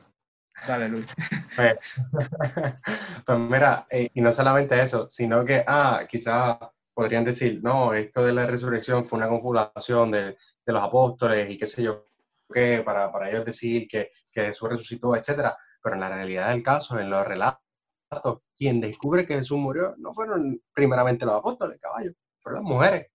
Dale, 0.66 0.88
Luis. 0.88 1.06
Pues, 1.54 1.78
pues 3.26 3.38
mira, 3.38 3.86
eh, 3.90 4.10
y 4.12 4.20
no 4.20 4.32
solamente 4.32 4.80
eso, 4.80 5.06
sino 5.10 5.44
que, 5.44 5.64
ah, 5.66 6.02
quizás 6.08 6.58
podrían 6.94 7.24
decir, 7.24 7.60
no, 7.62 7.94
esto 7.94 8.24
de 8.24 8.32
la 8.32 8.46
resurrección 8.46 9.04
fue 9.04 9.18
una 9.18 9.28
confabulación 9.28 10.10
de, 10.10 10.36
de 10.66 10.72
los 10.72 10.82
apóstoles 10.82 11.48
y 11.48 11.56
qué 11.56 11.66
sé 11.66 11.82
yo, 11.82 12.06
qué, 12.52 12.82
para, 12.84 13.12
para 13.12 13.30
ellos 13.30 13.44
decir 13.44 13.86
que, 13.88 14.10
que 14.30 14.46
Jesús 14.46 14.68
resucitó, 14.68 15.14
etcétera. 15.14 15.56
Pero 15.82 15.94
en 15.94 16.00
la 16.00 16.08
realidad 16.08 16.50
del 16.50 16.62
caso, 16.62 16.98
en 16.98 17.10
los 17.10 17.26
relatos, 17.26 17.60
quien 18.56 18.80
descubre 18.80 19.26
que 19.26 19.36
Jesús 19.36 19.58
murió 19.58 19.94
no 19.98 20.12
fueron 20.12 20.60
primeramente 20.72 21.24
los 21.24 21.36
apóstoles, 21.36 21.78
caballo, 21.80 22.12
fueron 22.40 22.62
las 22.62 22.68
mujeres. 22.68 23.06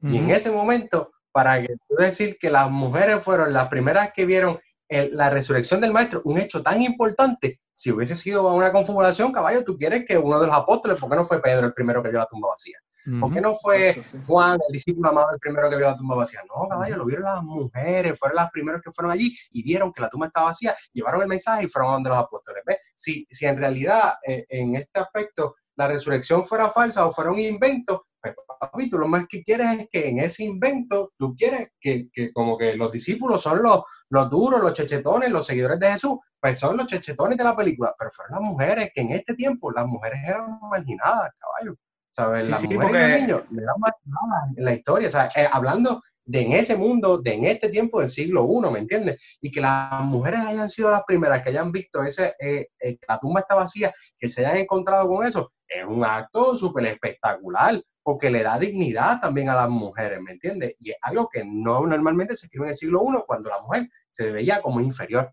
Y 0.00 0.16
en 0.16 0.30
ese 0.30 0.50
momento, 0.50 1.10
para 1.32 1.60
que 1.60 1.76
tú 1.88 1.96
decir 1.96 2.38
que 2.38 2.50
las 2.50 2.70
mujeres 2.70 3.22
fueron 3.22 3.52
las 3.52 3.68
primeras 3.68 4.12
que 4.12 4.26
vieron 4.26 4.58
la 4.88 5.30
resurrección 5.30 5.80
del 5.80 5.92
maestro, 5.92 6.22
un 6.24 6.38
hecho 6.38 6.62
tan 6.62 6.82
importante, 6.82 7.60
si 7.74 7.92
hubiese 7.92 8.16
sido 8.16 8.52
una 8.54 8.72
confabulación, 8.72 9.32
caballo, 9.32 9.64
tú 9.64 9.76
quieres 9.76 10.04
que 10.04 10.18
uno 10.18 10.40
de 10.40 10.46
los 10.46 10.56
apóstoles, 10.56 10.98
¿por 10.98 11.08
qué 11.08 11.16
no 11.16 11.24
fue 11.24 11.40
Pedro 11.40 11.66
el 11.66 11.74
primero 11.74 12.02
que 12.02 12.10
vio 12.10 12.18
la 12.18 12.26
tumba 12.26 12.48
vacía? 12.48 12.78
¿Por 13.20 13.32
qué 13.32 13.40
no 13.40 13.54
fue 13.54 14.02
Juan, 14.26 14.58
el 14.68 14.72
discípulo 14.72 15.08
amado, 15.08 15.28
el 15.32 15.38
primero 15.38 15.70
que 15.70 15.76
vio 15.76 15.86
la 15.86 15.96
tumba 15.96 16.16
vacía? 16.16 16.40
No, 16.48 16.68
caballo, 16.68 16.96
lo 16.96 17.06
vieron 17.06 17.24
las 17.24 17.42
mujeres, 17.42 18.18
fueron 18.18 18.36
las 18.36 18.50
primeras 18.50 18.82
que 18.82 18.90
fueron 18.90 19.12
allí 19.12 19.34
y 19.52 19.62
vieron 19.62 19.92
que 19.92 20.02
la 20.02 20.08
tumba 20.08 20.26
estaba 20.26 20.46
vacía, 20.46 20.74
llevaron 20.92 21.22
el 21.22 21.28
mensaje 21.28 21.64
y 21.64 21.68
fueron 21.68 21.90
a 21.90 21.94
donde 21.94 22.10
los 22.10 22.18
apóstoles. 22.18 22.62
¿Ves? 22.66 22.78
Si, 22.94 23.26
si 23.30 23.46
en 23.46 23.56
realidad 23.56 24.14
eh, 24.26 24.44
en 24.48 24.74
este 24.74 25.00
aspecto 25.00 25.54
la 25.76 25.88
resurrección 25.88 26.44
fuera 26.44 26.68
falsa 26.68 27.06
o 27.06 27.12
fuera 27.12 27.30
un 27.30 27.38
invento, 27.38 28.07
papi, 28.34 28.90
tú 28.90 28.98
lo 28.98 29.08
más 29.08 29.26
que 29.28 29.42
quieres 29.42 29.80
es 29.80 29.88
que 29.90 30.08
en 30.08 30.18
ese 30.18 30.44
invento 30.44 31.12
tú 31.18 31.34
quieres 31.34 31.70
que, 31.80 32.08
que 32.12 32.32
como 32.32 32.56
que 32.56 32.74
los 32.76 32.90
discípulos 32.92 33.42
son 33.42 33.62
los, 33.62 33.82
los 34.10 34.30
duros, 34.30 34.60
los 34.60 34.72
chechetones, 34.72 35.30
los 35.30 35.46
seguidores 35.46 35.78
de 35.78 35.92
Jesús, 35.92 36.18
pues 36.40 36.58
son 36.58 36.76
los 36.76 36.86
chechetones 36.86 37.36
de 37.36 37.44
la 37.44 37.56
película, 37.56 37.94
pero 37.98 38.10
fueron 38.10 38.34
las 38.34 38.42
mujeres 38.42 38.90
que 38.94 39.00
en 39.00 39.12
este 39.12 39.34
tiempo 39.34 39.70
las 39.70 39.86
mujeres 39.86 40.20
eran 40.26 40.58
marginadas, 40.70 41.30
caballo. 41.38 41.76
¿Sabes? 42.10 42.48
las 42.48 42.64
mujeres 42.64 43.22
y 43.22 43.26
los 43.28 43.50
niños 43.50 43.62
eran 43.62 43.76
marginadas 43.78 44.56
en 44.56 44.64
la 44.64 44.72
historia, 44.72 45.30
eh, 45.36 45.48
hablando 45.52 46.00
de 46.28 46.42
en 46.42 46.52
ese 46.52 46.76
mundo, 46.76 47.18
de 47.18 47.32
en 47.32 47.44
este 47.44 47.70
tiempo 47.70 48.00
del 48.00 48.10
siglo 48.10 48.46
I, 48.46 48.70
¿me 48.70 48.80
entiendes? 48.80 49.18
Y 49.40 49.50
que 49.50 49.62
las 49.62 50.02
mujeres 50.02 50.40
hayan 50.40 50.68
sido 50.68 50.90
las 50.90 51.02
primeras 51.04 51.42
que 51.42 51.48
hayan 51.48 51.72
visto 51.72 52.02
ese, 52.02 52.34
eh, 52.38 52.68
eh, 52.80 52.98
la 53.08 53.18
tumba 53.18 53.40
está 53.40 53.54
vacía, 53.54 53.92
que 54.18 54.28
se 54.28 54.44
hayan 54.44 54.58
encontrado 54.58 55.08
con 55.08 55.26
eso, 55.26 55.52
es 55.66 55.84
un 55.84 56.04
acto 56.04 56.54
súper 56.54 56.86
espectacular, 56.86 57.80
porque 58.08 58.30
le 58.30 58.42
da 58.42 58.58
dignidad 58.58 59.20
también 59.20 59.50
a 59.50 59.54
las 59.54 59.68
mujeres, 59.68 60.18
¿me 60.22 60.32
entiendes? 60.32 60.76
Y 60.80 60.92
es 60.92 60.96
algo 61.02 61.28
que 61.28 61.44
no 61.44 61.86
normalmente 61.86 62.34
se 62.34 62.46
escribe 62.46 62.64
en 62.64 62.68
el 62.70 62.74
siglo 62.74 63.02
I, 63.02 63.22
cuando 63.26 63.50
la 63.50 63.60
mujer 63.60 63.90
se 64.10 64.30
veía 64.30 64.62
como 64.62 64.80
inferior. 64.80 65.30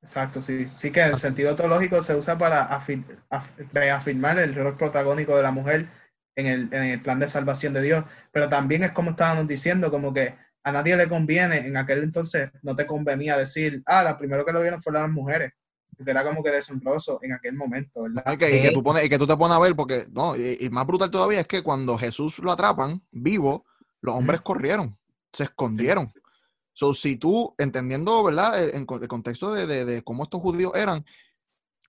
Exacto, 0.00 0.40
sí. 0.40 0.70
Sí 0.76 0.92
que 0.92 1.02
el 1.02 1.16
sentido 1.16 1.56
teológico 1.56 2.00
se 2.04 2.14
usa 2.14 2.38
para 2.38 2.62
afirmar 2.62 4.38
el 4.38 4.54
rol 4.54 4.76
protagónico 4.76 5.36
de 5.36 5.42
la 5.42 5.50
mujer 5.50 5.88
en 6.36 6.46
el, 6.46 6.72
en 6.72 6.84
el 6.84 7.02
plan 7.02 7.18
de 7.18 7.26
salvación 7.26 7.74
de 7.74 7.82
Dios, 7.82 8.04
pero 8.30 8.48
también 8.48 8.84
es 8.84 8.92
como 8.92 9.10
estábamos 9.10 9.48
diciendo, 9.48 9.90
como 9.90 10.14
que 10.14 10.36
a 10.62 10.70
nadie 10.70 10.96
le 10.96 11.08
conviene, 11.08 11.66
en 11.66 11.76
aquel 11.76 12.04
entonces 12.04 12.52
no 12.62 12.76
te 12.76 12.86
convenía 12.86 13.36
decir, 13.36 13.82
ah, 13.84 14.04
la 14.04 14.16
primero 14.16 14.44
que 14.44 14.52
lo 14.52 14.60
vieron 14.62 14.80
fueron 14.80 15.02
las 15.02 15.10
mujeres, 15.10 15.54
porque 15.96 16.10
era 16.10 16.24
como 16.24 16.42
que 16.42 16.50
deshonroso 16.50 17.18
en 17.22 17.32
aquel 17.32 17.54
momento, 17.54 18.02
¿verdad? 18.02 18.34
y, 18.34 18.36
que, 18.36 18.70
tú 18.72 18.82
pones, 18.82 19.04
y 19.04 19.08
que 19.08 19.18
tú 19.18 19.26
te 19.26 19.36
pones 19.36 19.56
a 19.56 19.60
ver, 19.60 19.74
porque, 19.74 20.06
no, 20.12 20.36
y, 20.36 20.68
más 20.70 20.86
brutal 20.86 21.10
todavía 21.10 21.40
es 21.40 21.46
que 21.46 21.62
cuando 21.62 21.96
Jesús 21.96 22.38
lo 22.40 22.52
atrapan 22.52 23.02
vivo, 23.10 23.64
los 24.00 24.14
hombres 24.14 24.40
corrieron, 24.40 24.98
se 25.32 25.44
escondieron. 25.44 26.12
So, 26.72 26.92
si 26.92 27.16
tú, 27.16 27.54
entendiendo, 27.58 28.22
¿verdad?, 28.22 28.68
en 28.68 28.86
el 28.88 29.08
contexto 29.08 29.52
de, 29.52 29.66
de, 29.66 29.84
de, 29.84 30.02
cómo 30.02 30.24
estos 30.24 30.42
judíos 30.42 30.72
eran, 30.74 31.04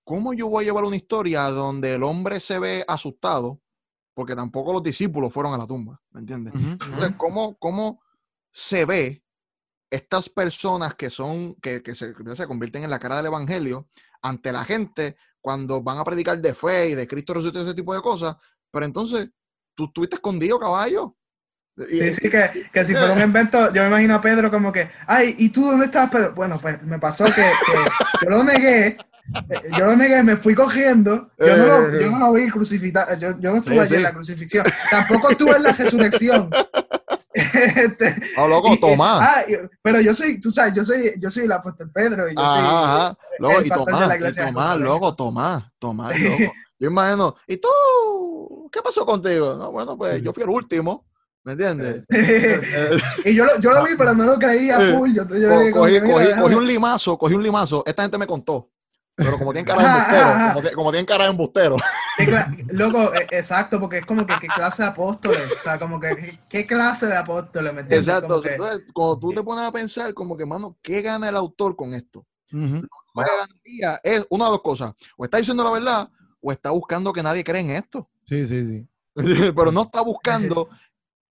¿cómo 0.04 0.34
yo 0.34 0.48
voy 0.48 0.64
a 0.64 0.68
llevar 0.68 0.86
una 0.86 0.96
historia 0.96 1.44
donde 1.50 1.96
el 1.96 2.04
hombre 2.04 2.40
se 2.40 2.60
ve 2.60 2.86
asustado 2.88 3.60
porque 4.18 4.36
tampoco 4.36 4.74
los 4.74 4.82
discípulos 4.82 5.32
fueron 5.32 5.54
a 5.54 5.60
la 5.60 5.68
tumba, 5.68 6.02
¿me 6.10 6.22
entiendes? 6.22 6.52
Entonces, 6.56 7.14
¿cómo, 7.18 7.56
¿cómo, 7.60 8.02
se 8.52 8.84
ve 8.84 9.24
estas 9.90 10.30
personas 10.30 10.96
que 10.96 11.10
son, 11.10 11.56
que, 11.56 11.82
que 11.82 11.96
se, 11.96 12.14
se, 12.14 12.48
convierten 12.48 12.84
en 12.84 12.90
la 12.90 13.00
cara 13.00 13.18
del 13.18 13.28
evangelio 13.28 13.88
ante 14.22 14.52
la 14.52 14.66
gente 14.66 15.16
cuando 15.40 15.82
van 15.82 15.98
a 15.98 16.04
predicar 16.04 16.40
de 16.42 16.54
fe 16.54 16.90
y 16.90 16.96
de 16.96 17.08
Cristo 17.08 17.34
resucitado 17.34 17.66
ese 17.66 17.76
tipo 17.76 17.94
de 17.94 18.02
cosas? 18.02 18.36
Pero 18.72 18.86
entonces, 18.86 19.30
tú 19.76 19.86
estuviste 19.86 20.16
escondido, 20.16 20.60
caballo. 20.60 21.16
Sí, 21.78 22.14
sí, 22.14 22.30
que, 22.30 22.70
que, 22.74 22.86
si 22.86 22.94
fuera 22.94 23.14
un 23.14 23.22
invento, 23.22 23.72
yo 23.72 23.84
me 23.84 23.88
imagino 23.88 24.16
a 24.16 24.22
Pedro 24.22 24.50
como 24.50 24.72
que, 24.72 24.90
ay, 25.06 25.36
¿y 25.38 25.50
tú 25.50 25.64
dónde 25.64 25.86
estás, 25.86 26.10
Pedro? 26.10 26.34
Bueno, 26.34 26.60
pues 26.60 26.82
me 26.82 26.98
pasó 26.98 27.24
que, 27.26 27.32
que 27.34 28.24
yo 28.24 28.30
lo 28.32 28.44
negué, 28.44 28.98
yo 29.78 29.86
lo 29.86 29.96
negué, 29.96 30.24
me 30.24 30.38
fui 30.38 30.56
cogiendo. 30.56 31.30
Yo 31.38 31.58
no 31.58 31.66
lo, 31.66 32.00
yo 32.00 32.12
no 32.12 32.20
lo 32.20 32.34
vi 32.34 32.50
crucificado. 32.50 33.16
Yo, 33.18 33.40
yo, 33.40 33.52
no 33.52 33.58
estuve 33.58 33.80
allí 33.80 33.96
en 33.96 34.04
la 34.04 34.14
crucifixión. 34.14 34.66
Tampoco 34.90 35.30
estuve 35.32 35.56
en 35.56 35.64
la 35.64 35.72
resurrección. 35.74 36.50
este, 37.38 38.16
oh, 38.38 38.48
loco, 38.48 38.78
Tomás. 38.80 39.20
Ah, 39.22 39.44
pero 39.82 40.02
yo 40.02 40.14
soy, 40.14 40.40
tú 40.40 40.52
sabes, 40.52 40.74
yo 40.74 40.84
soy, 40.84 41.14
yo 41.20 41.30
soy 41.30 41.44
el 41.44 41.52
apóstol 41.52 41.92
Pedro. 41.92 42.30
Y 42.30 42.36
yo 42.36 42.42
soy 42.42 42.60
ajá. 42.60 43.18
Loco, 43.40 43.62
y 43.64 43.70
Tomás, 43.70 44.18
y 44.20 44.36
Tomás, 44.36 44.78
loco, 44.78 45.16
Tomás, 45.16 45.64
Tomás, 45.80 46.20
loco. 46.20 46.54
Yo 46.80 46.90
imagino, 46.90 47.36
¿y 47.48 47.58
tú? 47.58 48.70
¿Qué 48.72 48.82
pasó 48.82 49.06
contigo? 49.06 49.56
No, 49.56 49.72
bueno, 49.72 49.98
pues 49.98 50.22
yo 50.22 50.32
fui 50.32 50.44
el 50.44 50.50
último. 50.50 51.06
¿Me 51.44 51.54
entiendes? 51.54 52.04
y 53.26 53.34
yo 53.34 53.46
lo, 53.46 53.58
yo 53.62 53.72
lo 53.72 53.84
vi, 53.86 53.96
pero 53.98 54.14
no 54.14 54.26
lo 54.26 54.38
creía 54.38 54.80
full. 54.94 55.14
Yo, 55.14 55.24
yo 55.30 55.72
cogí, 55.72 56.02
cogí, 56.02 56.34
cogí, 56.38 56.56
un 56.56 56.68
limazo, 56.68 57.18
cogí 57.18 57.36
un 57.36 57.44
limazo. 57.44 57.84
Esta 57.86 58.02
gente 58.02 58.18
me 58.18 58.28
contó. 58.28 58.70
Pero 59.18 59.40
como 59.40 59.52
tienen 59.52 59.66
cara 59.66 59.82
de 59.82 59.88
embustero, 59.88 60.76
como, 60.76 60.92
tienen 60.92 61.06
cara 61.08 61.24
de 61.24 61.30
embustero. 61.32 61.78
Loco, 62.70 63.12
e, 63.16 63.28
exacto, 63.32 63.80
porque 63.80 63.98
es 63.98 64.06
como 64.06 64.28
que 64.28 64.36
qué 64.40 64.48
clase 64.48 64.84
de 64.84 64.90
apóstoles, 64.90 65.52
o 65.60 65.64
sea, 65.64 65.80
como 65.80 66.00
que 66.00 66.40
qué 66.48 66.68
clase 66.68 67.08
de 67.08 67.18
apóstoles, 67.18 67.74
¿me 67.74 67.82
entiendes? 67.82 68.08
Exacto, 68.08 68.44
entonces 68.46 68.86
cuando 68.94 69.18
tú 69.18 69.34
te 69.34 69.42
pones 69.42 69.66
a 69.66 69.72
pensar 69.72 70.14
como 70.14 70.38
que, 70.38 70.46
mano, 70.46 70.78
¿qué 70.84 71.02
gana 71.02 71.30
el 71.30 71.36
autor 71.36 71.76
con 71.76 71.94
esto? 71.94 72.26
Uh 72.54 72.82
ganaría 73.16 74.00
es 74.04 74.28
una 74.30 74.46
de 74.46 74.52
dos 74.52 74.62
cosas, 74.62 74.94
o 75.18 75.26
está 75.26 75.40
diciendo 75.40 75.64
la 75.64 75.72
verdad, 75.72 76.10
o 76.40 76.52
está 76.52 76.70
buscando 76.70 77.12
que 77.12 77.24
nadie 77.24 77.44
cree 77.44 77.62
en 77.62 77.72
esto. 77.72 78.08
Sí, 78.26 78.46
sí, 78.46 78.66
sí. 78.68 78.88
Pero 79.56 79.72
no 79.72 79.82
está 79.82 80.02
buscando 80.02 80.70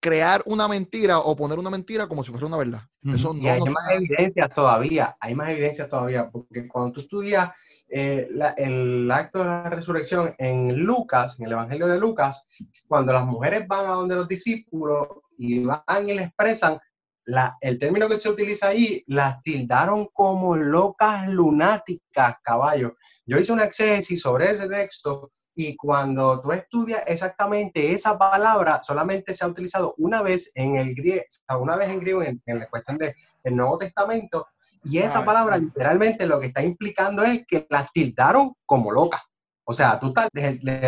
crear 0.01 0.43
una 0.45 0.67
mentira 0.67 1.19
o 1.19 1.35
poner 1.35 1.57
una 1.57 1.69
mentira 1.69 2.07
como 2.07 2.23
si 2.23 2.31
fuera 2.31 2.45
una 2.45 2.57
verdad. 2.57 2.81
Eso 3.03 3.33
no, 3.33 3.41
y 3.41 3.47
hay 3.47 3.61
más 3.61 3.91
evidencias 3.91 4.49
todavía, 4.53 5.17
hay 5.19 5.33
más 5.33 5.49
evidencias 5.49 5.89
todavía, 5.89 6.29
porque 6.29 6.67
cuando 6.67 6.91
tú 6.91 7.01
estudias 7.01 7.51
eh, 7.89 8.27
el 8.57 9.09
acto 9.11 9.39
de 9.39 9.45
la 9.45 9.69
resurrección 9.69 10.35
en 10.37 10.83
Lucas, 10.83 11.37
en 11.39 11.45
el 11.45 11.53
Evangelio 11.53 11.87
de 11.87 11.99
Lucas, 11.99 12.45
cuando 12.87 13.13
las 13.13 13.25
mujeres 13.25 13.67
van 13.67 13.85
a 13.85 13.93
donde 13.93 14.15
los 14.15 14.27
discípulos 14.27 15.07
y 15.37 15.63
van 15.63 16.09
y 16.09 16.13
le 16.13 16.23
expresan, 16.23 16.79
la, 17.25 17.57
el 17.61 17.77
término 17.77 18.07
que 18.07 18.19
se 18.19 18.29
utiliza 18.29 18.67
ahí, 18.67 19.03
las 19.07 19.41
tildaron 19.41 20.07
como 20.13 20.55
locas 20.55 21.27
lunáticas, 21.27 22.37
caballo. 22.41 22.95
Yo 23.25 23.37
hice 23.37 23.51
una 23.51 23.65
exégesis 23.65 24.21
sobre 24.21 24.51
ese 24.51 24.67
texto 24.67 25.31
y 25.53 25.75
cuando 25.75 26.39
tú 26.39 26.51
estudias 26.51 27.03
exactamente 27.07 27.91
esa 27.91 28.17
palabra, 28.17 28.81
solamente 28.81 29.33
se 29.33 29.43
ha 29.43 29.47
utilizado 29.47 29.95
una 29.97 30.21
vez 30.21 30.51
en 30.55 30.77
el 30.77 30.93
griego, 30.93 31.25
una 31.59 31.75
vez 31.75 31.89
en 31.89 31.99
griego 31.99 32.21
en, 32.21 32.41
la 32.45 32.69
cuestión 32.69 32.97
del 32.97 33.15
Nuevo 33.55 33.77
Testamento, 33.77 34.47
y 34.83 34.99
esa 34.99 35.25
palabra 35.25 35.57
literalmente 35.57 36.25
lo 36.25 36.39
que 36.39 36.47
está 36.47 36.61
implicando 36.63 37.23
es 37.23 37.45
que 37.47 37.65
las 37.69 37.91
tildaron 37.91 38.53
como 38.65 38.91
locas. 38.91 39.21
O 39.65 39.73
sea, 39.73 39.99
tú 39.99 40.07
estás, 40.07 40.29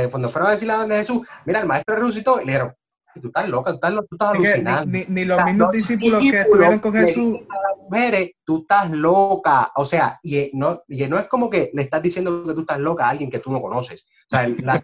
cuando 0.09 0.29
fueron 0.29 0.49
a 0.49 0.53
decirle 0.53 0.73
a 0.73 0.87
Jesús, 0.87 1.27
mira, 1.45 1.59
el 1.59 1.65
maestro 1.65 1.97
resucitó, 1.97 2.41
y 2.41 2.45
le 2.45 2.51
dijeron, 2.53 2.75
tú 3.19 3.27
estás 3.27 3.47
loca, 3.49 3.71
tú 3.71 3.75
estás, 3.75 3.93
tú 3.93 4.15
estás 4.15 4.29
alucinando. 4.31 4.85
Ni, 4.85 5.05
ni, 5.07 5.25
los 5.25 5.43
mismos 5.45 5.71
discípulos, 5.71 6.21
que 6.21 6.39
estuvieron 6.39 6.79
con 6.79 6.93
Jesús. 6.93 7.39
A 7.49 7.69
las 7.69 7.77
mujeres, 7.77 8.31
tú 8.43 8.61
estás 8.61 8.91
loca. 8.91 9.71
O 9.75 9.85
sea, 9.85 10.19
y 10.23 10.49
no, 10.53 10.81
y 10.87 11.05
no 11.07 11.19
es 11.19 11.27
como 11.27 11.49
que 11.49 11.69
le 11.73 11.81
estás 11.81 12.01
diciendo 12.01 12.43
que 12.45 12.53
tú 12.53 12.61
estás 12.61 12.79
loca 12.79 13.05
a 13.05 13.09
alguien 13.09 13.29
que 13.29 13.39
tú 13.39 13.51
no 13.51 13.61
conoces. 13.61 14.07
O 14.25 14.29
sea, 14.29 14.47
las 14.47 14.81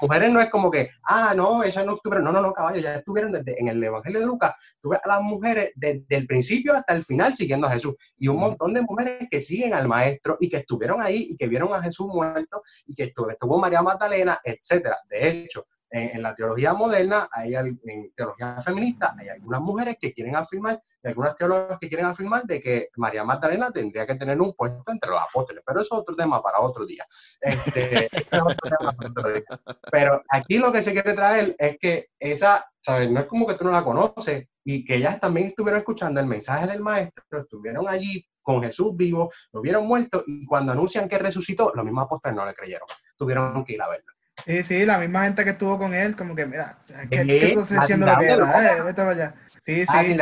mujeres 0.00 0.32
no 0.32 0.40
es 0.40 0.50
como 0.50 0.70
que, 0.70 0.88
ah, 1.08 1.32
no, 1.34 1.62
ellas 1.62 1.84
no 1.84 1.94
estuvieron. 1.94 2.24
No, 2.24 2.32
no, 2.32 2.40
no, 2.40 2.52
caballo, 2.52 2.80
ya 2.80 2.96
estuvieron 2.96 3.32
desde, 3.32 3.60
en 3.60 3.68
el 3.68 3.82
Evangelio 3.82 4.20
de 4.20 4.26
Lucas. 4.26 4.52
Tú 4.80 4.90
ves 4.90 5.00
a 5.04 5.08
las 5.08 5.22
mujeres 5.22 5.72
desde 5.74 6.04
el 6.10 6.26
principio 6.26 6.74
hasta 6.74 6.94
el 6.94 7.04
final 7.04 7.34
siguiendo 7.34 7.66
a 7.66 7.70
Jesús. 7.70 7.94
Y 8.18 8.28
un 8.28 8.36
montón 8.36 8.74
de 8.74 8.82
mujeres 8.82 9.28
que 9.30 9.40
siguen 9.40 9.74
al 9.74 9.88
maestro 9.88 10.36
y 10.40 10.48
que 10.48 10.58
estuvieron 10.58 11.00
ahí 11.02 11.28
y 11.30 11.36
que 11.36 11.48
vieron 11.48 11.74
a 11.74 11.82
Jesús 11.82 12.06
muerto 12.06 12.62
y 12.86 12.94
que 12.94 13.04
estuvo, 13.04 13.30
estuvo 13.30 13.58
María 13.58 13.82
Magdalena, 13.82 14.38
etcétera. 14.44 14.98
De 15.08 15.28
hecho, 15.28 15.66
en, 15.90 16.22
la 16.22 16.34
teología 16.34 16.72
moderna, 16.72 17.28
en 17.44 18.12
teología 18.14 18.60
feminista, 18.60 19.14
hay 19.18 19.28
algunas 19.28 19.60
mujeres 19.60 19.96
que 20.00 20.12
quieren 20.12 20.36
afirmar, 20.36 20.80
algunas 21.02 21.34
teólogas 21.34 21.78
que 21.78 21.88
quieren 21.88 22.06
afirmar 22.06 22.44
de 22.44 22.60
que 22.60 22.88
María 22.96 23.24
Magdalena 23.24 23.70
tendría 23.70 24.06
que 24.06 24.14
tener 24.14 24.40
un 24.40 24.54
puesto 24.54 24.84
entre 24.86 25.10
los 25.10 25.20
apóstoles, 25.20 25.62
pero 25.66 25.80
eso 25.80 25.94
es 25.94 26.00
otro 26.00 26.14
tema 26.14 26.42
para 26.42 26.60
otro 26.60 26.86
día. 26.86 27.04
Este, 27.40 28.08
pero 29.90 30.22
aquí 30.28 30.58
lo 30.58 30.72
que 30.72 30.82
se 30.82 30.92
quiere 30.92 31.14
traer 31.14 31.54
es 31.58 31.76
que 31.78 32.10
esa, 32.18 32.70
¿sabes? 32.80 33.10
No 33.10 33.20
es 33.20 33.26
como 33.26 33.46
que 33.46 33.54
tú 33.54 33.64
no 33.64 33.72
la 33.72 33.84
conoces 33.84 34.46
y 34.64 34.84
que 34.84 34.96
ellas 34.96 35.20
también 35.20 35.48
estuvieron 35.48 35.78
escuchando 35.78 36.20
el 36.20 36.26
mensaje 36.26 36.66
del 36.66 36.80
maestro, 36.80 37.24
estuvieron 37.40 37.88
allí 37.88 38.24
con 38.42 38.62
Jesús 38.62 38.96
vivo, 38.96 39.30
lo 39.52 39.60
vieron 39.60 39.86
muerto 39.86 40.22
y 40.26 40.46
cuando 40.46 40.72
anuncian 40.72 41.08
que 41.08 41.18
resucitó, 41.18 41.72
los 41.74 41.84
mismos 41.84 42.04
apóstoles 42.04 42.36
no 42.36 42.46
le 42.46 42.54
creyeron, 42.54 42.88
tuvieron 43.16 43.64
que 43.64 43.74
ir 43.74 43.82
a 43.82 43.88
verlo. 43.88 44.12
Sí, 44.46 44.62
sí, 44.62 44.84
la 44.84 44.98
misma 44.98 45.24
gente 45.24 45.44
que 45.44 45.50
estuvo 45.50 45.78
con 45.78 45.94
él, 45.94 46.16
como 46.16 46.34
que, 46.34 46.46
mira, 46.46 46.78
¿qué, 47.10 47.26
¿qué 47.26 47.52
estás 47.52 47.72
haciendo 47.72 48.06
lo 48.06 48.18
que 48.18 48.26
era? 48.26 48.76
Eh, 48.76 48.82
vete 48.82 49.02
allá. 49.02 49.34
Sí, 49.60 49.84
sí. 49.86 50.18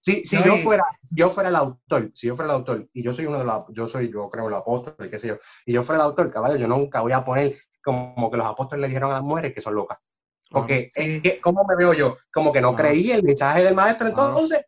Sí, 0.00 0.24
si 0.24 0.42
yo 0.42 0.56
fuera, 0.58 0.84
yo 1.10 1.28
fuera 1.28 1.48
el 1.48 1.56
autor, 1.56 2.10
si 2.14 2.28
yo 2.28 2.36
fuera 2.36 2.52
el 2.52 2.58
autor, 2.58 2.88
y 2.92 3.02
yo 3.02 3.12
soy 3.12 3.26
uno 3.26 3.38
de 3.38 3.44
los, 3.44 3.64
yo 3.70 3.86
soy, 3.88 4.10
yo 4.10 4.30
creo, 4.30 4.48
el 4.48 4.54
apóstol, 4.54 4.94
qué 5.10 5.18
sé 5.18 5.28
yo, 5.28 5.38
y 5.66 5.72
yo 5.72 5.82
fuera 5.82 6.02
el 6.02 6.06
autor, 6.06 6.32
caballo, 6.32 6.56
yo 6.56 6.68
nunca 6.68 7.00
voy 7.00 7.12
a 7.12 7.24
poner 7.24 7.56
como 7.82 8.30
que 8.30 8.36
los 8.36 8.46
apóstoles 8.46 8.82
le 8.82 8.88
dijeron 8.88 9.10
a 9.10 9.14
las 9.14 9.22
mujeres 9.22 9.52
que 9.52 9.60
son 9.60 9.74
locas. 9.74 9.98
Porque, 10.50 10.88
¿cómo 11.42 11.64
me 11.64 11.76
veo 11.76 11.92
yo? 11.92 12.16
Como 12.32 12.52
que 12.52 12.60
no 12.60 12.74
creí 12.74 13.10
el 13.10 13.22
mensaje 13.22 13.64
del 13.64 13.74
maestro, 13.74 14.08
entonces. 14.08 14.64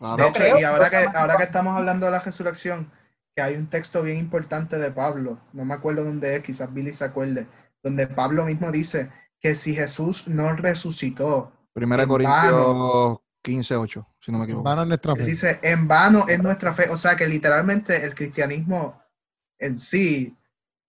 No 0.00 0.32
creo. 0.32 0.58
Y 0.58 0.64
ahora 0.64 0.88
que, 0.88 0.96
ahora 0.96 1.36
que 1.36 1.44
estamos 1.44 1.76
hablando 1.76 2.06
de 2.06 2.12
la 2.12 2.20
resurrección, 2.20 2.90
que 3.36 3.42
hay 3.42 3.54
un 3.54 3.68
texto 3.68 4.02
bien 4.02 4.16
importante 4.16 4.78
de 4.78 4.90
Pablo, 4.90 5.38
no 5.52 5.64
me 5.64 5.74
acuerdo 5.74 6.04
dónde 6.04 6.36
es, 6.36 6.42
quizás 6.42 6.72
Billy 6.72 6.92
se 6.92 7.04
acuerde, 7.04 7.46
donde 7.82 8.06
Pablo 8.06 8.44
mismo 8.44 8.70
dice 8.70 9.10
que 9.40 9.54
si 9.54 9.74
Jesús 9.74 10.28
no 10.28 10.54
resucitó. 10.54 11.52
Primera 11.72 12.06
Corintios 12.06 13.18
15, 13.42 13.76
8, 13.76 14.06
si 14.20 14.32
no 14.32 14.38
me 14.38 14.44
equivoco. 14.44 14.68
En 14.68 14.76
vano 14.76 14.84
nuestra 14.84 15.16
fe. 15.16 15.24
Dice, 15.24 15.58
en 15.62 15.88
vano 15.88 16.26
es 16.28 16.42
nuestra 16.42 16.72
fe. 16.72 16.88
O 16.90 16.96
sea 16.96 17.16
que 17.16 17.26
literalmente 17.26 18.04
el 18.04 18.14
cristianismo 18.14 19.02
en 19.58 19.78
sí 19.78 20.36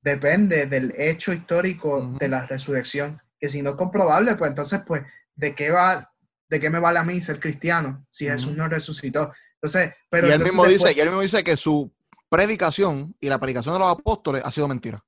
depende 0.01 0.65
del 0.65 0.93
hecho 0.97 1.31
histórico 1.33 2.15
de 2.19 2.27
la 2.27 2.45
resurrección. 2.45 3.21
Que 3.39 3.49
si 3.49 3.61
no 3.61 3.71
es 3.71 3.75
comprobable, 3.75 4.35
pues 4.35 4.49
entonces, 4.49 4.81
pues, 4.85 5.03
¿de 5.35 5.55
qué 5.55 5.71
va, 5.71 6.13
de 6.49 6.59
qué 6.59 6.69
me 6.69 6.79
vale 6.79 6.99
a 6.99 7.03
mí 7.03 7.21
ser 7.21 7.39
cristiano 7.39 8.05
si 8.09 8.27
Jesús 8.27 8.55
no 8.55 8.67
resucitó? 8.67 9.31
Entonces, 9.55 9.93
pero. 10.09 10.27
Y 10.27 10.31
él, 10.31 10.43
mismo 10.43 10.65
dice, 10.65 10.93
y 10.93 10.99
él 10.99 11.07
mismo 11.07 11.21
dice 11.21 11.43
que 11.43 11.55
su 11.55 11.91
predicación 12.29 13.15
y 13.19 13.29
la 13.29 13.39
predicación 13.39 13.75
de 13.75 13.79
los 13.79 13.89
apóstoles 13.89 14.43
ha 14.43 14.51
sido 14.51 14.67
mentira. 14.67 15.03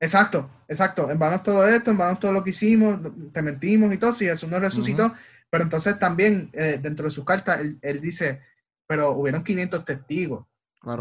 Exacto, 0.00 0.50
exacto. 0.66 1.10
En 1.10 1.18
vano 1.18 1.42
todo 1.42 1.68
esto, 1.68 1.90
en 1.90 1.98
vano 1.98 2.18
todo 2.18 2.32
lo 2.32 2.42
que 2.42 2.50
hicimos, 2.50 2.98
te 3.32 3.42
mentimos 3.42 3.92
y 3.92 3.98
todo, 3.98 4.14
si 4.14 4.24
Jesús 4.24 4.48
no 4.48 4.58
resucitó. 4.58 5.14
Pero 5.50 5.64
entonces 5.64 5.98
también 5.98 6.50
eh, 6.54 6.78
dentro 6.80 7.04
de 7.04 7.10
su 7.10 7.24
carta, 7.24 7.60
él, 7.60 8.00
dice, 8.00 8.40
pero 8.86 9.12
hubieron 9.12 9.44
500 9.44 9.84
testigos. 9.84 10.46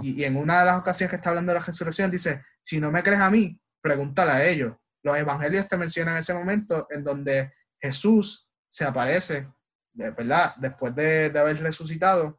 Y, 0.04 0.26
en 0.26 0.36
una 0.36 0.60
de 0.60 0.66
las 0.66 0.80
ocasiones 0.80 1.10
que 1.10 1.16
está 1.16 1.30
hablando 1.30 1.54
de 1.54 1.60
la 1.60 1.66
resurrección, 1.66 2.12
dice, 2.12 2.44
si 2.62 2.82
no 2.82 2.92
me 2.92 3.02
crees 3.02 3.22
a 3.22 3.30
mí, 3.30 3.58
pregúntale 3.82 4.32
a 4.32 4.46
ellos. 4.46 4.76
Los 5.02 5.18
evangelios 5.18 5.70
te 5.70 5.78
mencionan 5.78 6.18
ese 6.18 6.34
momento 6.34 6.88
en 6.90 7.06
donde 7.06 7.54
Jesús 7.80 8.50
se 8.68 8.84
aparece, 8.84 9.48
¿verdad? 9.94 10.56
Después 10.58 10.94
de, 10.94 11.30
de 11.30 11.40
haber 11.40 11.62
resucitado, 11.62 12.38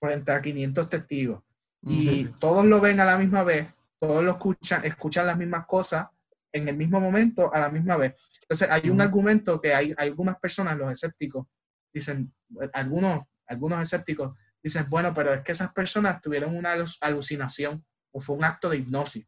frente 0.00 0.32
a 0.32 0.42
500 0.42 0.90
testigos. 0.90 1.42
Y 1.86 2.24
todos 2.40 2.64
lo 2.64 2.80
ven 2.80 2.98
a 2.98 3.04
la 3.04 3.18
misma 3.18 3.44
vez, 3.44 3.68
todos 4.06 4.24
lo 4.24 4.32
escuchan, 4.32 4.84
escuchan 4.84 5.26
las 5.26 5.36
mismas 5.36 5.66
cosas 5.66 6.06
en 6.52 6.68
el 6.68 6.76
mismo 6.76 7.00
momento 7.00 7.52
a 7.52 7.58
la 7.58 7.68
misma 7.68 7.96
vez. 7.96 8.14
Entonces, 8.42 8.70
hay 8.70 8.90
un 8.90 9.00
argumento 9.00 9.60
que 9.60 9.74
hay, 9.74 9.94
algunas 9.96 10.38
personas, 10.38 10.76
los 10.76 10.90
escépticos, 10.90 11.46
dicen, 11.92 12.32
algunos, 12.72 13.24
algunos 13.46 13.80
escépticos 13.82 14.36
dicen, 14.62 14.86
bueno, 14.88 15.12
pero 15.12 15.34
es 15.34 15.42
que 15.42 15.52
esas 15.52 15.72
personas 15.72 16.22
tuvieron 16.22 16.56
una 16.56 16.74
alucinación 17.00 17.84
o 18.12 18.20
fue 18.20 18.36
un 18.36 18.44
acto 18.44 18.70
de 18.70 18.78
hipnosis, 18.78 19.26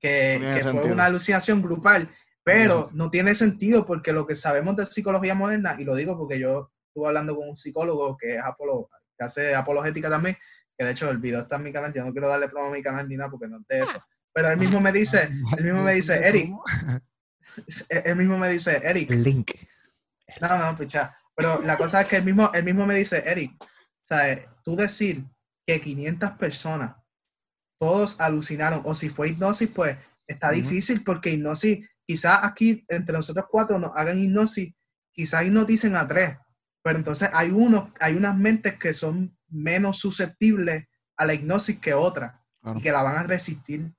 que, 0.00 0.60
fue 0.62 0.92
una 0.92 1.04
alucinación 1.04 1.60
grupal, 1.60 2.08
pero 2.42 2.90
no 2.92 3.10
tiene 3.10 3.34
sentido 3.34 3.86
porque 3.86 4.12
lo 4.12 4.26
que 4.26 4.34
sabemos 4.34 4.76
de 4.76 4.86
psicología 4.86 5.34
moderna, 5.34 5.76
y 5.78 5.84
lo 5.84 5.94
digo 5.94 6.16
porque 6.16 6.38
yo 6.38 6.72
estuve 6.88 7.08
hablando 7.08 7.36
con 7.36 7.50
un 7.50 7.56
psicólogo 7.56 8.16
que 8.16 8.36
es 8.36 8.42
apolo, 8.42 8.88
que 9.18 9.24
hace 9.24 9.54
apologética 9.54 10.08
también, 10.08 10.36
que 10.76 10.84
de 10.84 10.92
hecho 10.92 11.10
el 11.10 11.18
video 11.18 11.42
está 11.42 11.56
en 11.56 11.64
mi 11.64 11.72
canal, 11.72 11.92
yo 11.92 12.04
no 12.04 12.12
quiero 12.12 12.28
darle 12.28 12.48
promo 12.48 12.68
a 12.68 12.72
mi 12.72 12.82
canal 12.82 13.08
ni 13.08 13.16
nada 13.16 13.30
porque 13.30 13.48
no 13.48 13.58
es 13.58 13.66
de 13.66 13.80
eso. 13.80 14.04
Pero 14.34 14.48
él 14.48 14.56
mismo 14.56 14.80
me 14.80 14.92
dice, 14.92 15.22
él 15.58 15.64
mismo 15.64 15.82
me 15.82 15.94
dice, 15.94 16.14
Eric, 16.26 16.50
él 17.88 18.16
mismo 18.16 18.38
me 18.38 18.48
dice, 18.48 18.80
Eric. 18.82 19.10
Link. 19.10 19.50
No, 20.40 20.58
no, 20.58 20.78
picha. 20.78 21.16
Pero 21.36 21.60
la 21.62 21.76
cosa 21.76 22.02
es 22.02 22.08
que 22.08 22.16
él 22.16 22.24
mismo, 22.24 22.50
él 22.52 22.64
mismo 22.64 22.86
me 22.86 22.94
dice, 22.94 23.22
Eric, 23.26 23.52
¿sabes? 24.02 24.46
Tú 24.62 24.76
decir 24.76 25.24
que 25.66 25.80
500 25.80 26.32
personas, 26.32 26.96
todos 27.78 28.20
alucinaron, 28.20 28.82
o 28.84 28.94
si 28.94 29.08
fue 29.08 29.30
hipnosis, 29.30 29.68
pues 29.68 29.96
está 30.26 30.50
difícil 30.50 31.02
porque 31.02 31.30
hipnosis, 31.30 31.86
quizás 32.06 32.40
aquí 32.42 32.84
entre 32.88 33.14
nosotros 33.14 33.46
cuatro 33.50 33.78
nos 33.78 33.92
hagan 33.94 34.18
hipnosis, 34.18 34.72
quizás 35.12 35.44
hipnoticen 35.44 35.96
a 35.96 36.06
tres, 36.06 36.38
pero 36.82 36.98
entonces 36.98 37.28
hay 37.32 37.50
unos, 37.50 37.90
hay 38.00 38.14
unas 38.14 38.36
mentes 38.36 38.78
que 38.78 38.92
son 38.92 39.36
menos 39.52 39.98
susceptibles 39.98 40.86
a 41.16 41.24
la 41.24 41.34
hipnosis 41.34 41.78
que 41.78 41.94
otras 41.94 42.34
y 42.76 42.80
que 42.80 42.92
la 42.92 43.02
van 43.02 43.16
a 43.16 43.22
resistir. 43.22 43.92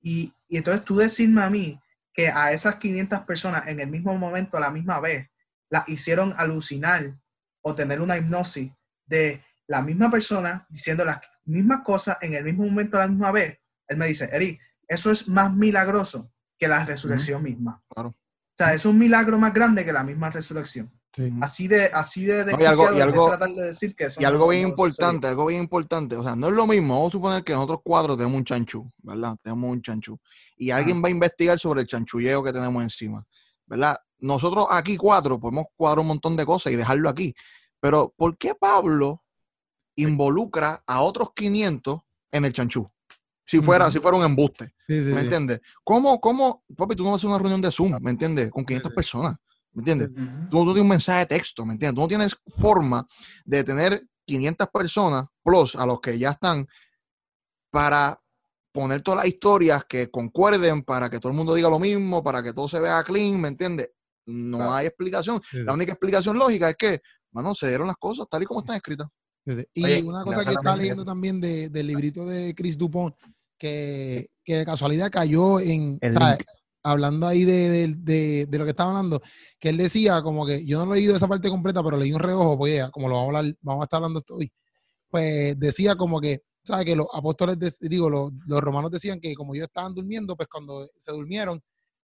Y, 0.00 0.32
y, 0.48 0.56
entonces 0.56 0.84
tú 0.84 0.96
decirme 0.96 1.42
a 1.42 1.50
mí 1.50 1.80
que 2.12 2.28
a 2.28 2.52
esas 2.52 2.76
500 2.76 3.20
personas 3.20 3.66
en 3.66 3.80
el 3.80 3.88
mismo 3.88 4.16
momento, 4.16 4.56
a 4.56 4.60
la 4.60 4.70
misma 4.70 5.00
vez, 5.00 5.28
las 5.70 5.88
hicieron 5.88 6.34
alucinar 6.36 7.14
o 7.62 7.74
tener 7.74 8.00
una 8.00 8.16
hipnosis 8.16 8.72
de 9.06 9.42
la 9.66 9.82
misma 9.82 10.10
persona 10.10 10.66
diciendo 10.68 11.04
las 11.04 11.20
mismas 11.44 11.82
cosas 11.82 12.18
en 12.20 12.34
el 12.34 12.44
mismo 12.44 12.64
momento, 12.64 12.96
a 12.96 13.00
la 13.00 13.08
misma 13.08 13.32
vez, 13.32 13.58
él 13.86 13.96
me 13.96 14.06
dice, 14.06 14.28
Eric, 14.32 14.60
eso 14.86 15.10
es 15.10 15.28
más 15.28 15.52
milagroso 15.54 16.32
que 16.58 16.68
la 16.68 16.84
resurrección 16.84 17.42
misma. 17.42 17.82
O 17.94 18.14
sea, 18.56 18.74
es 18.74 18.84
un 18.84 18.98
milagro 18.98 19.38
más 19.38 19.52
grande 19.52 19.84
que 19.84 19.92
la 19.92 20.02
misma 20.02 20.30
resurrección. 20.30 20.90
Así 21.40 21.66
de, 21.66 21.86
así 21.86 22.24
de, 22.24 22.54
y 22.58 22.64
algo, 22.64 22.92
y 22.92 23.00
algo, 23.00 23.36
de 23.36 23.62
decir 23.64 23.96
que 23.96 24.08
Y 24.18 24.24
algo 24.24 24.48
bien 24.48 24.68
importante, 24.68 25.26
algo 25.26 25.46
bien 25.46 25.62
importante. 25.62 26.16
O 26.16 26.22
sea, 26.22 26.36
no 26.36 26.48
es 26.48 26.52
lo 26.52 26.66
mismo. 26.66 26.94
Vamos 26.94 27.08
a 27.08 27.12
suponer 27.12 27.44
que 27.44 27.52
nosotros 27.52 27.80
cuatro 27.82 28.16
tenemos 28.16 28.36
un 28.36 28.44
chanchú, 28.44 28.90
¿verdad? 28.98 29.36
Tenemos 29.42 29.70
un 29.70 29.82
chanchú. 29.82 30.18
Y 30.56 30.70
alguien 30.70 31.02
va 31.02 31.08
a 31.08 31.10
investigar 31.10 31.58
sobre 31.58 31.80
el 31.80 31.86
chanchulleo 31.86 32.42
que 32.42 32.52
tenemos 32.52 32.82
encima, 32.82 33.26
¿verdad? 33.66 33.96
Nosotros 34.20 34.66
aquí 34.70 34.96
cuatro 34.96 35.40
podemos 35.40 35.66
cuadrar 35.76 36.00
un 36.00 36.08
montón 36.08 36.36
de 36.36 36.44
cosas 36.44 36.72
y 36.72 36.76
dejarlo 36.76 37.08
aquí. 37.08 37.34
Pero, 37.80 38.12
¿por 38.16 38.36
qué 38.36 38.54
Pablo 38.54 39.22
involucra 39.96 40.82
a 40.86 41.00
otros 41.00 41.30
500 41.34 42.00
en 42.32 42.44
el 42.44 42.52
chanchú? 42.52 42.88
Si 43.44 43.60
fuera, 43.60 43.90
si 43.90 43.98
fuera 43.98 44.18
un 44.18 44.24
embuste. 44.24 44.74
¿Me 44.88 45.20
entiendes? 45.20 45.60
¿Cómo, 45.82 46.20
cómo, 46.20 46.64
papi, 46.76 46.94
tú 46.94 47.02
no 47.02 47.10
vas 47.10 47.14
a 47.14 47.16
hacer 47.16 47.30
una 47.30 47.38
reunión 47.38 47.62
de 47.62 47.70
Zoom, 47.70 47.96
¿me 48.00 48.10
entiendes? 48.10 48.50
Con 48.50 48.64
500 48.64 48.92
personas. 48.92 49.36
¿Me 49.72 49.80
entiendes? 49.80 50.10
tú, 50.50 50.64
no 50.64 50.72
tienes 50.72 50.82
un 50.82 50.88
mensaje 50.88 51.20
de 51.20 51.26
texto, 51.26 51.64
¿me 51.64 51.72
entiendes? 51.74 51.94
Tú 51.96 52.00
no 52.00 52.08
tienes 52.08 52.36
forma 52.46 53.06
de 53.44 53.64
tener 53.64 54.06
500 54.26 54.68
personas 54.68 55.26
plus 55.42 55.76
a 55.76 55.86
los 55.86 56.00
que 56.00 56.18
ya 56.18 56.30
están 56.30 56.66
para 57.70 58.20
poner 58.72 59.02
todas 59.02 59.24
las 59.24 59.28
historias 59.28 59.84
que 59.84 60.10
concuerden 60.10 60.82
para 60.82 61.10
que 61.10 61.18
todo 61.18 61.32
el 61.32 61.36
mundo 61.36 61.54
diga 61.54 61.70
lo 61.70 61.78
mismo, 61.78 62.22
para 62.22 62.42
que 62.42 62.52
todo 62.52 62.68
se 62.68 62.80
vea 62.80 63.02
clean, 63.02 63.40
¿me 63.40 63.48
entiendes? 63.48 63.90
No 64.26 64.72
hay 64.72 64.86
explicación. 64.86 65.40
La 65.52 65.72
única 65.72 65.92
explicación 65.92 66.36
lógica 66.36 66.68
es 66.68 66.76
que, 66.76 67.00
bueno, 67.30 67.54
se 67.54 67.68
dieron 67.68 67.86
las 67.86 67.96
cosas 67.96 68.26
tal 68.30 68.42
y 68.42 68.46
como 68.46 68.60
están 68.60 68.76
escritas. 68.76 69.08
Y 69.72 70.02
una 70.02 70.22
cosa 70.22 70.44
que 70.44 70.52
está 70.52 70.76
leyendo 70.76 71.04
también 71.04 71.40
del 71.40 71.86
librito 71.86 72.26
de 72.26 72.54
Chris 72.54 72.76
Dupont, 72.76 73.14
que, 73.58 74.30
que 74.44 74.56
de 74.56 74.64
casualidad 74.66 75.10
cayó 75.10 75.58
en, 75.60 75.98
hablando 76.82 77.26
ahí 77.26 77.44
de, 77.44 77.94
de, 77.96 78.58
lo 78.58 78.64
que 78.64 78.70
estaba 78.70 78.90
hablando, 78.90 79.20
que 79.58 79.70
él 79.70 79.76
decía 79.76 80.22
como 80.22 80.46
que 80.46 80.64
yo 80.64 80.84
no 80.84 80.94
he 80.94 80.96
leído 80.98 81.16
esa 81.16 81.28
parte 81.28 81.48
completa, 81.48 81.82
pero 81.82 81.96
leí 81.96 82.12
un 82.12 82.20
reojo, 82.20 82.56
pues 82.58 82.88
como 82.90 83.08
lo 83.08 83.16
vamos 83.16 83.34
a, 83.34 83.38
hablar, 83.38 83.56
vamos 83.60 83.82
a 83.82 83.84
estar 83.84 83.98
hablando 83.98 84.22
hoy, 84.30 84.52
pues 85.10 85.58
decía 85.58 85.96
como 85.96 86.20
que, 86.20 86.42
¿sabes? 86.64 86.86
Que 86.86 86.96
los 86.96 87.08
apóstoles, 87.12 87.58
digo, 87.80 88.10
los, 88.10 88.32
romanos 88.60 88.90
decían 88.90 89.20
que 89.20 89.34
como 89.34 89.54
ellos 89.54 89.68
estaban 89.68 89.94
durmiendo, 89.94 90.36
pues 90.36 90.48
cuando 90.48 90.88
se 90.96 91.12
durmieron, 91.12 91.62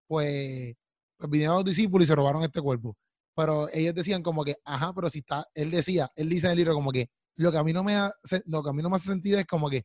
pues, 0.08 0.74
pues, 1.18 1.30
vinieron 1.30 1.58
los 1.58 1.66
discípulos 1.66 2.06
y 2.06 2.10
se 2.10 2.16
robaron 2.16 2.44
este 2.44 2.62
cuerpo. 2.62 2.96
pero 3.36 3.70
ellos 3.74 3.96
decían 3.96 4.24
como 4.24 4.44
que, 4.44 4.56
ajá, 4.66 4.94
pero 4.94 5.10
si 5.10 5.20
está, 5.20 5.46
él 5.56 5.72
decía, 5.72 6.10
él 6.16 6.30
dice 6.30 6.48
en 6.48 6.52
el 6.54 6.58
libro 6.60 6.74
como 6.76 6.92
que 6.92 7.10
lo 7.36 7.52
que 7.52 7.58
a 7.58 7.64
mí 7.64 7.74
no 7.74 7.84
me 7.84 7.96
lo 8.46 8.64
que 8.64 8.70
a 8.70 8.74
mí 8.74 8.84
no 8.84 8.90
me 8.90 8.96
hace 8.98 9.10
sentido 9.10 9.40
es 9.40 9.48
como 9.48 9.70
que 9.70 9.84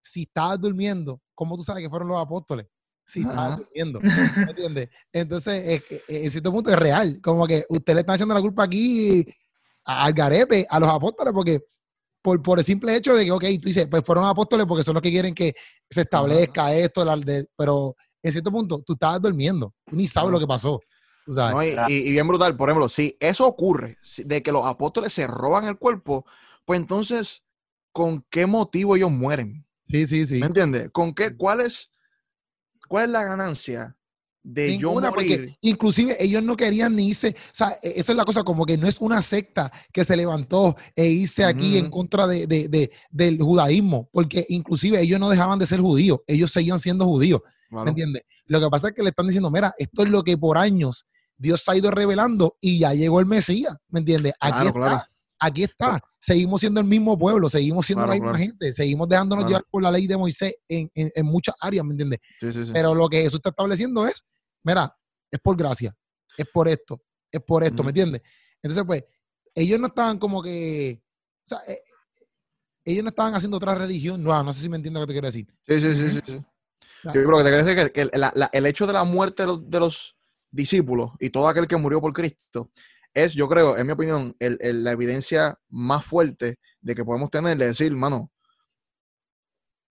si 0.00 0.22
estabas 0.22 0.60
durmiendo, 0.60 1.20
¿cómo 1.34 1.56
tú 1.56 1.62
sabes 1.62 1.82
que 1.82 1.90
fueron 1.90 2.08
los 2.08 2.18
apóstoles? 2.20 2.66
Si 3.08 3.22
estabas 3.22 3.56
durmiendo, 3.56 4.00
¿me 4.00 4.50
entiendes? 4.50 4.90
Entonces, 5.10 5.82
en 6.08 6.30
cierto 6.30 6.52
punto 6.52 6.70
es 6.70 6.76
real, 6.76 7.20
como 7.22 7.46
que 7.46 7.64
usted 7.70 7.94
le 7.94 8.00
está 8.00 8.14
echando 8.14 8.34
la 8.34 8.42
culpa 8.42 8.64
aquí 8.64 9.26
al 9.84 10.12
garete, 10.12 10.66
a 10.68 10.78
los 10.78 10.90
apóstoles, 10.90 11.32
porque 11.32 11.62
por, 12.20 12.42
por 12.42 12.58
el 12.58 12.66
simple 12.66 12.94
hecho 12.94 13.14
de 13.14 13.24
que, 13.24 13.32
ok, 13.32 13.44
tú 13.62 13.68
dices, 13.68 13.88
pues 13.88 14.04
fueron 14.04 14.26
apóstoles 14.26 14.66
porque 14.66 14.84
son 14.84 14.92
los 14.92 15.02
que 15.02 15.10
quieren 15.10 15.34
que 15.34 15.54
se 15.88 16.02
establezca 16.02 16.74
esto, 16.74 17.06
pero 17.56 17.96
en 18.22 18.32
cierto 18.32 18.52
punto 18.52 18.82
tú 18.82 18.92
estabas 18.92 19.22
durmiendo, 19.22 19.72
tú 19.86 19.96
ni 19.96 20.06
sabes 20.06 20.30
lo 20.30 20.38
que 20.38 20.46
pasó. 20.46 20.78
y, 21.88 22.10
bien 22.10 22.28
brutal, 22.28 22.58
por 22.58 22.68
ejemplo, 22.68 22.90
si 22.90 23.16
eso 23.20 23.46
ocurre, 23.46 23.96
de 24.18 24.42
que 24.42 24.52
los 24.52 24.66
apóstoles 24.66 25.14
se 25.14 25.26
roban 25.26 25.64
el 25.64 25.78
cuerpo, 25.78 26.26
pues 26.66 26.78
entonces, 26.78 27.42
¿con 27.90 28.22
qué 28.28 28.44
motivo 28.44 28.96
ellos 28.96 29.10
mueren? 29.10 29.64
Sí, 29.88 30.06
sí, 30.06 30.26
sí. 30.26 30.40
¿Me 30.40 30.46
entiendes? 30.46 30.90
¿Con 30.92 31.14
qué, 31.14 31.34
cuál 31.34 31.62
es, 31.62 31.90
cuál 32.88 33.04
es 33.04 33.10
la 33.10 33.24
ganancia 33.24 33.96
de 34.42 34.78
yo 34.78 34.94
morir. 34.94 35.56
inclusive 35.60 36.16
ellos 36.18 36.42
no 36.42 36.56
querían 36.56 36.96
ni 36.96 37.08
irse, 37.08 37.36
o 37.36 37.54
sea, 37.54 37.78
e, 37.82 37.94
eso 37.96 38.12
es 38.12 38.16
la 38.16 38.24
cosa, 38.24 38.42
como 38.44 38.64
que 38.64 38.78
no 38.78 38.88
es 38.88 39.00
una 39.00 39.20
secta 39.20 39.70
que 39.92 40.04
se 40.04 40.16
levantó 40.16 40.74
e 40.96 41.06
irse 41.06 41.44
aquí 41.44 41.76
en 41.76 41.90
contra 41.90 42.26
de, 42.26 42.46
de, 42.46 42.90
del 43.10 43.38
judaísmo, 43.38 44.08
porque 44.12 44.46
inclusive 44.48 45.00
ellos 45.00 45.20
no 45.20 45.28
dejaban 45.28 45.58
de 45.58 45.66
ser 45.66 45.80
judíos, 45.80 46.20
ellos 46.26 46.50
seguían 46.50 46.80
siendo 46.80 47.04
judíos, 47.04 47.42
¿me 47.70 47.90
entiendes? 47.90 48.22
Lo 48.46 48.60
que 48.60 48.68
pasa 48.70 48.88
es 48.88 48.94
que 48.94 49.02
le 49.02 49.10
están 49.10 49.26
diciendo, 49.26 49.50
mira, 49.50 49.74
esto 49.76 50.02
es 50.02 50.08
lo 50.08 50.22
que 50.22 50.38
por 50.38 50.56
años 50.56 51.06
Dios 51.36 51.68
ha 51.68 51.76
ido 51.76 51.90
revelando 51.90 52.56
y 52.60 52.78
ya 52.78 52.94
llegó 52.94 53.20
el 53.20 53.26
Mesías, 53.26 53.76
¿me 53.88 54.00
entiendes? 54.00 54.32
Aquí 54.40 54.66
está 54.66 55.10
aquí 55.38 55.64
está. 55.64 56.00
Seguimos 56.18 56.60
siendo 56.60 56.80
el 56.80 56.86
mismo 56.86 57.18
pueblo, 57.18 57.48
seguimos 57.48 57.86
siendo 57.86 58.06
la 58.06 58.14
misma 58.14 58.36
gente, 58.36 58.72
seguimos 58.72 59.08
dejándonos 59.08 59.46
llevar 59.46 59.64
por 59.70 59.82
la 59.82 59.90
ley 59.90 60.06
de 60.06 60.16
Moisés 60.16 60.54
en, 60.68 60.90
muchas 61.26 61.54
áreas, 61.60 61.84
¿me 61.84 61.92
entiendes? 61.92 62.20
Pero 62.72 62.94
lo 62.94 63.08
que 63.08 63.22
Jesús 63.22 63.36
está 63.36 63.50
estableciendo 63.50 64.06
es, 64.06 64.24
mira, 64.64 64.94
es 65.30 65.40
por 65.40 65.56
gracia, 65.56 65.94
es 66.36 66.46
por 66.52 66.68
esto, 66.68 67.02
es 67.30 67.40
por 67.40 67.64
esto, 67.64 67.82
¿me 67.82 67.90
entiendes? 67.90 68.22
Entonces, 68.62 68.84
pues, 68.84 69.04
ellos 69.54 69.78
no 69.78 69.88
estaban 69.88 70.18
como 70.18 70.42
que, 70.42 71.02
o 71.44 71.48
sea, 71.48 71.58
eh, 71.68 71.82
ellos 72.84 73.04
no 73.04 73.10
estaban 73.10 73.34
haciendo 73.34 73.56
otra 73.56 73.74
religión, 73.74 74.22
no, 74.22 74.42
no 74.42 74.52
sé 74.52 74.62
si 74.62 74.68
me 74.68 74.76
entiendes 74.76 75.00
lo 75.00 75.06
que 75.06 75.10
te 75.10 75.14
quiero 75.14 75.28
decir. 75.28 75.46
Sí, 75.66 75.80
sí, 75.80 75.94
sí, 75.94 76.20
sí. 76.26 76.44
Yo 77.04 77.12
creo 77.12 77.38
que 77.38 77.44
te 77.44 77.50
quiero 77.50 77.64
decir 77.64 77.92
que, 77.92 78.10
el 78.52 78.66
hecho 78.66 78.86
de 78.86 78.92
la 78.92 79.04
muerte 79.04 79.44
de 79.46 79.80
los 79.80 80.16
discípulos 80.50 81.12
y 81.20 81.30
todo 81.30 81.48
aquel 81.48 81.66
que 81.66 81.76
murió 81.76 82.00
por 82.00 82.12
Cristo 82.12 82.72
es, 83.14 83.34
yo 83.34 83.48
creo, 83.48 83.76
en 83.76 83.86
mi 83.86 83.92
opinión, 83.92 84.36
la 84.38 84.92
evidencia 84.92 85.58
más 85.68 86.04
fuerte 86.04 86.58
de 86.80 86.94
que 86.94 87.04
podemos 87.04 87.30
tener 87.30 87.56
de 87.56 87.66
decir, 87.66 87.92
mano, 87.94 88.30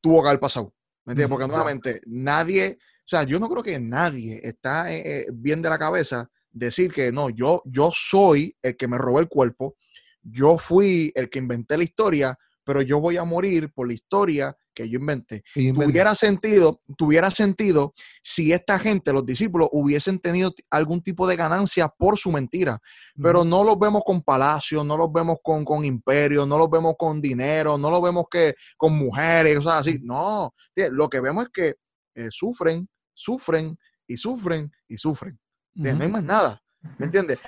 tuvo 0.01 0.21
que 0.21 0.29
haber 0.29 0.39
pasado. 0.39 0.73
¿Me 1.05 1.13
entiendes? 1.13 1.29
Porque 1.29 1.47
nuevamente, 1.47 2.01
nadie, 2.05 2.77
o 2.81 3.07
sea, 3.07 3.23
yo 3.23 3.39
no 3.39 3.49
creo 3.49 3.63
que 3.63 3.79
nadie 3.79 4.41
está 4.43 4.93
eh, 4.93 5.19
eh, 5.21 5.25
bien 5.33 5.61
de 5.61 5.69
la 5.69 5.79
cabeza 5.79 6.29
decir 6.51 6.91
que 6.91 7.11
no, 7.11 7.29
yo, 7.29 7.61
yo 7.65 7.91
soy 7.93 8.55
el 8.61 8.75
que 8.75 8.87
me 8.87 8.97
robó 8.97 9.19
el 9.19 9.27
cuerpo, 9.27 9.77
yo 10.21 10.57
fui 10.57 11.11
el 11.15 11.29
que 11.29 11.39
inventé 11.39 11.77
la 11.77 11.83
historia, 11.83 12.37
pero 12.63 12.81
yo 12.81 12.99
voy 12.99 13.17
a 13.17 13.23
morir 13.23 13.71
por 13.71 13.87
la 13.87 13.93
historia 13.93 14.57
que 14.77 14.87
yo 14.87 14.99
inventé. 14.99 15.43
Tuviera 15.53 16.13
sentido, 16.13 16.81
tuviera 16.95 17.31
sentido 17.31 17.95
si 18.21 18.53
esta 18.53 18.77
gente, 18.77 19.11
los 19.11 19.25
discípulos, 19.25 19.69
hubiesen 19.71 20.19
tenido 20.19 20.53
algún 20.69 21.01
tipo 21.01 21.25
de 21.25 21.35
ganancia 21.35 21.87
por 21.87 22.19
su 22.19 22.31
mentira. 22.31 22.79
Pero 23.19 23.43
no 23.43 23.63
los 23.63 23.79
vemos 23.79 24.03
con 24.05 24.21
palacios, 24.21 24.85
no 24.85 24.95
los 24.95 25.11
vemos 25.11 25.39
con, 25.41 25.65
con 25.65 25.83
imperios, 25.83 26.47
no 26.47 26.59
los 26.59 26.69
vemos 26.69 26.93
con 26.95 27.19
dinero, 27.19 27.79
no 27.79 27.89
los 27.89 28.03
vemos 28.03 28.25
que 28.29 28.53
con 28.77 28.95
mujeres, 28.95 29.57
o 29.57 29.61
sea, 29.63 29.79
así. 29.79 29.97
No, 30.03 30.53
lo 30.91 31.09
que 31.09 31.21
vemos 31.21 31.45
es 31.45 31.49
que 31.49 31.75
eh, 32.13 32.27
sufren, 32.29 32.87
sufren 33.15 33.75
y 34.05 34.15
sufren 34.15 34.71
y 34.87 34.97
sufren. 34.97 35.39
No 35.73 36.03
hay 36.03 36.11
más 36.11 36.23
nada. 36.23 36.61
¿Me 36.99 37.07
entiendes? 37.07 37.39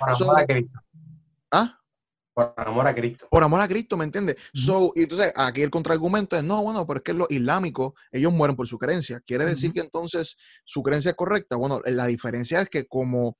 ¿Ah? 1.52 1.79
Por 2.34 2.54
amor 2.56 2.86
a 2.86 2.94
Cristo. 2.94 3.28
Por 3.30 3.42
amor 3.42 3.60
a 3.60 3.68
Cristo, 3.68 3.96
¿me 3.96 4.04
entiendes? 4.04 4.36
So, 4.54 4.92
y 4.94 5.02
entonces 5.02 5.32
aquí 5.36 5.62
el 5.62 5.70
contraargumento 5.70 6.36
es, 6.36 6.44
no, 6.44 6.62
bueno, 6.62 6.86
pero 6.86 6.98
es 6.98 7.04
que 7.04 7.12
los 7.12 7.30
islámicos, 7.30 7.92
ellos 8.12 8.32
mueren 8.32 8.56
por 8.56 8.68
su 8.68 8.78
creencia. 8.78 9.20
¿Quiere 9.20 9.44
decir 9.44 9.72
que 9.72 9.80
entonces 9.80 10.36
su 10.64 10.82
creencia 10.82 11.10
es 11.10 11.16
correcta? 11.16 11.56
Bueno, 11.56 11.80
la 11.84 12.06
diferencia 12.06 12.60
es 12.60 12.68
que 12.68 12.86
como, 12.86 13.36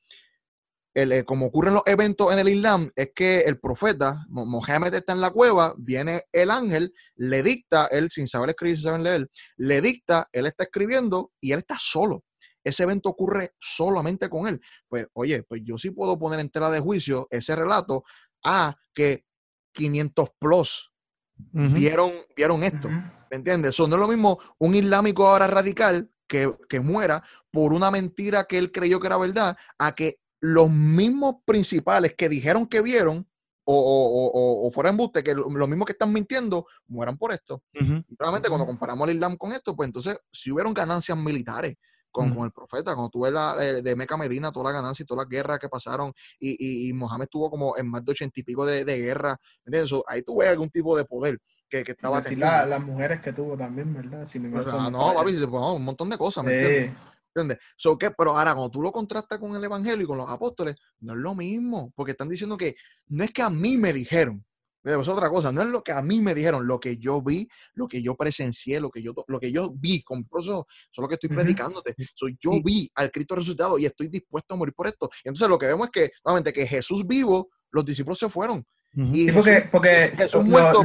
el, 0.94 1.12
eh, 1.12 1.24
como 1.24 1.46
ocurren 1.46 1.74
los 1.74 1.84
eventos 1.86 2.32
en 2.32 2.40
el 2.40 2.48
Islam, 2.48 2.90
es 2.96 3.12
que 3.14 3.40
el 3.40 3.60
profeta, 3.60 4.26
Mohammed 4.28 4.94
está 4.94 5.12
en 5.12 5.20
la 5.20 5.30
cueva, 5.30 5.74
viene 5.78 6.24
el 6.32 6.50
ángel, 6.50 6.92
le 7.14 7.42
dicta, 7.42 7.86
él 7.92 8.10
sin 8.10 8.26
saber 8.26 8.50
escribir, 8.50 8.76
sin 8.76 8.84
saber 8.84 9.00
leer, 9.00 9.30
le 9.56 9.80
dicta, 9.80 10.28
él 10.32 10.46
está 10.46 10.64
escribiendo 10.64 11.32
y 11.40 11.52
él 11.52 11.60
está 11.60 11.76
solo 11.78 12.24
ese 12.64 12.82
evento 12.82 13.08
ocurre 13.08 13.54
solamente 13.58 14.28
con 14.28 14.46
él. 14.46 14.60
Pues, 14.88 15.08
oye, 15.14 15.42
pues 15.44 15.62
yo 15.64 15.78
sí 15.78 15.90
puedo 15.90 16.18
poner 16.18 16.40
en 16.40 16.50
tela 16.50 16.70
de 16.70 16.80
juicio 16.80 17.26
ese 17.30 17.56
relato 17.56 18.04
a 18.44 18.76
que 18.94 19.24
500 19.72 20.30
plus 20.38 20.92
vieron, 21.36 22.12
vieron 22.36 22.62
esto. 22.62 22.88
¿Me 22.88 23.36
entiendes? 23.36 23.70
Eso 23.70 23.86
no 23.86 23.96
es 23.96 24.00
lo 24.00 24.08
mismo 24.08 24.38
un 24.58 24.74
islámico 24.74 25.26
ahora 25.26 25.46
radical 25.46 26.10
que, 26.26 26.52
que, 26.68 26.80
muera 26.80 27.22
por 27.50 27.72
una 27.72 27.90
mentira 27.90 28.44
que 28.44 28.58
él 28.58 28.72
creyó 28.72 29.00
que 29.00 29.06
era 29.06 29.16
verdad, 29.16 29.56
a 29.78 29.94
que 29.94 30.20
los 30.40 30.70
mismos 30.70 31.36
principales 31.44 32.14
que 32.16 32.28
dijeron 32.28 32.66
que 32.66 32.80
vieron 32.82 33.26
o, 33.64 34.32
o, 34.32 34.66
o, 34.66 34.70
fuera 34.70 34.90
embuste, 34.90 35.22
que 35.22 35.34
los 35.34 35.68
mismos 35.68 35.86
que 35.86 35.92
están 35.92 36.12
mintiendo, 36.12 36.66
mueran 36.88 37.16
por 37.16 37.32
esto. 37.32 37.62
Y 37.72 38.16
realmente 38.18 38.48
cuando 38.48 38.66
comparamos 38.66 39.08
el 39.08 39.14
Islam 39.14 39.36
con 39.36 39.52
esto, 39.52 39.76
pues 39.76 39.86
entonces 39.86 40.18
si 40.32 40.50
hubieron 40.50 40.74
ganancias 40.74 41.16
militares, 41.16 41.76
con, 42.10 42.34
con, 42.34 42.44
el 42.44 42.52
profeta. 42.52 42.94
Cuando 42.94 43.10
tuve 43.10 43.30
la 43.30 43.56
eh, 43.60 43.82
de 43.82 43.96
Meca 43.96 44.16
Medina, 44.16 44.52
toda 44.52 44.72
la 44.72 44.80
ganancia 44.80 45.02
y 45.02 45.06
todas 45.06 45.24
las 45.24 45.30
guerras 45.30 45.58
que 45.58 45.68
pasaron, 45.68 46.12
y, 46.38 46.50
y, 46.58 46.88
y 46.88 46.92
Mohamed 46.92 47.26
tuvo 47.30 47.50
como 47.50 47.76
en 47.76 47.88
más 47.88 48.04
de 48.04 48.12
ochenta 48.12 48.40
y 48.40 48.42
pico 48.42 48.64
de, 48.66 48.84
de 48.84 48.98
guerra, 48.98 49.36
¿entiendes? 49.64 49.92
ahí 50.06 50.22
tuve 50.22 50.48
algún 50.48 50.70
tipo 50.70 50.96
de 50.96 51.04
poder 51.04 51.38
que, 51.68 51.84
que 51.84 51.92
estaba. 51.92 52.20
La, 52.36 52.66
las 52.66 52.82
mujeres 52.82 53.20
que 53.20 53.32
tuvo 53.32 53.56
también, 53.56 53.94
¿verdad? 53.94 54.26
Si 54.26 54.38
me 54.38 54.58
o 54.58 54.62
sea, 54.62 54.90
no, 54.90 55.14
papi, 55.14 55.32
un 55.34 55.84
montón 55.84 56.10
de 56.10 56.18
cosas, 56.18 56.44
¿me 56.44 56.54
entiendes? 56.54 56.98
¿Entiendes? 57.34 57.58
So, 57.76 57.96
¿qué? 57.96 58.10
Pero 58.10 58.36
ahora, 58.36 58.54
cuando 58.54 58.70
tú 58.70 58.82
lo 58.82 58.90
contrastas 58.90 59.38
con 59.38 59.54
el 59.54 59.62
Evangelio 59.62 60.04
y 60.04 60.06
con 60.06 60.18
los 60.18 60.28
apóstoles, 60.28 60.74
no 60.98 61.12
es 61.12 61.18
lo 61.20 61.34
mismo, 61.34 61.92
porque 61.94 62.12
están 62.12 62.28
diciendo 62.28 62.56
que 62.56 62.74
no 63.06 63.22
es 63.22 63.30
que 63.30 63.42
a 63.42 63.50
mí 63.50 63.76
me 63.76 63.92
dijeron, 63.92 64.44
es 64.84 65.08
otra 65.08 65.28
cosa, 65.28 65.52
no 65.52 65.62
es 65.62 65.68
lo 65.68 65.82
que 65.82 65.92
a 65.92 66.02
mí 66.02 66.20
me 66.20 66.34
dijeron, 66.34 66.66
lo 66.66 66.80
que 66.80 66.96
yo 66.96 67.20
vi, 67.22 67.48
lo 67.74 67.86
que 67.86 68.02
yo 68.02 68.16
presencié, 68.16 68.80
lo 68.80 68.90
que 68.90 69.02
yo, 69.02 69.12
lo 69.26 69.38
que 69.38 69.52
yo 69.52 69.72
vi, 69.74 70.02
con 70.02 70.26
eso, 70.38 70.66
es 70.70 70.98
lo 70.98 71.08
que 71.08 71.14
estoy 71.14 71.28
predicándote. 71.28 71.94
Soy 72.14 72.36
yo 72.40 72.52
vi 72.64 72.90
al 72.94 73.10
Cristo 73.10 73.36
resucitado 73.36 73.78
y 73.78 73.86
estoy 73.86 74.08
dispuesto 74.08 74.54
a 74.54 74.56
morir 74.56 74.74
por 74.74 74.86
esto. 74.86 75.10
Entonces 75.24 75.48
lo 75.48 75.58
que 75.58 75.66
vemos 75.66 75.88
es 75.88 75.90
que, 75.92 76.12
nuevamente, 76.24 76.52
que 76.52 76.66
Jesús 76.66 77.06
vivo, 77.06 77.50
los 77.70 77.84
discípulos 77.84 78.18
se 78.18 78.28
fueron. 78.28 78.64
Y 78.92 79.26
Jesús, 79.26 79.46
porque, 79.70 80.12
Jesús 80.16 80.44
muerto, 80.44 80.84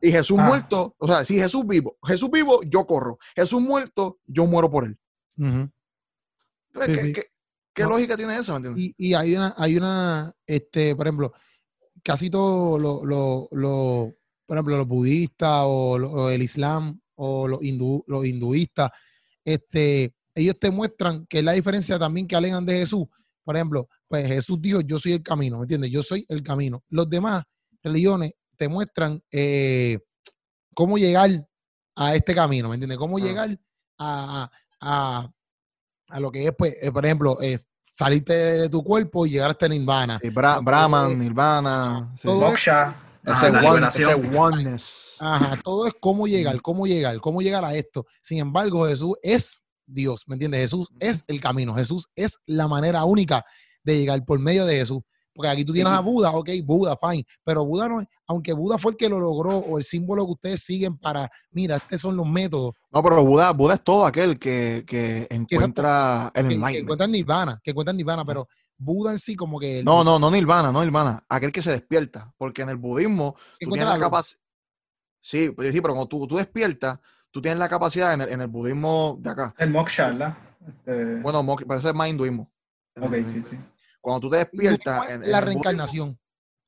y 0.00 0.10
Jesús 0.10 0.38
ah. 0.38 0.46
muerto, 0.46 0.94
o 0.98 1.06
sea, 1.06 1.24
si 1.24 1.38
Jesús 1.38 1.66
vivo, 1.66 1.98
Jesús 2.06 2.30
vivo, 2.30 2.60
yo 2.64 2.86
corro. 2.86 3.18
Jesús 3.34 3.60
muerto, 3.60 4.20
yo 4.26 4.46
muero 4.46 4.70
por 4.70 4.84
él. 4.84 4.98
¿qué, 7.74 7.84
lógica 7.84 8.16
tiene 8.16 8.36
eso? 8.36 8.58
Y, 8.76 8.94
y, 8.96 9.14
hay 9.14 9.34
una, 9.34 9.54
hay 9.56 9.76
una, 9.76 10.32
este, 10.46 10.94
por 10.94 11.06
ejemplo, 11.06 11.32
casi 12.06 12.30
todos 12.30 12.80
los, 12.80 13.02
lo, 13.50 14.14
por 14.46 14.56
ejemplo, 14.56 14.76
los 14.76 14.86
budistas 14.86 15.64
o, 15.64 16.30
el 16.30 16.40
islam 16.40 17.00
o 17.16 17.48
los, 17.48 17.60
los 18.06 18.24
hinduistas, 18.24 18.92
este, 19.44 20.14
ellos 20.32 20.56
te 20.60 20.70
muestran 20.70 21.26
que 21.26 21.38
es 21.38 21.44
la 21.44 21.52
diferencia 21.52 21.98
también 21.98 22.28
que 22.28 22.36
alegan 22.36 22.64
de 22.64 22.78
Jesús. 22.78 23.06
Por 23.42 23.56
ejemplo, 23.56 23.88
pues 24.06 24.28
Jesús 24.28 24.62
dijo, 24.62 24.82
yo 24.82 25.00
soy 25.00 25.14
el 25.14 25.22
camino, 25.24 25.56
¿me 25.56 25.64
entiendes? 25.64 25.90
Yo 25.90 26.00
soy 26.00 26.24
el 26.28 26.44
camino. 26.44 26.84
Los 26.90 27.10
demás 27.10 27.42
religiones 27.82 28.34
te 28.56 28.68
muestran 28.68 29.20
eh, 29.32 29.98
cómo 30.74 30.98
llegar 30.98 31.44
a 31.96 32.14
este 32.14 32.36
camino, 32.36 32.68
¿me 32.68 32.76
entiendes? 32.76 32.98
Cómo 32.98 33.18
llegar 33.18 33.58
a, 33.98 34.48
a, 34.80 35.28
a, 36.06 36.20
lo 36.20 36.30
que 36.30 36.44
es, 36.44 36.52
pues, 36.56 36.76
eh, 36.80 36.92
por 36.92 37.04
ejemplo, 37.04 37.40
es 37.40 37.66
salirte 37.96 38.34
de 38.34 38.68
tu 38.68 38.84
cuerpo 38.84 39.24
y 39.24 39.30
llegar 39.30 39.50
hasta 39.50 39.66
Nirvana. 39.68 40.20
Brahman, 40.62 41.18
Nirvana. 41.18 42.12
Todo 42.22 42.52
ese, 42.52 44.14
oneness. 44.36 45.16
Ajá, 45.18 45.58
todo 45.64 45.86
es 45.86 45.94
cómo 45.98 46.26
llegar, 46.26 46.60
cómo 46.60 46.86
llegar, 46.86 47.18
cómo 47.20 47.40
llegar 47.40 47.64
a 47.64 47.74
esto. 47.74 48.04
Sin 48.20 48.38
embargo, 48.38 48.86
Jesús 48.86 49.16
es 49.22 49.64
Dios, 49.86 50.24
¿me 50.26 50.34
entiendes? 50.34 50.60
Jesús 50.60 50.88
es 51.00 51.24
el 51.26 51.40
camino, 51.40 51.74
Jesús 51.74 52.06
es 52.14 52.38
la 52.44 52.68
manera 52.68 53.04
única 53.04 53.44
de 53.82 53.98
llegar 53.98 54.22
por 54.26 54.38
medio 54.40 54.66
de 54.66 54.76
Jesús. 54.76 55.00
Porque 55.36 55.48
aquí 55.50 55.64
tú 55.64 55.74
tienes 55.74 55.92
a 55.92 56.00
Buda, 56.00 56.30
ok, 56.32 56.48
Buda, 56.64 56.96
fine. 56.96 57.24
Pero 57.44 57.64
Buda 57.66 57.88
no 57.88 58.00
es, 58.00 58.08
aunque 58.26 58.54
Buda 58.54 58.78
fue 58.78 58.92
el 58.92 58.96
que 58.96 59.08
lo 59.08 59.20
logró 59.20 59.58
o 59.58 59.76
el 59.78 59.84
símbolo 59.84 60.24
que 60.24 60.32
ustedes 60.32 60.60
siguen 60.64 60.96
para, 60.96 61.30
mira, 61.50 61.76
estos 61.76 62.00
son 62.00 62.16
los 62.16 62.26
métodos. 62.26 62.72
No, 62.90 63.02
pero 63.02 63.22
Buda, 63.24 63.52
Buda 63.52 63.74
es 63.74 63.84
todo 63.84 64.06
aquel 64.06 64.38
que, 64.38 64.84
que 64.86 65.26
encuentra 65.30 66.32
el 66.34 66.48
que, 66.48 66.48
que 66.72 66.78
encuentra 66.78 67.06
Nirvana, 67.06 67.60
que 67.62 67.70
encuentra 67.72 67.92
Nirvana, 67.92 68.24
pero 68.24 68.48
Buda 68.78 69.12
en 69.12 69.18
sí, 69.18 69.36
como 69.36 69.58
que... 69.60 69.80
el- 69.80 69.84
No, 69.84 70.02
no, 70.02 70.18
no 70.18 70.30
Nirvana, 70.30 70.72
no 70.72 70.82
Nirvana. 70.82 71.22
Aquel 71.28 71.52
que 71.52 71.60
se 71.62 71.70
despierta. 71.72 72.32
Porque 72.38 72.62
en 72.62 72.70
el 72.70 72.76
budismo 72.76 73.34
tú 73.60 73.70
tienes 73.72 73.88
la 73.88 73.98
capacidad. 73.98 74.40
Sí, 75.20 75.50
pues 75.50 75.72
sí, 75.72 75.80
pero 75.80 75.94
cuando 75.94 76.08
tú, 76.08 76.26
tú 76.26 76.36
despiertas, 76.36 76.98
tú 77.30 77.42
tienes 77.42 77.58
la 77.58 77.68
capacidad 77.68 78.14
en 78.14 78.20
el, 78.22 78.28
en 78.30 78.40
el 78.40 78.46
budismo 78.48 79.18
de 79.20 79.30
acá. 79.30 79.54
El 79.58 79.70
moksha, 79.70 80.08
¿verdad? 80.08 80.36
Este, 80.66 81.16
Bueno, 81.20 81.42
mo- 81.42 81.56
pero 81.56 81.74
eso 81.78 81.88
es 81.88 81.94
más 81.94 82.08
hinduismo. 82.08 82.50
ok, 83.00 83.14
sí, 83.26 83.42
sí. 83.42 83.58
Cuando 84.06 84.20
tú 84.20 84.30
te 84.30 84.36
¿Cómo 84.36 84.42
es 84.62 84.68
despiertas. 84.68 85.10
en- 85.10 85.22
en 85.24 85.32
la 85.32 85.40
budismo, 85.40 85.40
reencarnación. 85.40 86.18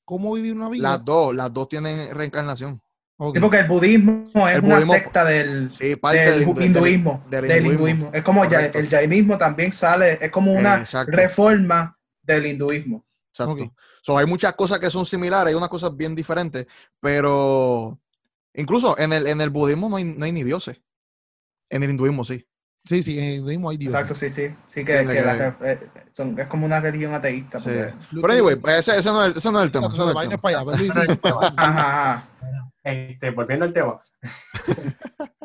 ¿Cómo 0.05 0.35
vivir 0.35 0.55
una 0.57 0.69
vida? 0.69 0.83
Las 0.91 1.05
dos, 1.05 1.33
las 1.37 1.53
dos 1.53 1.69
tienen 1.69 2.13
reencarnación. 2.13 2.83
Ok. 3.17 3.37
Sí, 3.37 3.41
porque 3.41 3.59
el 3.61 3.69
budismo 3.69 4.25
es 4.49 4.57
El 4.59 4.65
una 4.65 4.81
budismo- 4.81 4.93
secta 4.93 5.25
del, 5.25 5.71
Sí, 5.71 5.95
parte 5.95 6.19
del 6.33 6.43
hinduismo. 6.43 7.25
del 7.31 7.43
Del, 7.47 7.59
hinduismo. 7.59 7.87
hinduismo. 7.89 8.11
Es 8.13 8.25
como 8.25 8.45
ya- 8.49 8.67
el 8.67 8.89
jainismo 8.89 9.39
también 9.39 9.73
sale, 9.73 10.19
es 10.21 10.33
como 10.33 10.53
una 10.53 10.79
Exacto. 10.81 11.13
reforma 11.13 11.97
del 12.23 12.47
hinduismo. 12.47 13.05
Exacto. 13.31 13.53
Ok. 13.53 13.73
So, 14.03 14.19
hay 14.19 14.27
muchas 14.27 14.55
cosas 14.57 14.81
que 14.81 14.91
son 14.91 15.07
similares, 15.07 15.51
hay 15.53 15.55
unas 15.55 15.69
cosas 15.69 15.97
bien 15.97 16.17
diferentes, 16.17 16.67
pero 17.01 18.01
incluso 18.55 18.99
en 18.99 19.13
el, 19.13 19.29
en 19.29 19.41
el 19.41 19.51
budismo 19.51 19.89
no 19.89 19.95
hay, 19.97 20.03
no 20.05 20.25
hay 20.25 20.33
ni 20.33 20.43
dioses. 20.43 20.81
En 21.71 21.85
el 21.85 21.91
hinduismo 21.91 22.25
sí. 22.25 22.45
Sí, 22.85 23.03
sí, 23.03 23.19
en 23.19 23.25
el 23.25 23.35
hinduismo 23.41 23.71
hay 23.71 23.77
Dios. 23.77 23.93
Exacto, 23.93 24.15
sí, 24.15 24.31
sí. 24.31 24.55
Sí, 24.67 24.85
que, 24.85 24.99
Entiende 25.01 25.13
que 25.15 25.19
que- 25.21 25.27
la- 25.27 25.73
eh, 25.73 25.91
son- 26.13 26.39
es 26.39 26.47
como 26.47 26.65
una 26.65 26.81
religión 26.81 27.13
ateísta. 27.13 27.59
Sí. 27.59 27.65
porque- 27.67 27.95
Pero 28.23 28.33
anyway, 28.33 28.57
pues, 28.57 28.79
ese, 28.79 28.99
ese 28.99 29.11
no 29.11 29.23
es 29.25 29.31
el, 29.33 29.39
ese 29.39 29.53
no 29.53 29.59
es 29.59 29.65
el 29.67 29.71
tema. 29.73 29.87
ese 29.89 29.99
no 29.99 30.11
es 30.21 30.29
el 30.31 30.39
para 30.41 30.57
allá, 30.59 30.65
pues, 30.65 30.79
Luis, 30.79 30.91
Pero 30.95 31.03
el 31.13 31.21
tema, 31.21 31.41
Ajá, 31.57 32.13
ajá. 32.15 32.29
este, 32.85 33.31
volviendo 33.31 33.65
al 33.67 33.73
tema. 33.73 34.01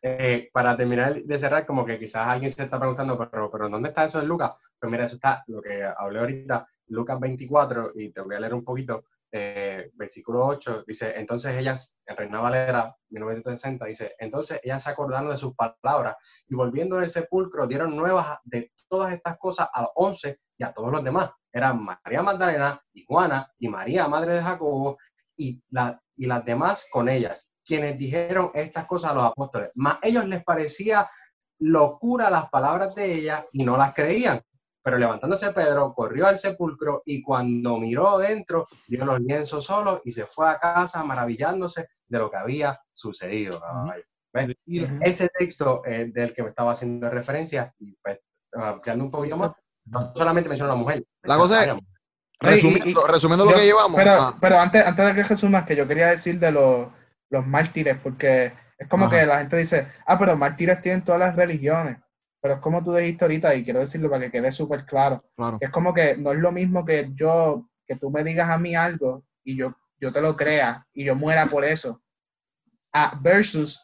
Eh, 0.00 0.48
para 0.52 0.76
terminar 0.76 1.12
de 1.24 1.38
cerrar, 1.38 1.66
como 1.66 1.84
que 1.84 1.98
quizás 1.98 2.28
alguien 2.28 2.52
se 2.52 2.62
está 2.62 2.78
preguntando, 2.78 3.18
pero, 3.18 3.50
pero 3.50 3.68
¿dónde 3.68 3.88
está 3.88 4.04
eso 4.04 4.20
en 4.20 4.28
Lucas? 4.28 4.52
Pues 4.78 4.92
mira, 4.92 5.04
eso 5.04 5.16
está 5.16 5.42
lo 5.48 5.60
que 5.60 5.82
hablé 5.82 6.20
ahorita, 6.20 6.68
Lucas 6.86 7.18
24, 7.18 7.90
y 7.96 8.10
te 8.10 8.20
voy 8.20 8.36
a 8.36 8.40
leer 8.40 8.54
un 8.54 8.62
poquito, 8.64 9.06
eh, 9.32 9.90
versículo 9.94 10.46
8, 10.46 10.84
dice, 10.86 11.14
entonces 11.16 11.56
ellas, 11.56 11.96
en 12.06 12.16
Reina 12.16 12.40
Valera, 12.40 12.96
1960, 13.10 13.84
dice, 13.86 14.14
entonces 14.18 14.60
ellas 14.62 14.82
se 14.82 14.90
acordaron 14.90 15.30
de 15.30 15.36
sus 15.36 15.54
palabras 15.54 16.16
y 16.48 16.54
volviendo 16.54 16.96
del 16.96 17.10
sepulcro 17.10 17.66
dieron 17.66 17.96
nuevas 17.96 18.38
de 18.44 18.72
todas 18.88 19.12
estas 19.12 19.38
cosas 19.38 19.68
a 19.72 19.82
los 19.82 19.90
once 19.94 20.40
y 20.56 20.64
a 20.64 20.72
todos 20.72 20.90
los 20.90 21.04
demás. 21.04 21.30
Eran 21.52 21.84
María 21.84 22.22
Magdalena 22.22 22.82
y 22.92 23.04
Juana 23.04 23.52
y 23.58 23.68
María, 23.68 24.08
madre 24.08 24.34
de 24.34 24.42
Jacobo, 24.42 24.96
y, 25.36 25.62
la, 25.70 26.02
y 26.16 26.26
las 26.26 26.44
demás 26.44 26.86
con 26.90 27.08
ellas, 27.08 27.50
quienes 27.64 27.98
dijeron 27.98 28.50
estas 28.54 28.86
cosas 28.86 29.12
a 29.12 29.14
los 29.14 29.24
apóstoles. 29.24 29.70
Mas 29.74 29.98
ellos 30.02 30.26
les 30.26 30.42
parecía 30.42 31.08
locura 31.60 32.30
las 32.30 32.48
palabras 32.50 32.94
de 32.94 33.12
ellas 33.12 33.44
y 33.52 33.64
no 33.64 33.76
las 33.76 33.94
creían. 33.94 34.42
Pero 34.82 34.96
levantándose 34.98 35.52
Pedro, 35.52 35.92
corrió 35.94 36.26
al 36.26 36.38
sepulcro 36.38 37.02
y 37.04 37.20
cuando 37.22 37.78
miró 37.78 38.18
dentro, 38.18 38.66
vio 38.86 39.04
los 39.04 39.20
lienzos 39.20 39.64
solos 39.66 40.00
y 40.04 40.10
se 40.12 40.24
fue 40.24 40.48
a 40.48 40.58
casa 40.58 41.02
maravillándose 41.04 41.88
de 42.06 42.18
lo 42.18 42.30
que 42.30 42.36
había 42.36 42.80
sucedido. 42.92 43.60
¿ves? 44.32 44.54
Ese 45.02 45.28
texto 45.36 45.82
es 45.84 46.12
del 46.12 46.32
que 46.32 46.42
me 46.42 46.50
estaba 46.50 46.72
haciendo 46.72 47.10
referencia 47.10 47.74
y 47.78 47.92
pues, 48.02 48.18
ampliando 48.52 49.04
un 49.04 49.10
poquito 49.10 49.36
más, 49.36 49.52
no 49.86 50.12
solamente 50.14 50.48
menciona 50.48 50.72
a 50.72 50.74
la 50.76 50.80
mujer. 50.80 51.04
La 51.22 51.36
cosa 51.36 51.64
es- 51.64 51.72
Resumiendo, 52.40 53.04
resumiendo 53.08 53.44
lo 53.46 53.50
Yo- 53.50 53.56
que 53.56 53.64
llevamos. 53.64 53.96
Pero, 53.96 54.12
ah, 54.12 54.36
pero 54.40 54.58
antes, 54.60 54.86
antes 54.86 55.06
de 55.06 55.14
que 55.14 55.22
resumas, 55.24 55.66
que 55.66 55.74
yo 55.74 55.88
quería 55.88 56.06
decir 56.10 56.38
de 56.38 56.52
los, 56.52 56.86
los 57.30 57.44
mártires, 57.44 57.98
porque 58.00 58.52
es 58.78 58.86
como 58.88 59.06
Ajá. 59.06 59.18
que 59.18 59.26
la 59.26 59.38
gente 59.38 59.56
dice, 59.56 59.88
ah, 60.06 60.16
pero 60.16 60.36
mártires 60.36 60.80
tienen 60.80 61.02
todas 61.04 61.18
las 61.20 61.34
religiones. 61.34 61.98
Pero 62.40 62.54
es 62.54 62.60
como 62.60 62.84
tú 62.84 62.94
dijiste 62.94 63.24
ahorita, 63.24 63.54
y 63.54 63.64
quiero 63.64 63.80
decirlo 63.80 64.08
para 64.08 64.24
que 64.24 64.30
quede 64.30 64.52
súper 64.52 64.84
claro. 64.86 65.24
claro. 65.36 65.58
Es 65.60 65.70
como 65.70 65.92
que 65.92 66.16
no 66.16 66.32
es 66.32 66.38
lo 66.38 66.52
mismo 66.52 66.84
que 66.84 67.10
yo, 67.14 67.68
que 67.86 67.96
tú 67.96 68.10
me 68.10 68.22
digas 68.22 68.48
a 68.48 68.58
mí 68.58 68.74
algo 68.76 69.24
y 69.42 69.56
yo, 69.56 69.74
yo 69.98 70.12
te 70.12 70.20
lo 70.20 70.36
crea 70.36 70.86
y 70.92 71.04
yo 71.04 71.14
muera 71.16 71.46
por 71.46 71.64
eso. 71.64 72.00
Ah, 72.92 73.18
versus, 73.20 73.82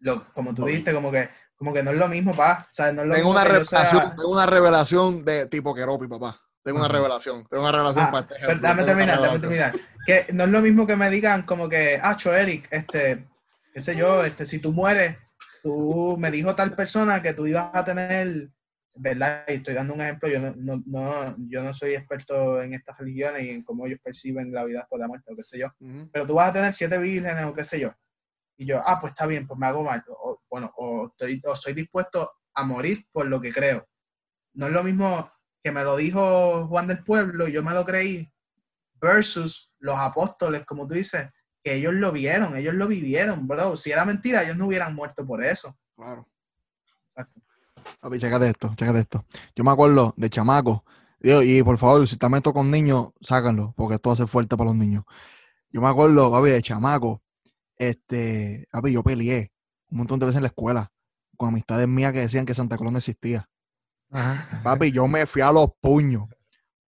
lo, 0.00 0.32
como 0.32 0.54
tú 0.54 0.64
dijiste, 0.66 0.92
como 0.94 1.10
que, 1.12 1.28
como 1.56 1.72
que 1.74 1.82
no 1.82 1.90
es 1.90 1.96
lo 1.98 2.08
mismo, 2.08 2.34
pa. 2.34 2.58
O 2.62 2.72
sea, 2.72 2.92
no 2.92 3.02
es 3.02 3.08
lo 3.08 3.14
Tengo 3.14 3.28
mismo 3.32 3.40
una 3.42 3.58
yo 3.58 3.64
sea- 3.64 3.80
revelación, 3.84 4.16
tengo 4.16 4.30
una 4.32 4.46
revelación 4.46 5.24
de 5.24 5.46
tipo 5.46 5.74
Keropi, 5.74 6.08
papá. 6.08 6.40
Tengo 6.62 6.78
una 6.78 6.86
Ajá. 6.86 6.96
revelación. 6.96 7.46
Tengo 7.48 7.62
una 7.64 7.72
revelación 7.72 8.04
Ah, 8.06 8.10
para 8.10 8.20
este 8.22 8.34
pero 8.34 8.46
ejemplo. 8.52 8.68
Dame 8.68 8.82
una 8.82 8.86
terminar, 8.86 9.16
dame 9.20 9.28
revelación. 9.38 9.72
terminar. 9.72 9.90
Que 10.06 10.32
no 10.32 10.44
es 10.44 10.50
lo 10.50 10.60
mismo 10.60 10.86
que 10.86 10.96
me 10.96 11.10
digan 11.10 11.42
como 11.42 11.68
que, 11.68 11.98
ah, 12.02 12.16
Cho 12.16 12.34
Eric, 12.34 12.66
este, 12.70 13.28
qué 13.72 13.80
sé 13.80 13.94
yo, 13.96 14.24
este, 14.24 14.44
si 14.46 14.58
tú 14.58 14.72
mueres, 14.72 15.16
tú 15.62 16.16
me 16.18 16.30
dijo 16.30 16.54
tal 16.54 16.74
persona 16.74 17.20
que 17.22 17.34
tú 17.34 17.46
ibas 17.46 17.70
a 17.72 17.84
tener, 17.84 18.50
¿verdad? 18.96 19.44
Y 19.48 19.54
estoy 19.54 19.74
dando 19.74 19.94
un 19.94 20.00
ejemplo, 20.00 20.28
yo 20.28 20.40
no, 20.40 20.52
no, 20.56 20.82
no- 20.86 21.36
yo 21.48 21.62
no 21.62 21.72
soy 21.74 21.94
experto 21.94 22.62
en 22.62 22.74
estas 22.74 22.98
religiones 22.98 23.42
y 23.44 23.50
en 23.50 23.62
cómo 23.64 23.86
ellos 23.86 24.00
perciben 24.02 24.52
la 24.52 24.64
vida 24.64 24.80
después 24.80 24.98
de 24.98 25.02
la 25.04 25.08
muerte, 25.08 25.32
o 25.32 25.36
qué 25.36 25.42
sé 25.42 25.58
yo. 25.58 25.68
Pero 26.12 26.26
tú 26.26 26.34
vas 26.34 26.50
a 26.50 26.52
tener 26.54 26.72
siete 26.72 26.98
vírgenes 26.98 27.44
o 27.44 27.54
qué 27.54 27.64
sé 27.64 27.80
yo. 27.80 27.92
Y 28.56 28.66
yo, 28.66 28.80
ah, 28.84 28.98
pues 29.00 29.12
está 29.12 29.26
bien, 29.26 29.46
pues 29.46 29.58
me 29.58 29.66
hago 29.66 29.82
mal. 29.84 30.02
O, 30.08 30.40
bueno, 30.50 30.72
o 30.76 31.06
estoy, 31.08 31.40
o 31.44 31.52
estoy 31.52 31.74
dispuesto 31.74 32.30
a 32.54 32.64
morir 32.64 33.06
por 33.12 33.26
lo 33.26 33.40
que 33.40 33.52
creo. 33.52 33.86
No 34.54 34.66
es 34.66 34.72
lo 34.72 34.82
mismo 34.82 35.30
que 35.62 35.70
me 35.70 35.84
lo 35.84 35.96
dijo 35.96 36.66
Juan 36.66 36.88
del 36.88 37.04
Pueblo 37.04 37.46
y 37.46 37.52
yo 37.52 37.62
me 37.62 37.72
lo 37.72 37.84
creí, 37.84 38.28
versus 39.00 39.72
los 39.78 39.96
apóstoles, 39.98 40.64
como 40.66 40.86
tú 40.88 40.94
dices, 40.94 41.28
que 41.68 41.74
ellos 41.74 41.92
lo 41.92 42.12
vieron, 42.12 42.56
ellos 42.56 42.74
lo 42.74 42.88
vivieron, 42.88 43.46
bro. 43.46 43.76
Si 43.76 43.90
era 43.90 44.06
mentira, 44.06 44.42
ellos 44.42 44.56
no 44.56 44.66
hubieran 44.66 44.94
muerto 44.94 45.26
por 45.26 45.44
eso. 45.44 45.76
Claro. 45.94 46.26
Exacto. 47.10 47.40
Papi, 48.00 48.18
chécate 48.18 48.48
esto, 48.48 48.74
chécate 48.74 49.00
esto. 49.00 49.24
Yo 49.54 49.64
me 49.64 49.70
acuerdo 49.70 50.14
de 50.16 50.30
chamaco. 50.30 50.84
Digo, 51.20 51.42
y 51.42 51.62
por 51.62 51.76
favor, 51.76 52.06
si 52.08 52.14
está 52.14 52.30
meto 52.30 52.54
con 52.54 52.70
niños, 52.70 53.08
sácanlo, 53.20 53.74
porque 53.76 53.96
esto 53.96 54.10
hace 54.10 54.26
fuerte 54.26 54.56
para 54.56 54.68
los 54.68 54.76
niños. 54.76 55.04
Yo 55.70 55.82
me 55.82 55.88
acuerdo, 55.88 56.30
papi, 56.30 56.48
de 56.48 56.62
chamaco. 56.62 57.22
Este, 57.76 58.66
papi, 58.70 58.92
yo 58.92 59.02
peleé 59.02 59.52
un 59.90 59.98
montón 59.98 60.18
de 60.18 60.26
veces 60.26 60.38
en 60.38 60.44
la 60.44 60.48
escuela 60.48 60.90
con 61.36 61.50
amistades 61.50 61.86
mías 61.86 62.12
que 62.12 62.20
decían 62.20 62.46
que 62.46 62.54
Santa 62.54 62.78
Claus 62.78 62.92
no 62.92 62.98
existía. 62.98 63.48
Ajá. 64.10 64.62
Papi, 64.62 64.90
yo 64.90 65.06
me 65.06 65.26
fui 65.26 65.42
a 65.42 65.52
los 65.52 65.68
puños. 65.80 66.24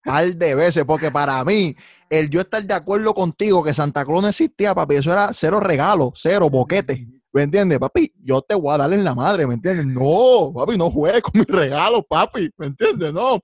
Par 0.03 0.35
de 0.35 0.55
veces, 0.55 0.85
porque 0.85 1.11
para 1.11 1.45
mí, 1.45 1.77
el 2.09 2.31
yo 2.31 2.41
estar 2.41 2.63
de 2.65 2.75
acuerdo 2.75 3.15
contigo 3.15 3.63
que 3.63 3.75
Santa 3.75 4.05
Claus 4.05 4.23
no 4.23 4.29
existía, 4.29 4.75
papi, 4.75 4.97
eso 4.97 5.13
era 5.13 5.33
cero 5.35 5.61
regalo, 5.61 6.13
cero 6.15 6.49
boquete. 6.49 7.07
¿Me 7.33 7.43
entiendes, 7.43 7.79
papi? 7.79 8.13
Yo 8.17 8.43
te 8.43 8.55
voy 8.55 8.75
a 8.75 8.79
darle 8.79 8.97
en 8.97 9.05
la 9.05 9.15
madre, 9.15 9.47
¿me 9.47 9.55
entiendes? 9.55 9.87
No, 9.87 10.53
papi, 10.55 10.77
no 10.77 10.91
juegues 10.91 11.23
con 11.23 11.33
mis 11.35 11.47
regalos, 11.47 12.03
papi, 12.09 12.51
¿me 12.57 12.69
entiendes? 12.69 13.13
No. 13.13 13.41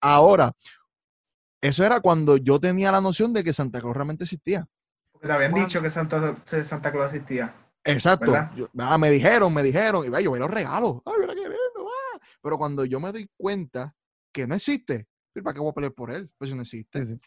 Ahora, 0.00 0.52
eso 1.60 1.84
era 1.84 2.00
cuando 2.00 2.36
yo 2.36 2.58
tenía 2.58 2.90
la 2.90 3.00
noción 3.00 3.32
de 3.32 3.44
que 3.44 3.52
Santa 3.52 3.80
Claus 3.80 3.94
realmente 3.94 4.24
existía. 4.24 4.66
Porque 5.12 5.26
te 5.26 5.32
habían 5.32 5.54
dicho 5.54 5.82
que 5.82 5.90
Santa, 5.90 6.36
Santa 6.64 6.90
Claus 6.90 7.12
existía. 7.12 7.54
Exacto. 7.84 8.32
Ah, 8.78 8.98
me 8.98 9.10
dijeron, 9.10 9.52
me 9.52 9.62
dijeron, 9.62 10.04
y 10.04 10.08
ve, 10.08 10.22
yo 10.22 10.30
veo 10.30 10.42
los 10.42 10.50
regalos. 10.50 11.00
Ay, 11.04 11.14
mira 11.20 11.34
qué 11.34 11.40
lindo, 11.40 11.88
ah. 11.88 12.18
Pero 12.42 12.58
cuando 12.58 12.84
yo 12.84 13.00
me 13.00 13.12
doy 13.12 13.30
cuenta 13.36 13.94
que 14.32 14.46
no 14.46 14.54
existe, 14.54 15.06
¿para 15.42 15.54
qué 15.54 15.60
voy 15.60 15.70
a 15.70 15.74
pelear 15.74 15.92
por 15.92 16.10
él? 16.10 16.30
Pues 16.38 16.54
no 16.54 16.62
existe. 16.62 17.04
Sí, 17.04 17.14
sí. 17.14 17.20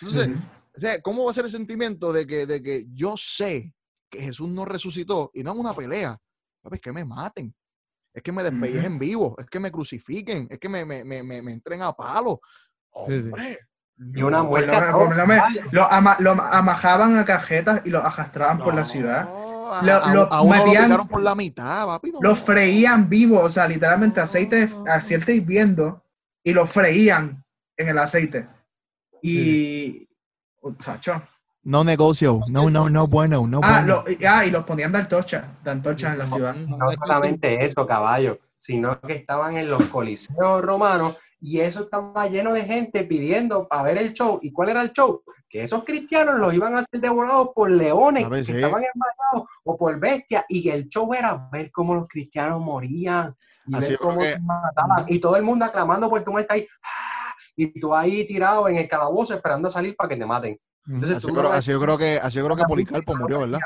Entonces, 0.00 0.30
o 0.76 0.80
sea, 0.80 1.00
¿cómo 1.00 1.24
va 1.24 1.30
a 1.30 1.34
ser 1.34 1.44
el 1.44 1.50
sentimiento 1.50 2.12
de 2.12 2.26
que, 2.26 2.46
de 2.46 2.62
que 2.62 2.86
yo 2.92 3.14
sé 3.16 3.72
que 4.10 4.20
Jesús 4.22 4.48
no 4.48 4.64
resucitó 4.64 5.30
y 5.34 5.42
no 5.42 5.52
es 5.52 5.58
una 5.58 5.74
pelea? 5.74 6.18
Papi, 6.62 6.76
es 6.76 6.80
que 6.82 6.92
me 6.92 7.04
maten. 7.04 7.54
Es 8.12 8.22
que 8.22 8.32
me 8.32 8.42
despellejen 8.42 8.98
vivo. 8.98 9.36
Es 9.38 9.46
que 9.46 9.60
me 9.60 9.70
crucifiquen. 9.70 10.48
Es 10.50 10.58
que 10.58 10.68
me, 10.68 10.84
me, 10.84 11.04
me, 11.04 11.22
me, 11.22 11.42
me 11.42 11.52
entren 11.52 11.82
a 11.82 11.92
palo. 11.92 12.40
Sí, 13.06 13.20
sí. 13.22 13.28
Hombre, 13.28 13.58
Y 13.98 14.22
una 14.22 14.38
no. 14.38 14.44
Muerte. 14.44 14.68
lo- 14.74 15.10
lo 15.12 15.26
Lo, 15.72 15.92
ama- 15.92 16.16
lo 16.20 16.30
amajaban 16.32 17.18
a 17.18 17.24
cajetas 17.26 17.82
y 17.84 17.90
lo 17.90 17.98
arrastraban 18.04 18.56
por 18.58 18.74
la 18.74 18.84
ciudad. 18.86 19.24
No, 19.28 19.72
a, 19.72 19.82
Lo- 19.82 20.04
a- 20.04 20.14
lo 20.14 20.32
a 20.32 20.40
uno 20.42 21.08
por 21.08 21.22
la 21.22 21.34
mitad, 21.34 21.86
papi. 21.86 22.12
no. 22.12 22.20
Lo 22.22 22.34
freían 22.36 23.08
vivo, 23.08 23.40
o 23.40 23.50
sea, 23.50 23.68
literalmente 23.68 24.20
aceite, 24.20 24.70
aceite 24.88 25.34
hirviendo 25.34 26.02
y 26.46 26.52
lo 26.52 26.64
freían 26.64 27.44
en 27.76 27.88
el 27.88 27.98
aceite. 27.98 28.46
Y. 29.20 30.08
Muchacho. 30.62 31.22
No 31.64 31.82
negocio. 31.82 32.40
No, 32.48 32.70
no, 32.70 32.88
no 32.88 33.08
bueno. 33.08 33.46
No 33.48 33.60
Ah, 33.62 33.80
bueno. 33.82 34.04
lo- 34.06 34.10
y- 34.12 34.24
ah, 34.24 34.46
y 34.46 34.50
los 34.50 34.64
ponían 34.64 34.92
de 34.92 34.98
antorchas, 34.98 35.44
de 35.64 35.70
antorchas 35.72 36.12
en 36.12 36.18
la 36.18 36.26
ciudad. 36.28 36.54
No 36.54 36.90
solamente 36.92 37.64
eso, 37.64 37.84
caballo, 37.84 38.38
sino 38.56 39.00
que 39.00 39.14
estaban 39.14 39.56
en 39.56 39.68
los 39.68 39.84
coliseos 39.86 40.62
romanos 40.62 41.16
y 41.40 41.58
eso 41.60 41.82
estaba 41.82 42.28
lleno 42.28 42.52
de 42.52 42.62
gente 42.62 43.02
pidiendo 43.04 43.66
para 43.66 43.82
ver 43.82 43.98
el 43.98 44.12
show. 44.12 44.38
¿Y 44.42 44.52
cuál 44.52 44.68
era 44.68 44.82
el 44.82 44.92
show? 44.92 45.22
Que 45.48 45.64
esos 45.64 45.82
cristianos 45.84 46.38
los 46.38 46.54
iban 46.54 46.76
a 46.76 46.82
ser 46.84 47.00
devorados 47.00 47.50
por 47.54 47.70
leones 47.70 48.28
ver, 48.30 48.40
que 48.40 48.52
sí. 48.52 48.52
estaban 48.52 48.82
enmayados 48.84 49.50
o 49.64 49.76
por 49.76 49.98
bestias 49.98 50.44
y 50.48 50.68
el 50.68 50.86
show 50.88 51.12
era 51.14 51.48
ver 51.50 51.72
cómo 51.72 51.94
los 51.96 52.06
cristianos 52.08 52.60
morían 52.60 53.34
y 53.66 53.76
Así 53.76 53.92
yo 53.92 53.98
cómo 53.98 54.18
que- 54.18 54.30
los 54.32 54.40
mataban 54.42 55.04
y 55.08 55.18
todo 55.18 55.36
el 55.36 55.42
mundo 55.42 55.64
aclamando 55.64 56.08
por 56.08 56.22
tu 56.24 56.30
muerte 56.32 56.52
ahí 56.54 56.66
¡ah! 56.84 57.34
y 57.56 57.78
tú 57.80 57.94
ahí 57.94 58.26
tirado 58.26 58.68
en 58.68 58.76
el 58.76 58.88
calabozo 58.88 59.34
esperando 59.34 59.68
a 59.68 59.70
salir 59.70 59.96
para 59.96 60.08
que 60.08 60.16
te 60.16 60.26
maten. 60.26 60.58
Entonces 60.86 61.16
Así 61.16 61.26
tú 61.26 61.34
yo, 61.34 61.40
creo, 61.40 61.50
no- 61.50 61.56
así 61.56 61.70
yo 61.70 61.80
creo 61.80 61.98
que, 61.98 62.18
así 62.22 62.38
yo 62.38 62.44
creo 62.44 62.56
que 62.56 62.64
Policarpo 62.64 63.16
murió, 63.16 63.40
¿verdad? 63.40 63.58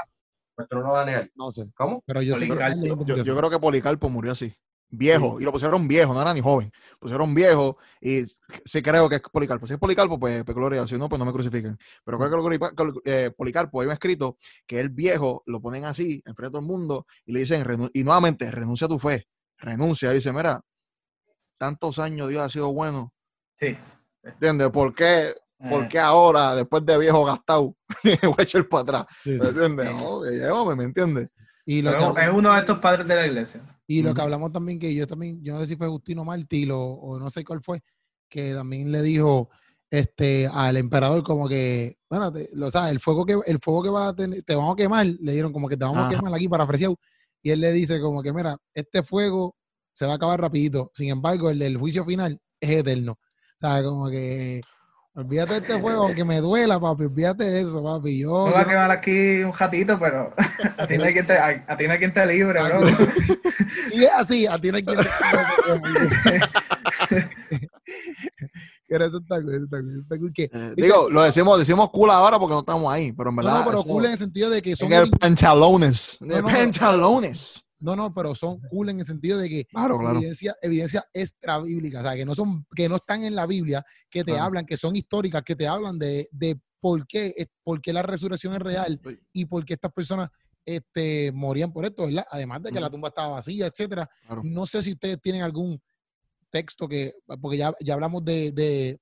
Pues 0.55 0.69
tú 0.69 0.79
no 0.79 0.93
vas 0.93 1.03
a 1.03 1.07
negar. 1.07 1.31
No 1.35 1.51
sé. 1.51 1.71
¿Cómo? 1.75 2.03
Pero 2.07 2.23
yo 2.23 2.35
Policarpo. 2.35 2.85
Yo, 2.87 2.97
porque- 2.97 3.25
yo 3.25 3.37
creo 3.37 3.51
que 3.51 3.59
Policarpo 3.59 4.09
murió 4.09 4.33
así. 4.33 4.55
viejo, 4.93 5.41
y 5.41 5.45
lo 5.45 5.53
pusieron 5.53 5.87
viejo, 5.87 6.13
no 6.13 6.21
era 6.21 6.35
ni 6.35 6.41
joven, 6.41 6.73
pusieron 6.99 7.33
viejo, 7.33 7.77
y 8.01 8.25
sí 8.65 8.83
creo 8.83 9.09
que 9.09 9.15
es 9.17 9.21
Policarpo. 9.21 9.65
Si 9.69 9.75
es 9.75 9.79
Policarpo, 9.79 10.19
pues, 10.19 10.43
pues 10.43 10.53
gloria, 10.57 10.85
si 10.89 10.99
no, 10.99 11.09
pues 11.09 11.17
no 11.21 11.25
me 11.25 11.33
crucifiquen. 11.33 11.79
Pero 12.05 12.19
creo 12.19 12.49
que 12.49 13.01
eh, 13.05 13.31
Policarpo 13.31 13.81
hay 13.81 13.87
un 13.87 13.93
escrito 13.93 14.37
que 14.67 14.81
el 14.81 14.89
viejo 14.89 15.45
lo 15.47 15.61
ponen 15.63 15.85
así, 15.85 16.21
enfrente 16.27 16.47
de 16.49 16.51
todo 16.51 16.61
el 16.63 16.67
mundo, 16.67 17.07
y 17.25 17.33
le 17.35 17.39
dicen, 17.39 17.65
y 17.93 18.03
nuevamente, 18.03 18.51
renuncia 18.51 18.87
a 18.87 18.89
tu 18.91 18.99
fe, 18.99 19.29
renuncia, 19.61 20.11
y 20.11 20.15
dice, 20.17 20.33
mira, 20.33 20.61
tantos 21.59 21.99
años 21.99 22.29
Dios 22.29 22.43
ha 22.43 22.49
sido 22.49 22.73
bueno. 22.73 23.13
Sí. 23.55 23.77
¿Entiendes? 24.23 24.71
¿Por 24.71 24.95
qué, 24.95 25.35
¿por 25.69 25.89
qué 25.89 25.99
ahora, 25.99 26.55
después 26.55 26.85
de 26.85 26.99
viejo 26.99 27.25
gastado, 27.25 27.77
voy 28.05 28.35
a 28.39 28.43
echar 28.43 28.69
para 28.69 28.83
atrás? 28.83 29.07
¿Entiendes? 29.25 29.91
¿me 30.77 30.85
entiendes? 30.85 31.29
Y 31.67 31.83
lo 31.83 32.15
que, 32.15 32.23
es 32.23 32.31
uno 32.33 32.53
de 32.53 32.61
estos 32.61 32.79
padres 32.79 33.07
de 33.07 33.15
la 33.15 33.27
iglesia. 33.27 33.63
Y 33.87 34.03
lo 34.03 34.15
que 34.15 34.23
hablamos 34.23 34.53
también, 34.53 34.79
que 34.79 34.95
yo 34.95 35.07
también, 35.07 35.43
yo 35.43 35.55
no 35.55 35.61
sé 35.61 35.67
si 35.67 35.77
fue 35.77 35.87
Agustino 35.87 36.25
Martí 36.25 36.69
o 36.71 37.19
no 37.19 37.31
sé 37.31 37.45
cuál 37.45 37.61
fue, 37.63 37.81
que 38.29 38.55
también 38.55 38.91
le 38.91 39.03
dijo 39.03 39.51
este, 39.91 40.47
al 40.47 40.77
emperador 40.77 41.23
como 41.23 41.49
que, 41.49 41.99
bueno, 42.09 42.33
lo 42.55 42.71
sabes, 42.71 42.93
el 42.93 43.01
fuego 43.01 43.27
que, 43.27 43.39
el 43.45 43.59
fuego 43.59 43.83
que 43.83 43.91
va 43.91 44.09
a 44.09 44.15
tener, 44.15 44.43
te 44.45 44.55
vamos 44.55 44.75
a 44.75 44.77
quemar, 44.77 45.05
le 45.07 45.33
dieron 45.33 45.53
como 45.53 45.69
que 45.69 45.77
te 45.77 45.85
vamos 45.85 46.07
a 46.07 46.09
quemar 46.09 46.33
aquí 46.33 46.49
para 46.49 46.67
Fresiau. 46.67 46.97
Y 47.43 47.51
él 47.51 47.61
le 47.61 47.73
dice 47.73 48.01
como 48.01 48.23
que, 48.23 48.33
mira, 48.33 48.57
este 48.75 49.03
fuego 49.03 49.57
se 49.93 50.07
va 50.07 50.13
a 50.13 50.17
acabar 50.17 50.41
rapidito. 50.41 50.91
Sin 50.95 51.09
embargo, 51.09 51.51
el 51.51 51.59
del 51.59 51.77
juicio 51.77 52.05
final 52.05 52.41
es 52.61 52.71
eterno. 52.71 53.13
O 53.13 53.61
sea, 53.61 53.83
como 53.83 54.09
que 54.09 54.61
Olvídate 55.13 55.55
de 55.55 55.59
este 55.59 55.81
juego, 55.81 56.05
aunque 56.05 56.25
me 56.25 56.41
duela, 56.41 56.79
papi. 56.79 57.03
Olvídate 57.05 57.43
de 57.45 57.63
eso, 57.63 57.83
papi. 57.83 58.21
Yo. 58.21 58.47
No 58.47 58.53
va 58.53 58.61
a 58.61 58.69
quedar 58.69 58.91
aquí 58.93 59.43
un 59.43 59.53
ratito, 59.53 59.99
pero 59.99 60.33
a 60.79 60.87
ti 60.87 60.97
no 60.97 61.05
hay 61.05 61.13
quien 61.13 61.27
te, 61.27 61.37
a, 61.37 61.77
ti 61.77 61.87
no 61.87 61.93
hay 61.93 61.99
quien 61.99 62.15
te 62.15 62.25
libre, 62.27 62.63
bro. 62.63 62.89
y 63.93 64.05
es 64.05 64.13
así, 64.15 64.47
a 64.47 64.57
ti 64.57 64.71
no 64.71 64.77
hay 64.77 64.85
quien 64.85 64.99
te 64.99 65.05
Pero 68.91 69.05
eso 69.05 69.19
está 69.19 69.41
cool, 69.41 69.55
eso 69.55 69.65
está 69.65 69.81
cool. 69.81 70.01
Está 70.01 70.19
cool 70.19 70.33
que, 70.33 70.51
eh, 70.53 70.75
digo, 70.77 71.09
lo 71.09 71.23
decimos, 71.23 71.57
decimos 71.57 71.91
cool 71.91 72.11
ahora 72.11 72.41
porque 72.41 72.55
no 72.55 72.59
estamos 72.59 72.93
ahí, 72.93 73.13
pero 73.13 73.31
en 73.31 73.37
verdad. 73.37 73.61
No, 73.61 73.65
pero 73.65 73.85
cool 73.85 74.07
en 74.07 74.11
el 74.11 74.19
sentido 74.19 74.51
de 74.51 74.61
que 74.61 74.75
son. 74.75 74.93
En 74.93 75.03
el 75.05 75.11
pantalones. 75.13 76.19
No, 76.21 76.43
pantalones. 76.43 77.65
No, 77.79 77.95
no, 77.95 78.13
pero 78.13 78.35
son 78.35 78.61
cool 78.69 78.89
en 78.89 78.99
el 78.99 79.07
sentido 79.07 79.39
de 79.39 79.49
que 79.49 79.69
evidencia, 79.73 80.57
evidencia 80.61 81.05
extra 81.15 81.61
bíblica, 81.61 82.01
o 82.01 82.03
sea, 82.03 82.17
que 82.17 82.27
no 82.27 82.35
son, 82.35 82.67
que 82.75 82.89
no 82.89 82.97
están 82.97 83.23
en 83.23 83.37
la 83.37 83.47
Biblia, 83.47 83.87
que 84.11 84.25
te 84.25 84.37
hablan, 84.37 84.67
que 84.67 84.77
son 84.77 84.97
históricas, 84.97 85.43
que 85.47 85.55
te 85.55 85.69
hablan 85.69 85.97
de, 85.97 86.29
de 86.33 86.61
por 86.81 87.07
qué, 87.07 87.33
por 87.63 87.81
qué 87.81 87.93
la 87.93 88.03
resurrección 88.03 88.55
es 88.55 88.59
real 88.59 89.01
y 89.33 89.45
por 89.45 89.65
qué 89.65 89.75
estas 89.75 89.93
personas 89.93 90.29
este, 90.67 91.31
morían 91.33 91.73
por 91.73 91.85
esto, 91.87 92.07
¿verdad? 92.07 92.27
Además 92.31 92.65
de 92.65 92.73
que 92.73 92.81
la 92.81 92.91
tumba 92.91 93.09
estaba 93.09 93.35
vacía, 93.35 93.69
etcétera. 93.69 94.09
No 94.43 94.67
sé 94.67 94.83
si 94.83 94.93
ustedes 94.93 95.21
tienen 95.23 95.43
algún 95.43 95.81
texto 96.51 96.89
que, 96.89 97.15
porque 97.41 97.57
ya, 97.57 97.73
ya 97.81 97.95
hablamos 97.95 98.25
de, 98.25 98.53
de 98.53 99.01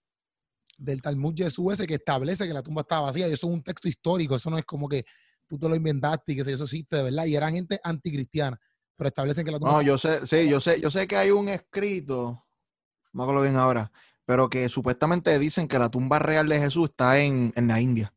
del 0.77 1.03
Talmud 1.03 1.35
Jesús 1.37 1.73
ese 1.73 1.87
que 1.87 1.95
establece 1.95 2.47
que 2.47 2.55
la 2.55 2.63
tumba 2.63 2.83
estaba 2.83 3.07
vacía, 3.07 3.29
y 3.29 3.33
eso 3.33 3.49
es 3.49 3.53
un 3.53 3.63
texto 3.63 3.89
histórico, 3.89 4.37
eso 4.37 4.49
no 4.51 4.59
es 4.59 4.65
como 4.65 4.89
que 4.89 5.05
tú 5.47 5.59
te 5.59 5.69
lo 5.69 5.75
inventaste 5.75 6.33
y 6.33 6.37
que 6.37 6.43
eso 6.43 6.65
existe 6.65 6.97
de 6.97 7.03
verdad, 7.03 7.27
y 7.27 7.35
eran 7.35 7.53
gente 7.53 7.81
anticristiana 7.83 8.59
pero 8.99 9.09
establecen 9.09 9.45
que 9.45 9.53
la 9.53 9.59
tumba... 9.59 9.73
No, 9.75 9.83
yo 9.83 9.97
sé, 9.97 10.27
sí, 10.27 10.51
yo 10.51 10.61
sé, 10.61 10.81
yo 10.81 10.91
sé 10.91 11.07
que 11.07 11.17
hay 11.17 11.31
un 11.31 11.49
escrito, 11.49 12.45
no 13.13 13.19
me 13.19 13.23
acuerdo 13.23 13.43
bien 13.43 13.57
ahora, 13.57 13.93
pero 14.27 14.51
que 14.51 14.69
supuestamente 14.69 15.39
dicen 15.39 15.69
que 15.69 15.79
la 15.79 15.89
tumba 15.89 16.19
real 16.19 16.49
de 16.49 16.59
Jesús 16.59 16.91
está 16.91 17.19
en, 17.21 17.53
la 17.55 17.81
India. 17.81 18.13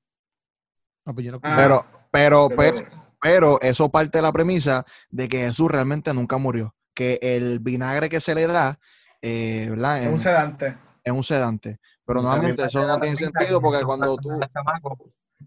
Pues 1.04 1.28
ah, 1.44 1.56
pero, 1.56 1.86
pero, 2.12 2.50
pero, 2.50 2.86
pero, 3.22 3.62
eso 3.62 3.90
parte 3.90 4.18
de 4.18 4.24
la 4.24 4.34
premisa 4.34 4.84
de 5.10 5.30
que 5.30 5.42
Jesús 5.42 5.70
realmente 5.70 6.14
nunca 6.14 6.38
murió. 6.38 6.76
Que 6.96 7.20
el 7.22 7.60
vinagre 7.60 8.10
que 8.10 8.20
se 8.20 8.36
le 8.36 8.48
da, 8.48 8.80
eh, 9.22 9.68
¿verdad? 9.70 10.04
Es 10.04 10.10
un 10.10 10.20
sedante. 10.20 10.78
Es 11.04 11.14
un 11.14 11.24
sedante. 11.24 11.80
Pero 12.06 12.22
nuevamente 12.22 12.64
eso 12.66 12.86
no 12.86 13.00
tiene 13.00 13.16
sentido 13.16 13.62
porque 13.62 13.84
cuando 13.84 14.18
tú 14.18 14.40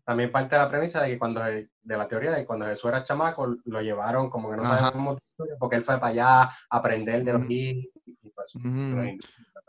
también 0.04 0.30
parte 0.30 0.56
de 0.56 0.62
la 0.62 0.68
premisa 0.68 1.02
de 1.02 1.10
que 1.10 1.18
cuando, 1.18 1.42
de 1.42 1.68
la 1.82 2.08
teoría 2.08 2.30
de 2.32 2.38
que 2.38 2.46
cuando 2.46 2.66
Jesús 2.66 2.88
era 2.88 3.04
chamaco, 3.04 3.56
lo 3.64 3.80
llevaron 3.80 4.28
como 4.28 4.50
que 4.50 4.56
no 4.56 4.64
sabemos 4.64 5.18
porque 5.58 5.76
él 5.76 5.82
fue 5.82 5.98
para 5.98 6.12
allá 6.12 6.42
a 6.42 6.50
aprender 6.70 7.24
de 7.24 7.32
los 7.32 7.42
y, 7.48 7.90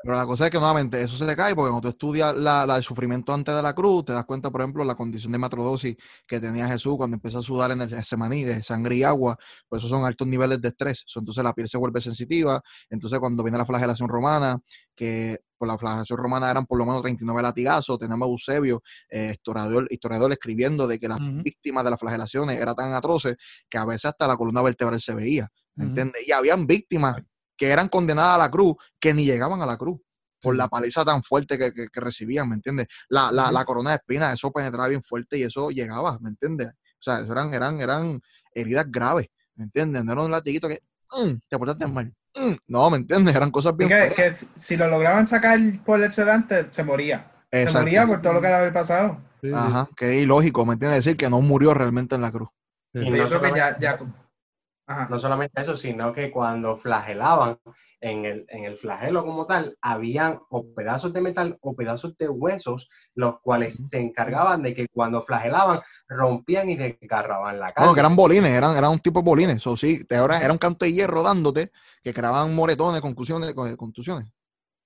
Pero 0.06 0.18
la 0.18 0.28
cosa 0.28 0.46
es 0.46 0.52
que 0.52 0.60
nuevamente 0.60 1.02
eso 1.02 1.18
se 1.18 1.26
le 1.26 1.36
cae 1.36 1.56
porque 1.56 1.72
cuando 1.72 1.82
tú 1.82 1.88
estudias 1.88 2.36
la, 2.36 2.64
el 2.76 2.84
sufrimiento 2.84 3.34
antes 3.34 3.56
de 3.56 3.62
la 3.64 3.74
cruz, 3.74 4.06
te 4.06 4.14
das 4.14 4.24
cuenta, 4.26 4.52
por 4.52 4.62
ejemplo, 4.62 4.86
la 4.86 4.94
condición 4.94 5.32
de 5.32 5.40
matrodosis 5.40 5.96
que 6.28 6.40
tenía 6.40 6.68
Jesús 6.68 6.96
cuando 6.96 7.16
empezó 7.16 7.40
a 7.40 7.42
sudar 7.42 7.72
en 7.72 7.82
el 7.82 8.04
semaní 8.04 8.44
de 8.44 8.62
sangre 8.62 8.98
y 8.98 9.04
agua, 9.04 9.36
pues 9.68 9.80
esos 9.80 9.90
son 9.90 10.06
altos 10.06 10.28
niveles 10.28 10.62
de 10.62 10.68
estrés. 10.68 11.06
Entonces 11.16 11.44
la 11.44 11.54
piel 11.54 11.68
se 11.68 11.80
vuelve 11.80 12.02
sensitiva. 12.02 12.62
Entonces 12.88 13.18
cuando 13.18 13.44
viene 13.44 13.58
la 13.58 13.66
flagelación 13.66 14.08
romana, 14.08 14.60
que 14.96 15.40
por 15.58 15.68
la 15.68 15.76
flagelación 15.76 16.20
romana 16.20 16.52
eran 16.52 16.68
por 16.68 16.78
lo 16.78 16.86
menos 16.86 17.02
39 17.02 17.42
latigazos. 17.42 17.98
Tenemos 17.98 18.28
a 18.28 18.30
Eusebio, 18.30 18.84
eh, 19.10 19.32
historiador, 19.34 19.88
historiador, 19.90 20.32
escribiendo 20.32 20.86
de 20.86 21.00
que 21.00 21.08
las 21.08 21.18
víctimas 21.44 21.84
de 21.84 21.90
las 21.90 22.00
flagelaciones 22.00 22.62
eran 22.62 22.76
tan 22.76 22.94
atroces 22.94 23.38
que 23.68 23.80
a 23.80 23.86
veces 23.86 24.06
hasta 24.06 24.28
la 24.28 24.38
columna 24.38 24.62
vertebral 24.62 25.02
se 25.02 25.16
veía. 25.16 25.48
¿Me 25.74 25.86
entiendes? 25.86 26.28
Y 26.28 26.32
habían 26.32 26.68
víctimas 26.68 27.16
que 27.58 27.70
eran 27.70 27.88
condenadas 27.88 28.36
a 28.36 28.38
la 28.38 28.52
cruz 28.52 28.76
que 29.00 29.14
ni 29.14 29.26
llegaban 29.26 29.62
a 29.62 29.66
la 29.66 29.78
cruz 29.78 30.00
por 30.42 30.56
la 30.56 30.68
paliza 30.68 31.04
tan 31.04 31.24
fuerte 31.24 31.58
que, 31.58 32.00
recibían, 32.00 32.48
¿me 32.48 32.56
entiendes? 32.56 32.88
La, 33.10 33.32
la, 33.32 33.66
corona 33.66 33.92
de 33.92 33.96
espinas, 33.96 34.34
eso 34.34 34.52
penetraba 34.52 34.88
bien 34.88 35.02
fuerte 35.02 35.38
y 35.38 35.44
eso 35.44 35.70
llegaba, 35.70 36.20
¿me 36.20 36.30
entiendes? 36.30 36.70
O 36.70 37.02
sea, 37.02 37.20
eso 37.20 37.32
eran, 37.32 37.54
eran, 37.54 37.82
eran 37.82 38.22
heridas 38.54 38.90
graves, 38.92 39.28
¿me 39.56 39.64
entiendes? 39.64 40.06
No 40.06 40.14
era 40.14 40.22
un 40.22 40.32
latiguito 40.32 40.68
que 40.68 40.80
mm, 41.12 41.34
te 41.50 41.58
portaste 41.58 41.88
mal. 41.88 42.14
Mm, 42.36 42.54
no, 42.68 42.90
¿me 42.90 42.98
entiendes? 42.98 43.36
Eran 43.36 43.50
cosas 43.50 43.76
bien 43.76 43.90
que, 43.90 44.14
que, 44.16 44.32
si 44.32 44.78
lo 44.78 44.88
lograban 44.88 45.28
sacar 45.28 45.60
por 45.84 46.02
el 46.02 46.12
sedante, 46.12 46.68
se 46.70 46.84
moría. 46.84 47.32
Se 47.52 47.72
moría 47.72 48.06
por 48.06 48.22
todo 48.22 48.34
lo 48.34 48.42
que 48.42 48.48
le 48.48 48.54
había 48.54 48.74
pasado. 48.74 49.22
Ajá, 49.54 49.88
que 49.96 50.22
ilógico, 50.22 50.66
¿me 50.66 50.74
entiendes? 50.74 51.04
Decir 51.04 51.18
que 51.18 51.30
no 51.30 51.42
murió 51.42 51.74
realmente 51.74 52.16
en 52.16 52.22
la 52.22 52.32
cruz. 52.32 52.50
Y 52.94 53.10
no, 53.10 53.18
yo 53.18 53.28
creo 53.28 53.42
que 53.42 53.58
ya, 53.58 53.80
ya... 53.80 53.98
no 54.88 55.20
solamente 55.20 55.62
eso, 55.62 55.76
sino 55.76 56.14
que 56.14 56.32
cuando 56.32 56.76
flagelaban, 56.78 57.60
en 58.02 58.26
el, 58.26 58.46
en 58.50 58.66
el 58.66 58.78
flagelo 58.78 59.26
como 59.26 59.48
tal, 59.48 59.76
habían 59.82 60.40
o 60.50 60.74
pedazos 60.76 61.12
de 61.12 61.22
metal 61.22 61.58
o 61.62 61.76
pedazos 61.76 62.16
de 62.18 62.30
huesos, 62.30 62.88
los 63.16 63.40
cuales 63.42 63.84
se 63.90 64.00
encargaban 64.00 64.62
de 64.62 64.76
que 64.76 64.88
cuando 64.92 65.22
flagelaban, 65.22 65.82
rompían 66.08 66.70
y 66.70 66.76
desgarraban 66.76 67.60
la 67.60 67.72
carne. 67.72 67.90
No, 67.90 67.94
que 67.96 68.02
eran 68.02 68.16
bolines, 68.16 68.52
eran, 68.52 68.78
eran 68.78 68.92
un 68.92 69.00
tipo 69.00 69.22
de 69.22 69.26
bolines. 69.26 69.66
O 69.66 69.76
sí, 69.76 70.06
ahora 70.16 70.40
era 70.40 70.52
un 70.52 70.60
canto 70.60 70.86
de 70.86 70.94
hierro 70.94 71.24
dándote 71.24 71.72
que 72.04 72.14
creaban 72.14 72.54
moretones, 72.54 73.02
contusiones, 73.02 73.56
contusiones. 73.76 74.32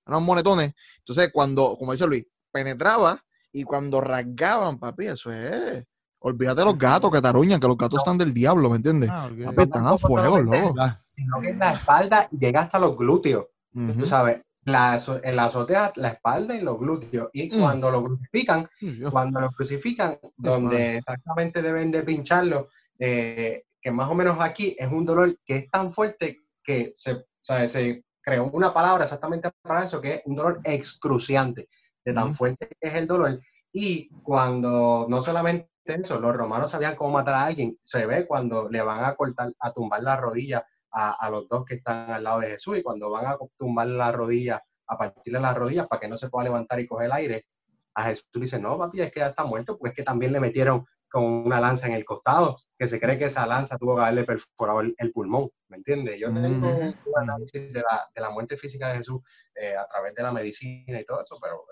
Eran 0.06 0.22
moretones. 0.22 0.72
Entonces, 0.98 1.30
cuando, 1.30 1.76
como 1.76 1.92
dice 1.92 2.06
Luis, 2.06 2.26
penetraba 2.50 3.22
y 3.52 3.64
cuando 3.64 4.00
rasgaban, 4.00 4.78
papi, 4.78 5.08
eso 5.08 5.30
es 5.30 5.84
Olvídate 6.22 6.60
de 6.60 6.66
los 6.66 6.78
gatos 6.78 7.10
que 7.10 7.20
te 7.20 7.28
aruñan, 7.28 7.58
que 7.58 7.66
los 7.66 7.78
gatos 7.78 8.00
están 8.00 8.18
del 8.18 8.34
diablo, 8.34 8.68
¿me 8.68 8.76
entiendes? 8.76 9.08
Ah, 9.10 9.30
están 9.56 9.86
a 9.86 9.96
fuego, 9.96 10.38
loco. 10.38 10.74
Sino 11.08 11.40
que 11.40 11.50
en 11.50 11.58
la 11.58 11.72
espalda 11.72 12.28
llega 12.30 12.60
hasta 12.60 12.78
los 12.78 12.96
glúteos. 12.96 13.46
Tú 13.72 14.04
sabes, 14.04 14.42
la, 14.64 15.00
en 15.22 15.36
la 15.36 15.44
azotea, 15.46 15.92
la 15.96 16.08
espalda 16.08 16.54
y 16.54 16.60
los 16.60 16.78
glúteos. 16.78 17.30
Y 17.32 17.48
mm. 17.48 17.60
cuando 17.60 17.90
lo 17.90 18.04
crucifican, 18.04 18.68
cuando 19.10 19.40
lo 19.40 19.50
crucifican, 19.50 20.18
donde 20.36 20.98
exactamente 20.98 21.62
deben 21.62 21.90
de 21.90 22.02
pincharlo, 22.02 22.68
eh, 22.98 23.64
que 23.80 23.90
más 23.90 24.10
o 24.10 24.14
menos 24.14 24.36
aquí 24.40 24.76
es 24.78 24.92
un 24.92 25.06
dolor 25.06 25.38
que 25.44 25.56
es 25.56 25.70
tan 25.70 25.90
fuerte 25.90 26.40
que 26.62 26.92
se, 26.94 27.24
se 27.40 28.04
creó 28.20 28.50
una 28.52 28.74
palabra 28.74 29.04
exactamente 29.04 29.50
para 29.62 29.84
eso, 29.84 30.00
que 30.00 30.14
es 30.14 30.22
un 30.26 30.36
dolor 30.36 30.60
excruciante, 30.64 31.68
de 32.04 32.12
tan 32.12 32.34
fuerte 32.34 32.68
que 32.78 32.88
es 32.88 32.94
el 32.94 33.06
dolor. 33.06 33.40
Y 33.72 34.08
cuando 34.22 35.06
no 35.08 35.22
solamente 35.22 35.69
Los 35.84 36.36
romanos 36.36 36.70
sabían 36.70 36.94
cómo 36.94 37.10
matar 37.12 37.34
a 37.34 37.44
alguien. 37.46 37.78
Se 37.82 38.06
ve 38.06 38.26
cuando 38.26 38.68
le 38.68 38.82
van 38.82 39.04
a 39.04 39.14
cortar, 39.14 39.52
a 39.58 39.72
tumbar 39.72 40.02
la 40.02 40.16
rodilla 40.16 40.64
a, 40.92 41.30
los 41.30 41.48
dos 41.48 41.64
que 41.64 41.76
están 41.76 42.10
al 42.10 42.24
lado 42.24 42.40
de 42.40 42.48
Jesús 42.48 42.78
y 42.78 42.82
cuando 42.82 43.10
van 43.10 43.26
a 43.26 43.38
tumbar 43.56 43.86
la 43.86 44.12
rodilla, 44.12 44.62
a 44.86 44.98
partirle 44.98 45.40
las 45.40 45.56
rodillas 45.56 45.86
para 45.86 46.00
que 46.00 46.08
no 46.08 46.16
se 46.16 46.28
pueda 46.28 46.44
levantar 46.44 46.80
y 46.80 46.86
coger 46.86 47.06
el 47.06 47.12
aire, 47.12 47.46
a 47.94 48.04
Jesús 48.04 48.28
dice, 48.34 48.58
no, 48.58 48.78
papi, 48.78 49.00
es 49.00 49.10
que 49.10 49.20
ya 49.20 49.28
está 49.28 49.44
muerto, 49.44 49.78
pues 49.78 49.90
es 49.90 49.96
que 49.96 50.02
también 50.02 50.32
le 50.32 50.40
metieron 50.40 50.84
con 51.08 51.24
una 51.24 51.60
lanza 51.60 51.88
en 51.88 51.94
el 51.94 52.04
costado, 52.04 52.58
que 52.78 52.86
se 52.86 53.00
cree 53.00 53.18
que 53.18 53.24
esa 53.24 53.46
lanza 53.46 53.76
tuvo 53.76 53.96
que 53.96 54.02
haberle 54.02 54.24
perforado 54.24 54.80
el, 54.80 55.12
pulmón, 55.12 55.50
¿me 55.68 55.78
entiendes? 55.78 56.18
Yo 56.20 56.32
tengo 56.32 56.68
un 56.68 56.94
análisis 57.16 57.72
de 57.72 57.80
la, 57.80 58.08
de 58.14 58.20
la, 58.20 58.30
muerte 58.30 58.56
física 58.56 58.88
de 58.88 58.98
Jesús 58.98 59.20
eh, 59.54 59.74
a 59.76 59.86
través 59.86 60.14
de 60.14 60.22
la 60.22 60.32
medicina 60.32 61.00
y 61.00 61.04
todo 61.04 61.22
eso, 61.22 61.36
pero... 61.42 61.64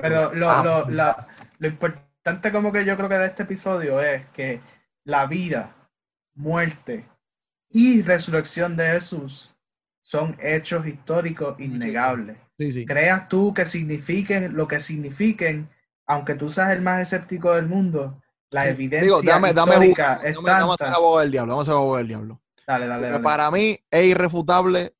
pero 0.00 0.32
lo, 0.34 0.48
ah. 0.48 1.26
lo, 1.58 1.68
importante 1.68 2.15
como 2.52 2.72
que 2.72 2.84
yo 2.84 2.96
creo 2.96 3.08
que 3.08 3.18
de 3.18 3.26
este 3.26 3.44
episodio 3.44 4.00
es 4.00 4.26
que 4.28 4.60
la 5.04 5.26
vida, 5.26 5.74
muerte 6.34 7.08
y 7.70 8.02
resurrección 8.02 8.76
de 8.76 8.88
Jesús 8.92 9.54
son 10.02 10.36
hechos 10.40 10.86
históricos 10.86 11.58
innegables. 11.60 12.36
Creas 12.86 13.28
tú 13.28 13.52
que 13.54 13.66
signifiquen 13.66 14.56
lo 14.56 14.66
que 14.66 14.80
signifiquen, 14.80 15.68
aunque 16.06 16.34
tú 16.34 16.48
seas 16.48 16.70
el 16.70 16.82
más 16.82 17.00
escéptico 17.00 17.54
del 17.54 17.66
mundo, 17.66 18.20
la 18.50 18.68
evidencia 18.68 19.16
dame, 19.24 19.48
histórica 19.48 20.16
dame, 20.16 20.28
es 20.30 20.36
Vamos 20.36 20.76
a 20.80 21.20
del 21.20 21.30
diablo, 21.30 21.56
vamos 21.56 21.68
a 21.68 21.98
del 21.98 22.08
diablo. 22.08 22.40
Dale, 22.66 22.86
dale, 22.86 23.08
dale. 23.08 23.22
Para 23.22 23.50
mí 23.50 23.78
es 23.90 24.06
irrefutable 24.06 24.94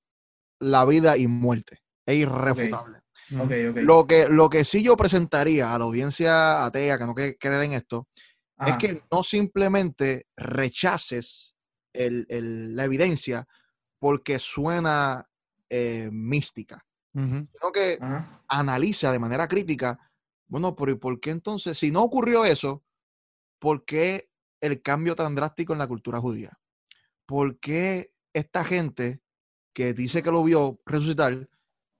la 0.60 0.84
vida 0.84 1.16
y 1.16 1.26
muerte. 1.26 1.80
Es 2.04 2.16
irrefutable. 2.16 2.98
Okay, 2.98 3.05
okay. 3.40 3.72
Lo, 3.84 4.06
que, 4.06 4.28
lo 4.28 4.48
que 4.48 4.64
sí 4.64 4.82
yo 4.82 4.96
presentaría 4.96 5.74
a 5.74 5.78
la 5.78 5.84
audiencia 5.84 6.64
atea 6.64 6.98
que 6.98 7.06
no 7.06 7.14
quiere 7.14 7.36
creer 7.36 7.62
en 7.62 7.72
esto 7.72 8.06
es 8.58 8.76
que 8.78 9.02
no 9.10 9.22
simplemente 9.22 10.26
rechaces 10.36 11.54
el- 11.92 12.26
el- 12.28 12.74
la 12.76 12.84
evidencia 12.84 13.46
porque 13.98 14.38
suena 14.38 15.24
eh, 15.68 16.08
mística, 16.12 16.84
sino 17.12 17.72
que 17.72 17.98
Ajá. 18.00 18.44
analiza 18.48 19.10
de 19.10 19.18
manera 19.18 19.48
crítica, 19.48 19.98
bueno, 20.46 20.76
pero 20.76 20.92
¿y 20.92 20.94
por 20.94 21.18
qué 21.18 21.30
entonces, 21.30 21.76
si 21.76 21.90
no 21.90 22.02
ocurrió 22.04 22.44
eso, 22.44 22.84
por 23.58 23.84
qué 23.84 24.28
el 24.60 24.80
cambio 24.80 25.16
tan 25.16 25.34
drástico 25.34 25.72
en 25.72 25.80
la 25.80 25.88
cultura 25.88 26.20
judía? 26.20 26.56
¿Por 27.26 27.58
qué 27.58 28.12
esta 28.32 28.64
gente 28.64 29.20
que 29.74 29.92
dice 29.92 30.22
que 30.22 30.30
lo 30.30 30.44
vio 30.44 30.78
resucitar, 30.86 31.48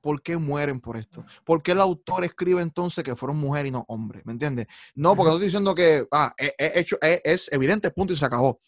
por 0.07 0.23
qué 0.23 0.37
mueren 0.37 0.81
por 0.81 0.97
esto? 0.97 1.25
¿Por 1.45 1.65
qué 1.65 1.73
el 1.73 1.81
autor 1.81 2.23
escribe 2.25 2.63
entonces 2.63 3.03
que 3.03 3.17
fueron 3.17 3.39
mujeres 3.39 3.71
y 3.71 3.73
no 3.73 3.85
hombres? 3.89 4.25
¿Me 4.25 4.31
entiendes? 4.33 4.69
No, 4.95 5.17
porque 5.17 5.31
no 5.31 5.35
estoy 5.35 5.47
diciendo 5.49 5.75
que 5.75 6.07
ah, 6.13 6.33
hecho, 6.39 6.97
es, 7.03 7.21
es 7.25 7.53
evidente, 7.53 7.91
punto 7.91 8.13
y 8.13 8.17
se 8.17 8.25
acabó. 8.25 8.61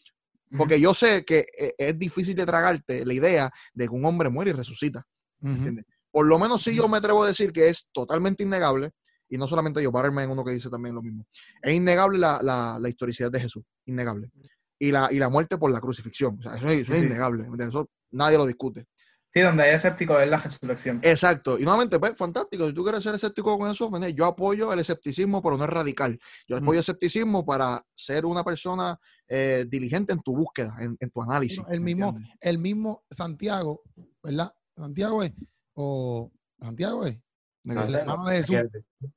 Porque 0.56 0.80
yo 0.80 0.94
sé 0.94 1.24
que 1.24 1.46
eh, 1.56 1.74
es 1.78 1.96
difícil 1.96 2.34
de 2.34 2.44
tragarte 2.44 3.06
la 3.06 3.14
idea 3.14 3.50
de 3.72 3.86
que 3.86 3.94
un 3.94 4.04
hombre 4.04 4.30
muere 4.30 4.50
y 4.50 4.54
resucita. 4.54 5.06
¿entiendes? 5.40 5.84
Por 6.10 6.26
lo 6.26 6.40
menos 6.40 6.60
sí 6.60 6.74
yo 6.74 6.88
me 6.88 6.96
atrevo 6.98 7.22
a 7.22 7.28
decir 7.28 7.52
que 7.52 7.68
es 7.68 7.88
totalmente 7.92 8.42
innegable, 8.42 8.90
y 9.28 9.38
no 9.38 9.46
solamente 9.46 9.80
yo, 9.80 9.90
es 9.94 10.26
uno 10.28 10.44
que 10.44 10.50
dice 10.50 10.68
también 10.70 10.96
lo 10.96 11.02
mismo. 11.02 11.24
Es 11.62 11.72
innegable 11.72 12.18
la, 12.18 12.40
la- 12.42 12.78
la 12.80 12.88
historicidad 12.88 13.30
de 13.30 13.38
Jesús, 13.38 13.62
innegable. 13.84 14.32
Y 14.80 14.90
la, 14.90 15.08
y 15.12 15.20
la 15.20 15.28
muerte 15.28 15.56
por 15.56 15.70
la 15.70 15.80
crucifixión, 15.80 16.36
o 16.40 16.42
sea, 16.42 16.54
eso, 16.54 16.68
es- 16.68 16.80
eso 16.80 16.92
es 16.94 16.98
Sí. 17.00 17.06
innegable, 17.06 17.42
¿me 17.44 17.50
entiendes? 17.50 17.68
Eso 17.68 17.88
nadie 18.10 18.38
lo 18.38 18.44
discute. 18.46 18.86
Sí, 19.30 19.40
donde 19.40 19.62
hay 19.64 19.74
escéptico 19.74 20.18
es 20.18 20.28
la 20.28 20.38
resurrección. 20.38 21.00
Exacto. 21.02 21.58
Y 21.58 21.62
nuevamente, 21.62 21.98
pues, 21.98 22.16
fantástico. 22.16 22.66
Si 22.66 22.72
tú 22.72 22.82
quieres 22.82 23.02
ser 23.02 23.14
escéptico 23.14 23.58
con 23.58 23.70
eso, 23.70 23.90
yo 24.14 24.24
apoyo 24.24 24.72
el 24.72 24.78
escepticismo, 24.78 25.42
pero 25.42 25.58
no 25.58 25.64
es 25.64 25.70
radical. 25.70 26.18
Yo 26.48 26.56
Mm. 26.56 26.62
apoyo 26.62 26.78
el 26.78 26.80
escepticismo 26.80 27.44
para 27.44 27.82
ser 27.94 28.24
una 28.24 28.42
persona 28.42 28.98
eh, 29.30 29.66
diligente 29.68 30.14
en 30.14 30.20
tu 30.22 30.34
búsqueda, 30.34 30.74
en, 30.80 30.96
en 30.98 31.10
tu 31.10 31.22
análisis. 31.22 31.62
el 31.68 31.80
¿me 31.80 31.84
mismo, 31.84 32.06
entiendes? 32.08 32.36
el 32.40 32.58
mismo 32.58 33.04
Santiago, 33.10 33.82
¿verdad? 34.22 34.50
Santiago 34.74 35.22
es, 35.22 35.32
o 35.74 36.32
Santiago 36.58 37.04
es, 37.04 37.18
No 37.64 37.86
sé, 37.86 37.98
hermano 37.98 38.22
no, 38.22 38.28
de 38.30 38.36
Jesús. 38.38 38.56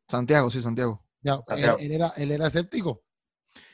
Santiago, 0.10 0.50
sí, 0.50 0.62
Santiago. 0.62 1.02
Ya, 1.22 1.36
él, 1.36 1.42
Santiago. 1.46 1.78
él 1.80 1.92
era, 1.94 2.08
él 2.18 2.32
era 2.32 2.48
escéptico. 2.48 3.04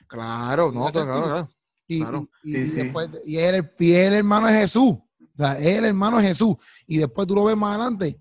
Claro, 0.07 0.71
no, 0.71 0.85
claro, 0.91 1.23
claro. 1.23 1.49
Y, 1.87 1.99
Claro. 2.01 2.29
y, 2.43 2.51
y- 2.51 2.53
Sí, 2.53 2.59
y 2.61 2.69
sí. 2.69 2.75
después, 2.83 3.09
y 3.25 3.37
él, 3.37 3.55
es- 3.55 3.71
y 3.79 3.93
él 3.93 4.13
hermano 4.13 4.47
de 4.47 4.53
Jesús. 4.59 4.95
O 5.37 5.43
sea, 5.43 5.57
es 5.59 5.83
hermano 5.83 6.17
de 6.17 6.27
Jesús. 6.27 6.55
Y 6.87 6.97
después 6.97 7.27
tú 7.27 7.35
lo 7.35 7.43
ves 7.45 7.55
más 7.55 7.75
adelante, 7.77 8.19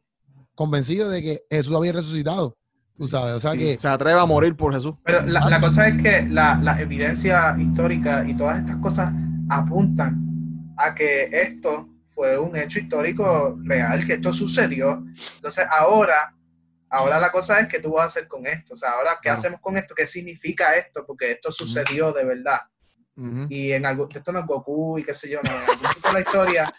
convencido 0.54 1.08
de 1.08 1.22
que 1.22 1.40
Jesús 1.50 1.74
había 1.74 1.92
resucitado. 1.92 2.56
Tú 2.94 3.06
sabes, 3.06 3.34
o 3.34 3.40
sea 3.40 3.52
Sí. 3.52 3.58
que. 3.58 3.78
Se 3.78 3.88
atreve 3.88 4.18
a 4.20 4.24
morir 4.24 4.56
por 4.56 4.74
Jesús. 4.74 4.94
Pero 5.04 5.22
la, 5.26 5.48
la 5.50 5.60
cosa 5.60 5.88
es 5.88 6.00
que 6.02 6.22
la, 6.28 6.58
la 6.62 6.80
evidencia 6.80 7.54
histórica 7.58 8.24
y 8.26 8.34
todas 8.36 8.58
estas 8.60 8.76
cosas 8.76 9.12
apuntan 9.50 10.74
a 10.78 10.94
que 10.94 11.28
esto 11.32 11.88
fue 12.04 12.38
un 12.38 12.56
hecho 12.56 12.78
histórico 12.78 13.58
real, 13.62 14.06
que 14.06 14.14
esto 14.14 14.32
sucedió. 14.32 15.04
Entonces 15.36 15.66
ahora, 15.70 16.34
ahora 16.88 17.20
la 17.20 17.30
cosa 17.30 17.60
es 17.60 17.68
que 17.68 17.80
tú 17.80 17.92
vas 17.92 18.04
a 18.04 18.06
hacer 18.06 18.28
con 18.28 18.46
esto. 18.46 18.74
O 18.74 18.76
sea, 18.76 18.90
ahora, 18.92 19.18
¿qué 19.22 19.28
hacemos 19.28 19.60
con 19.60 19.76
esto? 19.76 19.94
¿Qué 19.94 20.06
significa 20.06 20.74
esto? 20.76 21.04
Porque 21.06 21.32
esto 21.32 21.52
sucedió 21.52 22.12
de 22.12 22.24
verdad. 22.24 22.60
Y 23.48 23.72
en 23.72 23.86
algún, 23.86 24.08
esto 24.14 24.30
no 24.30 24.40
es 24.40 24.46
Goku 24.46 24.98
y 24.98 25.04
qué 25.04 25.14
sé 25.14 25.30
yo, 25.30 25.40
no, 25.42 25.50
en 25.50 25.56
algún 25.56 25.76
punto 25.78 26.08
de 26.08 26.12
la 26.14 26.20
historia, 26.20 26.72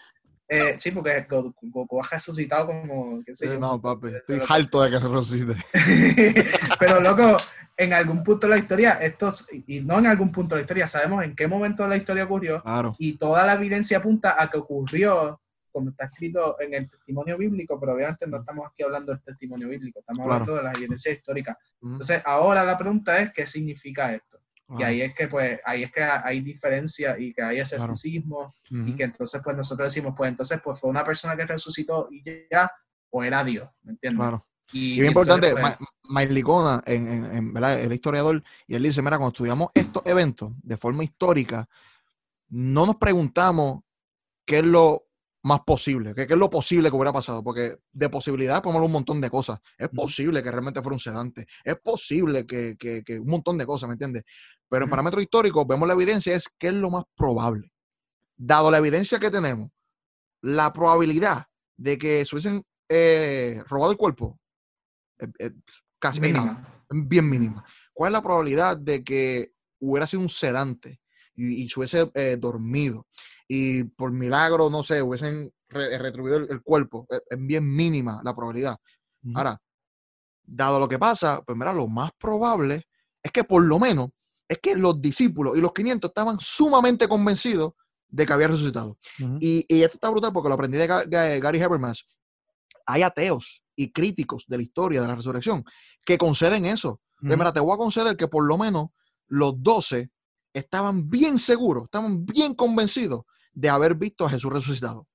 eh, 0.48 0.76
sí, 0.78 0.90
porque 0.92 1.26
Go- 1.28 1.54
Goku 1.60 2.02
ha 2.02 2.08
resucitado 2.08 2.66
como, 2.66 3.22
qué 3.24 3.34
sé 3.34 3.46
Sí, 3.46 3.52
yo. 3.52 3.60
no, 3.60 3.80
papi. 3.80 4.08
Estoy 4.08 4.40
harto 4.48 4.82
de 4.82 4.90
que 4.90 4.98
resucite. 4.98 5.54
Pero 6.78 7.00
loco, 7.00 7.36
en 7.76 7.92
algún 7.92 8.22
punto 8.24 8.46
de 8.46 8.54
la 8.54 8.58
historia, 8.58 8.92
estos, 8.94 9.46
y 9.66 9.80
no 9.80 9.98
en 9.98 10.06
algún 10.06 10.32
punto 10.32 10.54
de 10.54 10.60
la 10.60 10.64
historia, 10.64 10.86
sabemos 10.86 11.22
en 11.24 11.34
qué 11.36 11.46
momento 11.46 11.82
de 11.82 11.88
la 11.90 11.96
historia 11.96 12.24
ocurrió 12.24 12.62
Claro. 12.62 12.96
y 12.98 13.16
toda 13.18 13.44
la 13.46 13.54
evidencia 13.54 13.98
apunta 13.98 14.40
a 14.42 14.50
que 14.50 14.58
ocurrió, 14.58 15.40
como 15.70 15.90
está 15.90 16.06
escrito 16.06 16.58
en 16.60 16.74
el 16.74 16.90
testimonio 16.90 17.36
bíblico, 17.38 17.78
pero 17.78 17.92
obviamente 17.92 18.26
no 18.26 18.38
estamos 18.38 18.66
aquí 18.66 18.82
hablando 18.82 19.12
del 19.12 19.22
testimonio 19.22 19.68
bíblico, 19.68 20.00
estamos 20.00 20.24
Claro. 20.26 20.42
hablando 20.42 20.56
de 20.56 20.62
las 20.64 20.76
evidencias 20.78 21.16
históricas. 21.16 21.56
Entonces, 21.82 22.22
ahora 22.24 22.64
la 22.64 22.76
pregunta 22.76 23.18
es, 23.20 23.32
¿qué 23.32 23.46
significa 23.46 24.12
esto? 24.14 24.37
Y 24.78 24.82
ahí 24.82 25.00
es 25.02 25.14
que, 25.14 25.28
pues, 25.28 25.58
ahí 25.64 25.82
es 25.84 25.90
que 25.92 26.02
hay 26.02 26.40
diferencia 26.42 27.18
y 27.18 27.32
que 27.32 27.42
hay 27.42 27.58
escepticismo 27.60 28.54
y 28.70 28.94
que 28.94 29.04
entonces, 29.04 29.40
pues, 29.42 29.56
nosotros 29.56 29.92
decimos, 29.92 30.14
pues, 30.16 30.28
entonces, 30.28 30.60
pues, 30.62 30.78
fue 30.78 30.90
una 30.90 31.04
persona 31.04 31.34
que 31.36 31.46
resucitó 31.46 32.08
y 32.10 32.22
ya, 32.50 32.70
o 33.10 33.24
era 33.24 33.42
Dios, 33.44 33.68
¿me 33.82 33.92
entiendes? 33.92 34.18
Claro. 34.20 34.46
Y, 34.70 34.88
Y 34.96 35.00
bien 35.00 35.06
importante, 35.06 35.52
pues, 35.52 35.62
Ma- 35.62 35.78
Mike 36.20 36.32
Licona, 36.34 36.82
en, 36.84 37.08
en- 37.08 37.24
en- 37.36 37.52
¿verdad? 37.54 37.80
el 37.80 37.92
historiador, 37.94 38.42
y 38.66 38.74
él 38.74 38.82
dice, 38.82 39.00
mira, 39.00 39.16
cuando 39.16 39.28
estudiamos 39.32 39.70
estos 39.72 40.02
eventos 40.04 40.52
de 40.62 40.76
forma 40.76 41.02
histórica, 41.02 41.66
no 42.50 42.84
nos 42.84 42.96
preguntamos 42.96 43.80
qué 44.44 44.58
es 44.58 44.64
lo 44.64 45.07
más 45.44 45.60
posible, 45.64 46.14
qué 46.14 46.22
es 46.22 46.30
lo 46.30 46.50
posible 46.50 46.90
que 46.90 46.96
hubiera 46.96 47.12
pasado, 47.12 47.42
porque 47.44 47.76
de 47.92 48.08
posibilidad 48.10 48.62
podemos 48.62 48.84
un 48.84 48.92
montón 48.92 49.20
de 49.20 49.30
cosas. 49.30 49.58
Es 49.78 49.88
posible 49.88 50.42
que 50.42 50.50
realmente 50.50 50.80
fuera 50.82 50.94
un 50.94 51.00
sedante, 51.00 51.46
es 51.64 51.76
posible 51.76 52.44
que, 52.46 52.76
que- 52.78 53.02
que 53.04 53.18
un 53.20 53.28
montón 53.30 53.56
de 53.56 53.64
cosas, 53.66 53.88
¿me 53.88 53.94
entiendes? 53.94 54.24
Pero 54.68 54.84
en 54.84 54.90
parámetros 54.90 55.22
históricos 55.22 55.66
vemos 55.66 55.86
la 55.86 55.94
evidencia, 55.94 56.34
es 56.34 56.48
qué 56.58 56.68
es 56.68 56.74
lo 56.74 56.90
más 56.90 57.04
probable. 57.16 57.72
Dado 58.36 58.70
la 58.70 58.78
evidencia 58.78 59.18
que 59.18 59.30
tenemos, 59.30 59.70
la 60.42 60.72
probabilidad 60.72 61.46
de 61.76 61.96
que 61.98 62.24
se 62.24 62.34
hubiesen 62.34 62.62
eh, 62.88 63.62
robado 63.68 63.92
el 63.92 63.98
cuerpo, 63.98 64.38
eh, 65.20 65.26
eh, 65.38 65.50
casi 65.98 66.20
es 66.20 66.32
nada 66.32 66.52
mínima. 66.52 66.84
bien 67.08 67.28
mínima. 67.30 67.64
¿Cuál 67.92 68.10
es 68.10 68.12
la 68.12 68.22
probabilidad 68.22 68.76
de 68.76 69.02
que 69.04 69.52
hubiera 69.80 70.06
sido 70.06 70.22
un 70.22 70.28
sedante 70.28 71.00
y, 71.34 71.62
y 71.64 71.68
se 71.68 71.78
hubiese 71.80 72.10
eh, 72.14 72.36
dormido 72.38 73.06
y 73.48 73.84
por 73.84 74.12
milagro, 74.12 74.68
no 74.70 74.82
sé, 74.82 75.00
hubiesen 75.02 75.52
re- 75.68 75.96
retribuido 75.98 76.36
el, 76.36 76.46
el 76.50 76.62
cuerpo? 76.62 77.06
Es, 77.08 77.22
es 77.30 77.38
bien 77.40 77.64
mínima 77.74 78.20
la 78.22 78.34
probabilidad. 78.36 78.76
Ahora, 79.34 79.60
dado 80.44 80.78
lo 80.78 80.88
que 80.88 80.98
pasa, 80.98 81.42
pues 81.44 81.56
mira, 81.58 81.72
lo 81.72 81.86
más 81.88 82.10
probable 82.18 82.86
es 83.22 83.32
que 83.32 83.44
por 83.44 83.62
lo 83.62 83.78
menos 83.78 84.10
es 84.48 84.58
que 84.58 84.74
los 84.76 85.00
discípulos 85.00 85.56
y 85.56 85.60
los 85.60 85.72
500 85.72 86.10
estaban 86.10 86.38
sumamente 86.40 87.06
convencidos 87.08 87.72
de 88.08 88.24
que 88.24 88.32
había 88.32 88.48
resucitado. 88.48 88.96
Y, 89.40 89.64
y 89.68 89.82
esto 89.82 89.96
está 89.96 90.08
brutal 90.10 90.32
porque 90.32 90.48
lo 90.48 90.54
aprendí 90.54 90.78
de 90.78 90.88
Ga- 90.88 91.04
Ga- 91.06 91.38
Gary 91.40 91.60
Habermas. 91.60 92.04
Hay 92.86 93.02
ateos 93.02 93.62
y 93.76 93.92
críticos 93.92 94.44
de 94.48 94.56
la 94.56 94.62
historia 94.62 95.02
de 95.02 95.08
la 95.08 95.14
resurrección 95.16 95.64
que 96.04 96.16
conceden 96.16 96.64
eso. 96.64 97.00
De, 97.20 97.30
Ujú. 97.34 97.38
mira, 97.38 97.52
te 97.52 97.60
voy 97.60 97.74
a 97.74 97.76
conceder 97.76 98.16
que 98.16 98.28
por 98.28 98.46
lo 98.46 98.56
menos 98.56 98.86
los 99.26 99.54
12 99.62 100.10
estaban 100.54 101.10
bien 101.10 101.38
seguros, 101.38 101.84
estaban 101.84 102.24
bien 102.24 102.54
convencidos 102.54 103.22
de 103.58 103.68
haber 103.68 103.96
visto 103.96 104.24
a 104.24 104.30
Jesús 104.30 104.52
resucitado. 104.52 105.08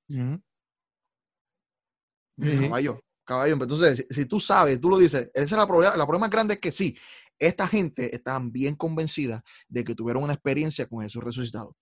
Caballo, 2.38 3.00
caballo. 3.24 3.54
Entonces, 3.54 4.06
si, 4.10 4.16
si 4.16 4.26
tú 4.26 4.41
sabes, 4.41 4.82
tú 4.82 4.89
lo 4.89 4.98
dices, 4.98 5.32
esa 5.34 5.44
es 5.44 5.52
la 5.52 5.66
probabilidad. 5.66 5.96
La 5.98 6.06
prueba 6.06 6.26
más 6.26 6.30
grande 6.30 6.56
es 6.56 6.60
que 6.60 6.74
sí, 6.74 6.98
esta 7.39 7.68
gente 7.68 8.14
estaban 8.14 8.52
bien 8.52 8.76
convencida 8.76 9.44
de 9.70 9.86
que 9.86 9.96
tuvieron 9.96 10.24
una 10.24 10.34
experiencia 10.34 10.88
con 10.88 11.04
Jesús 11.04 11.24
resucitado. 11.24 11.78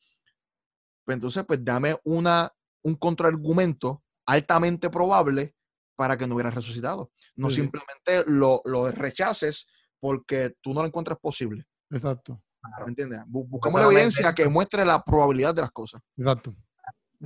Pues 1.03 1.15
entonces, 1.15 1.43
pues 1.47 1.65
dame 1.65 1.97
una, 2.03 2.53
un 2.83 2.93
contraargumento 2.93 4.03
altamente 4.27 4.91
probable 4.91 5.55
para 5.95 6.15
que 6.15 6.27
no 6.27 6.35
hubiera 6.35 6.51
resucitado. 6.51 7.11
No 7.35 7.49
sí. 7.49 7.55
simplemente 7.57 8.23
lo, 8.27 8.61
lo 8.65 8.91
rechaces 8.91 9.67
porque 9.99 10.53
tú 10.61 10.75
no 10.75 10.81
lo 10.81 10.87
encuentras 10.87 11.17
posible. 11.19 11.65
Exacto, 11.89 12.43
¿Me 12.79 12.87
entiendes? 12.89 13.19
Bu- 13.27 13.47
Buscamos 13.47 13.79
la 13.79 13.87
evidencia 13.87 14.33
que 14.33 14.47
muestre 14.47 14.85
la 14.85 15.03
probabilidad 15.03 15.53
de 15.53 15.61
las 15.61 15.71
cosas. 15.71 16.01
exacto. 16.17 16.55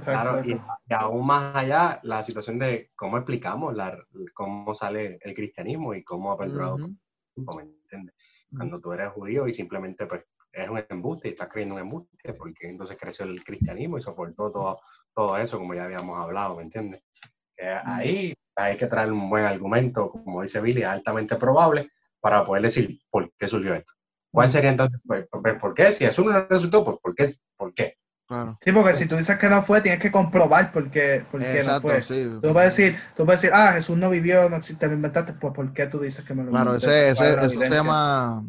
Claro, 0.04 0.44
y, 0.44 0.60
aún 0.94 1.26
más 1.26 1.56
allá, 1.56 2.00
la 2.04 2.22
situación 2.22 2.60
de 2.60 2.90
cómo 2.98 3.18
explicamos 3.18 3.74
la, 3.74 3.98
cómo 4.34 4.74
sale 4.74 5.18
el 5.22 5.34
cristianismo 5.34 5.94
y 5.94 6.04
cómo 6.04 6.34
ha 6.34 6.38
perdurado 6.38 6.76
Ujú. 6.76 6.98
tiempo, 7.34 7.56
¿me 7.56 7.64
entiendes? 7.64 8.16
Cuando 8.52 8.82
tú 8.82 8.92
eres 8.92 9.12
judío 9.14 9.48
y 9.48 9.54
simplemente 9.54 10.06
pues 10.06 10.24
es 10.52 10.70
un 10.70 10.84
embuste 10.90 11.30
y 11.30 11.32
estás 11.32 11.48
creyendo 11.50 11.76
un 11.76 11.82
embuste, 11.82 12.34
porque 12.34 12.68
entonces 12.68 12.98
creció 13.00 13.26
el 13.26 13.42
cristianismo 13.44 13.98
y 13.98 14.02
soportó 14.02 14.52
todo, 14.52 14.80
todo 15.14 15.38
eso, 15.38 15.58
como 15.58 15.74
ya 15.74 15.86
habíamos 15.86 16.18
hablado, 16.20 16.58
¿me 16.58 16.64
entiendes? 16.64 17.04
Que 17.56 17.70
ahí 17.70 18.34
hay 18.56 18.76
que 18.78 18.88
traer 18.88 19.12
un 19.12 19.30
buen 19.30 19.46
argumento, 19.46 20.12
como 20.12 20.42
dice 20.42 20.60
Billy, 20.60 20.84
altamente 20.84 21.38
probable, 21.38 21.90
para 22.20 22.44
poder 22.44 22.64
decir 22.64 23.00
por 23.10 23.32
qué 23.38 23.48
surgió 23.48 23.76
esto. 23.76 23.94
¿Cuál 24.36 24.50
sería 24.50 24.72
entonces? 24.72 25.00
Pues, 25.08 25.26
pues, 25.32 25.56
¿Por 25.56 25.74
qué? 25.74 25.92
Si 25.94 26.04
Jesús 26.04 26.26
no 26.26 26.46
resultó, 26.46 26.84
pues 26.84 26.98
¿por 27.02 27.16
qué? 27.16 27.38
¿Por 27.56 27.74
qué? 27.74 27.98
Claro. 28.28 28.58
Sí, 28.60 28.72
porque 28.74 28.94
si 28.94 29.08
tú 29.08 29.16
dices 29.16 29.38
que 29.38 29.48
no 29.48 29.64
fue, 29.64 29.80
tienes 29.82 30.02
que 30.02 30.12
comprobar 30.12 30.74
por 30.74 30.90
qué, 30.92 31.26
por 31.32 31.40
qué 31.40 31.48
no 31.48 31.54
Exacto, 31.54 31.88
fue. 31.88 32.02
sí. 32.02 32.28
Tú 32.42 32.52
puedes 32.52 32.76
decir, 32.76 33.00
tú 33.16 33.24
puedes 33.24 33.42
decir, 33.42 33.56
ah, 33.56 33.72
Jesús 33.74 33.98
no 33.98 34.10
vivió, 34.10 34.50
no 34.50 34.58
existe, 34.58 34.88
lo 34.88 34.94
inventaste, 34.94 35.34
pues 35.34 35.54
¿por 35.54 35.72
qué 35.72 35.88
tú 35.88 36.00
dices 36.00 36.26
que 36.26 36.34
me 36.34 36.44
lo 36.44 36.52
Claro, 36.52 36.76
es 36.76 36.86
la 36.86 37.10
eso 37.10 37.50
se 37.50 37.70
llama 37.70 38.44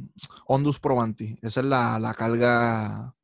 ondus 0.46 0.80
probanti. 0.80 1.38
Esa 1.40 1.60
es 1.60 1.66
la, 1.66 2.00
la 2.00 2.14
carga, 2.14 3.14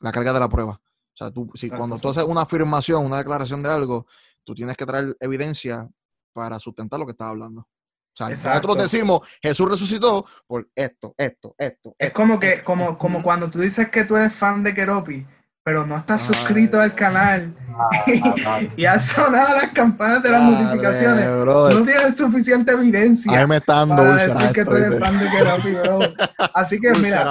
la 0.00 0.12
carga 0.12 0.32
de 0.34 0.40
la 0.40 0.48
prueba. 0.48 0.72
O 0.72 1.16
sea, 1.16 1.30
tú, 1.30 1.50
si 1.54 1.70
cuando 1.70 1.98
tú 1.98 2.10
haces 2.10 2.24
una 2.24 2.42
afirmación, 2.42 3.06
una 3.06 3.18
declaración 3.18 3.62
de 3.62 3.70
algo, 3.70 4.06
tú 4.44 4.54
tienes 4.54 4.76
que 4.76 4.84
traer 4.84 5.16
evidencia 5.20 5.88
para 6.34 6.58
sustentar 6.58 7.00
lo 7.00 7.06
que 7.06 7.12
estás 7.12 7.28
hablando. 7.28 7.66
O 8.12 8.36
sea, 8.36 8.54
nosotros 8.54 8.76
decimos, 8.76 9.20
Jesús 9.42 9.70
resucitó 9.70 10.26
por 10.46 10.68
esto, 10.74 11.14
esto, 11.16 11.54
esto. 11.56 11.94
Es 11.98 12.10
como 12.10 12.38
que, 12.38 12.62
como, 12.62 12.98
como 12.98 13.22
cuando 13.22 13.50
tú 13.50 13.60
dices 13.60 13.88
que 13.88 14.04
tú 14.04 14.16
eres 14.16 14.34
fan 14.34 14.62
de 14.62 14.74
Keropi, 14.74 15.26
pero 15.64 15.86
no 15.86 15.96
estás 15.96 16.22
suscrito 16.22 16.80
al 16.80 16.94
canal. 16.94 17.54
Y 18.76 18.84
has 18.84 19.06
sonado 19.06 19.56
las 19.56 19.72
campanas 19.72 20.22
de 20.22 20.28
las 20.28 20.42
notificaciones, 20.42 21.24
no 21.24 21.84
tienes 21.84 22.16
suficiente 22.18 22.72
evidencia 22.72 23.40
Ahí 23.40 23.46
me 23.46 23.62
para 23.62 24.14
decir 24.14 24.52
que 24.52 24.62
tú 24.62 24.76
eres 24.76 25.00
fan 25.00 25.18
de 25.18 25.30
Keropi, 25.30 25.72
bro. 25.72 26.00
Así 26.54 26.78
que 26.78 26.92
mira, 26.92 27.24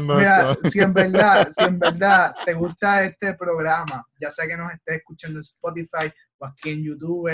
mira 0.00 0.56
si, 0.70 0.80
en 0.80 0.94
verdad, 0.94 1.48
si 1.50 1.64
en 1.64 1.78
verdad 1.80 2.32
te 2.44 2.54
gusta 2.54 3.02
este 3.02 3.34
programa, 3.34 4.06
ya 4.20 4.30
sea 4.30 4.46
que 4.46 4.56
nos 4.56 4.72
estés 4.72 4.98
escuchando 4.98 5.40
en 5.40 5.42
Spotify 5.42 6.12
o 6.38 6.46
aquí 6.46 6.70
en 6.70 6.84
YouTube, 6.84 7.28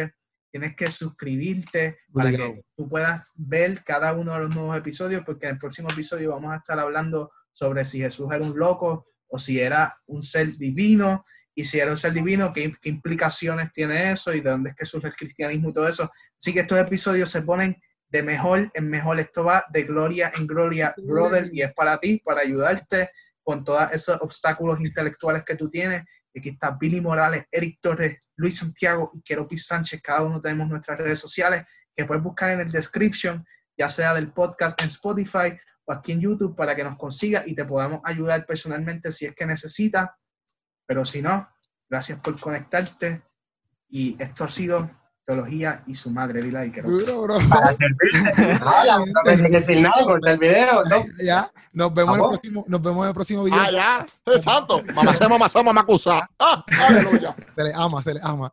tienes 0.55 0.77
que 0.77 0.87
suscribirte 0.87 1.99
para 2.13 2.31
que 2.31 2.63
tú 2.77 2.89
puedas 2.89 3.33
ver 3.35 3.83
cada 3.83 4.13
uno 4.13 4.35
de 4.35 4.39
los 4.39 4.55
nuevos 4.55 4.79
episodios, 4.79 5.25
porque 5.27 5.47
en 5.47 5.55
el 5.55 5.59
próximo 5.59 5.89
episodio 5.91 6.31
vamos 6.31 6.53
a 6.53 6.59
estar 6.59 6.79
hablando 6.79 7.33
sobre 7.53 7.85
si 7.85 7.99
Jesús 7.99 8.29
era 8.33 8.45
un 8.45 8.57
loco 8.57 9.09
o 9.27 9.37
si 9.37 9.59
era 9.59 9.99
un 10.07 10.23
ser 10.23 10.57
divino, 10.57 11.25
y 11.57 11.65
si 11.65 11.81
era 11.81 11.91
un 11.91 11.97
ser 11.97 12.13
divino, 12.13 12.53
qué, 12.53 12.73
implicaciones 12.85 13.73
tiene 13.73 14.13
eso 14.13 14.33
y 14.33 14.43
de 14.43 14.51
dónde 14.51 14.71
es 14.71 14.77
que 14.77 14.87
surge 14.87 15.09
el 15.09 15.17
cristianismo 15.17 15.71
y 15.71 15.73
todo 15.73 15.89
eso. 15.89 16.09
Así 16.39 16.53
que 16.53 16.61
estos 16.61 16.79
episodios 16.79 17.31
se 17.31 17.43
ponen 17.43 17.77
de 18.09 18.23
mejor 18.23 18.71
en 18.75 18.89
mejor. 18.89 19.19
Esto 19.19 19.43
va 19.43 19.65
de 19.73 19.83
gloria 19.83 20.31
en 20.37 20.47
gloria, 20.47 20.95
brother, 20.99 21.51
y 21.53 21.63
es 21.63 21.75
para 21.75 21.99
ti, 21.99 22.23
para 22.25 22.43
ayudarte 22.43 23.11
con 23.43 23.65
todos 23.65 23.91
esos 23.91 24.21
obstáculos 24.21 24.79
intelectuales 24.79 25.43
que 25.43 25.57
tú 25.57 25.69
tienes. 25.69 26.05
Aquí 26.33 26.51
está 26.51 26.71
Billy 26.71 27.01
Morales, 27.01 27.45
Eric 27.51 27.79
Torres, 27.81 28.19
Luis 28.37 28.59
Santiago 28.59 29.11
y 29.14 29.22
Keropis 29.22 29.66
Sánchez. 29.66 30.01
Cada 30.03 30.22
uno 30.22 30.41
tenemos 30.41 30.68
nuestras 30.68 30.99
redes 30.99 31.18
sociales 31.18 31.64
que 31.95 32.05
puedes 32.05 32.22
buscar 32.22 32.51
en 32.51 32.61
el 32.61 32.72
description, 32.72 33.45
ya 33.76 33.89
sea 33.89 34.14
del 34.14 34.32
podcast 34.32 34.80
en 34.80 34.89
Spotify 34.89 35.59
o 35.85 35.93
aquí 35.93 36.12
en 36.12 36.20
YouTube 36.20 36.57
para 36.57 36.74
que 36.74 36.85
nos 36.85 36.97
consiga 36.97 37.43
y 37.47 37.55
te 37.55 37.64
podamos 37.64 38.01
ayudar 38.05 38.47
personalmente 38.47 39.12
si 39.12 39.26
es 39.26 39.35
que 39.35 39.47
necesitas. 39.47 40.11
Pero 40.87 41.05
si 41.05 41.22
no, 41.22 41.49
gracias 41.89 42.20
por 42.20 42.39
conectarte. 42.39 43.22
Y 43.89 44.16
esto 44.20 44.45
ha 44.45 44.49
sido 44.49 44.91
Teología 45.27 45.83
y 45.87 45.95
su 45.95 46.11
madre, 46.11 46.43
dile 46.43 46.70
que 46.70 46.83
Para 46.83 47.75
servirte. 47.75 48.59
No, 48.64 49.07
no 49.07 49.22
me 49.25 49.37
que 49.51 49.57
decir 49.57 49.81
nada, 49.81 50.05
corta 50.05 50.33
el 50.33 50.39
video. 50.39 50.85
¿no? 50.85 51.03
Ya, 51.25 51.51
nos 51.72 51.95
vemos, 51.95 52.16
en 52.18 52.22
el 52.22 52.29
próximo, 52.29 52.64
nos 52.68 52.83
vemos 52.83 53.05
en 53.05 53.09
el 53.09 53.14
próximo 53.14 53.45
video. 53.45 53.59
Ah, 53.59 53.70
ya, 53.70 54.41
santo. 54.41 54.83
Mamá 54.95 55.14
se 55.14 55.27
mamá, 55.27 55.49
mamá, 55.55 55.72
mamá, 55.72 55.87
Ah, 56.39 56.64
aleluya. 56.87 57.35
Se 57.57 57.64
le 57.64 57.72
ama, 57.75 58.03
se 58.03 58.14
le 58.14 58.20
ama. 58.22 58.53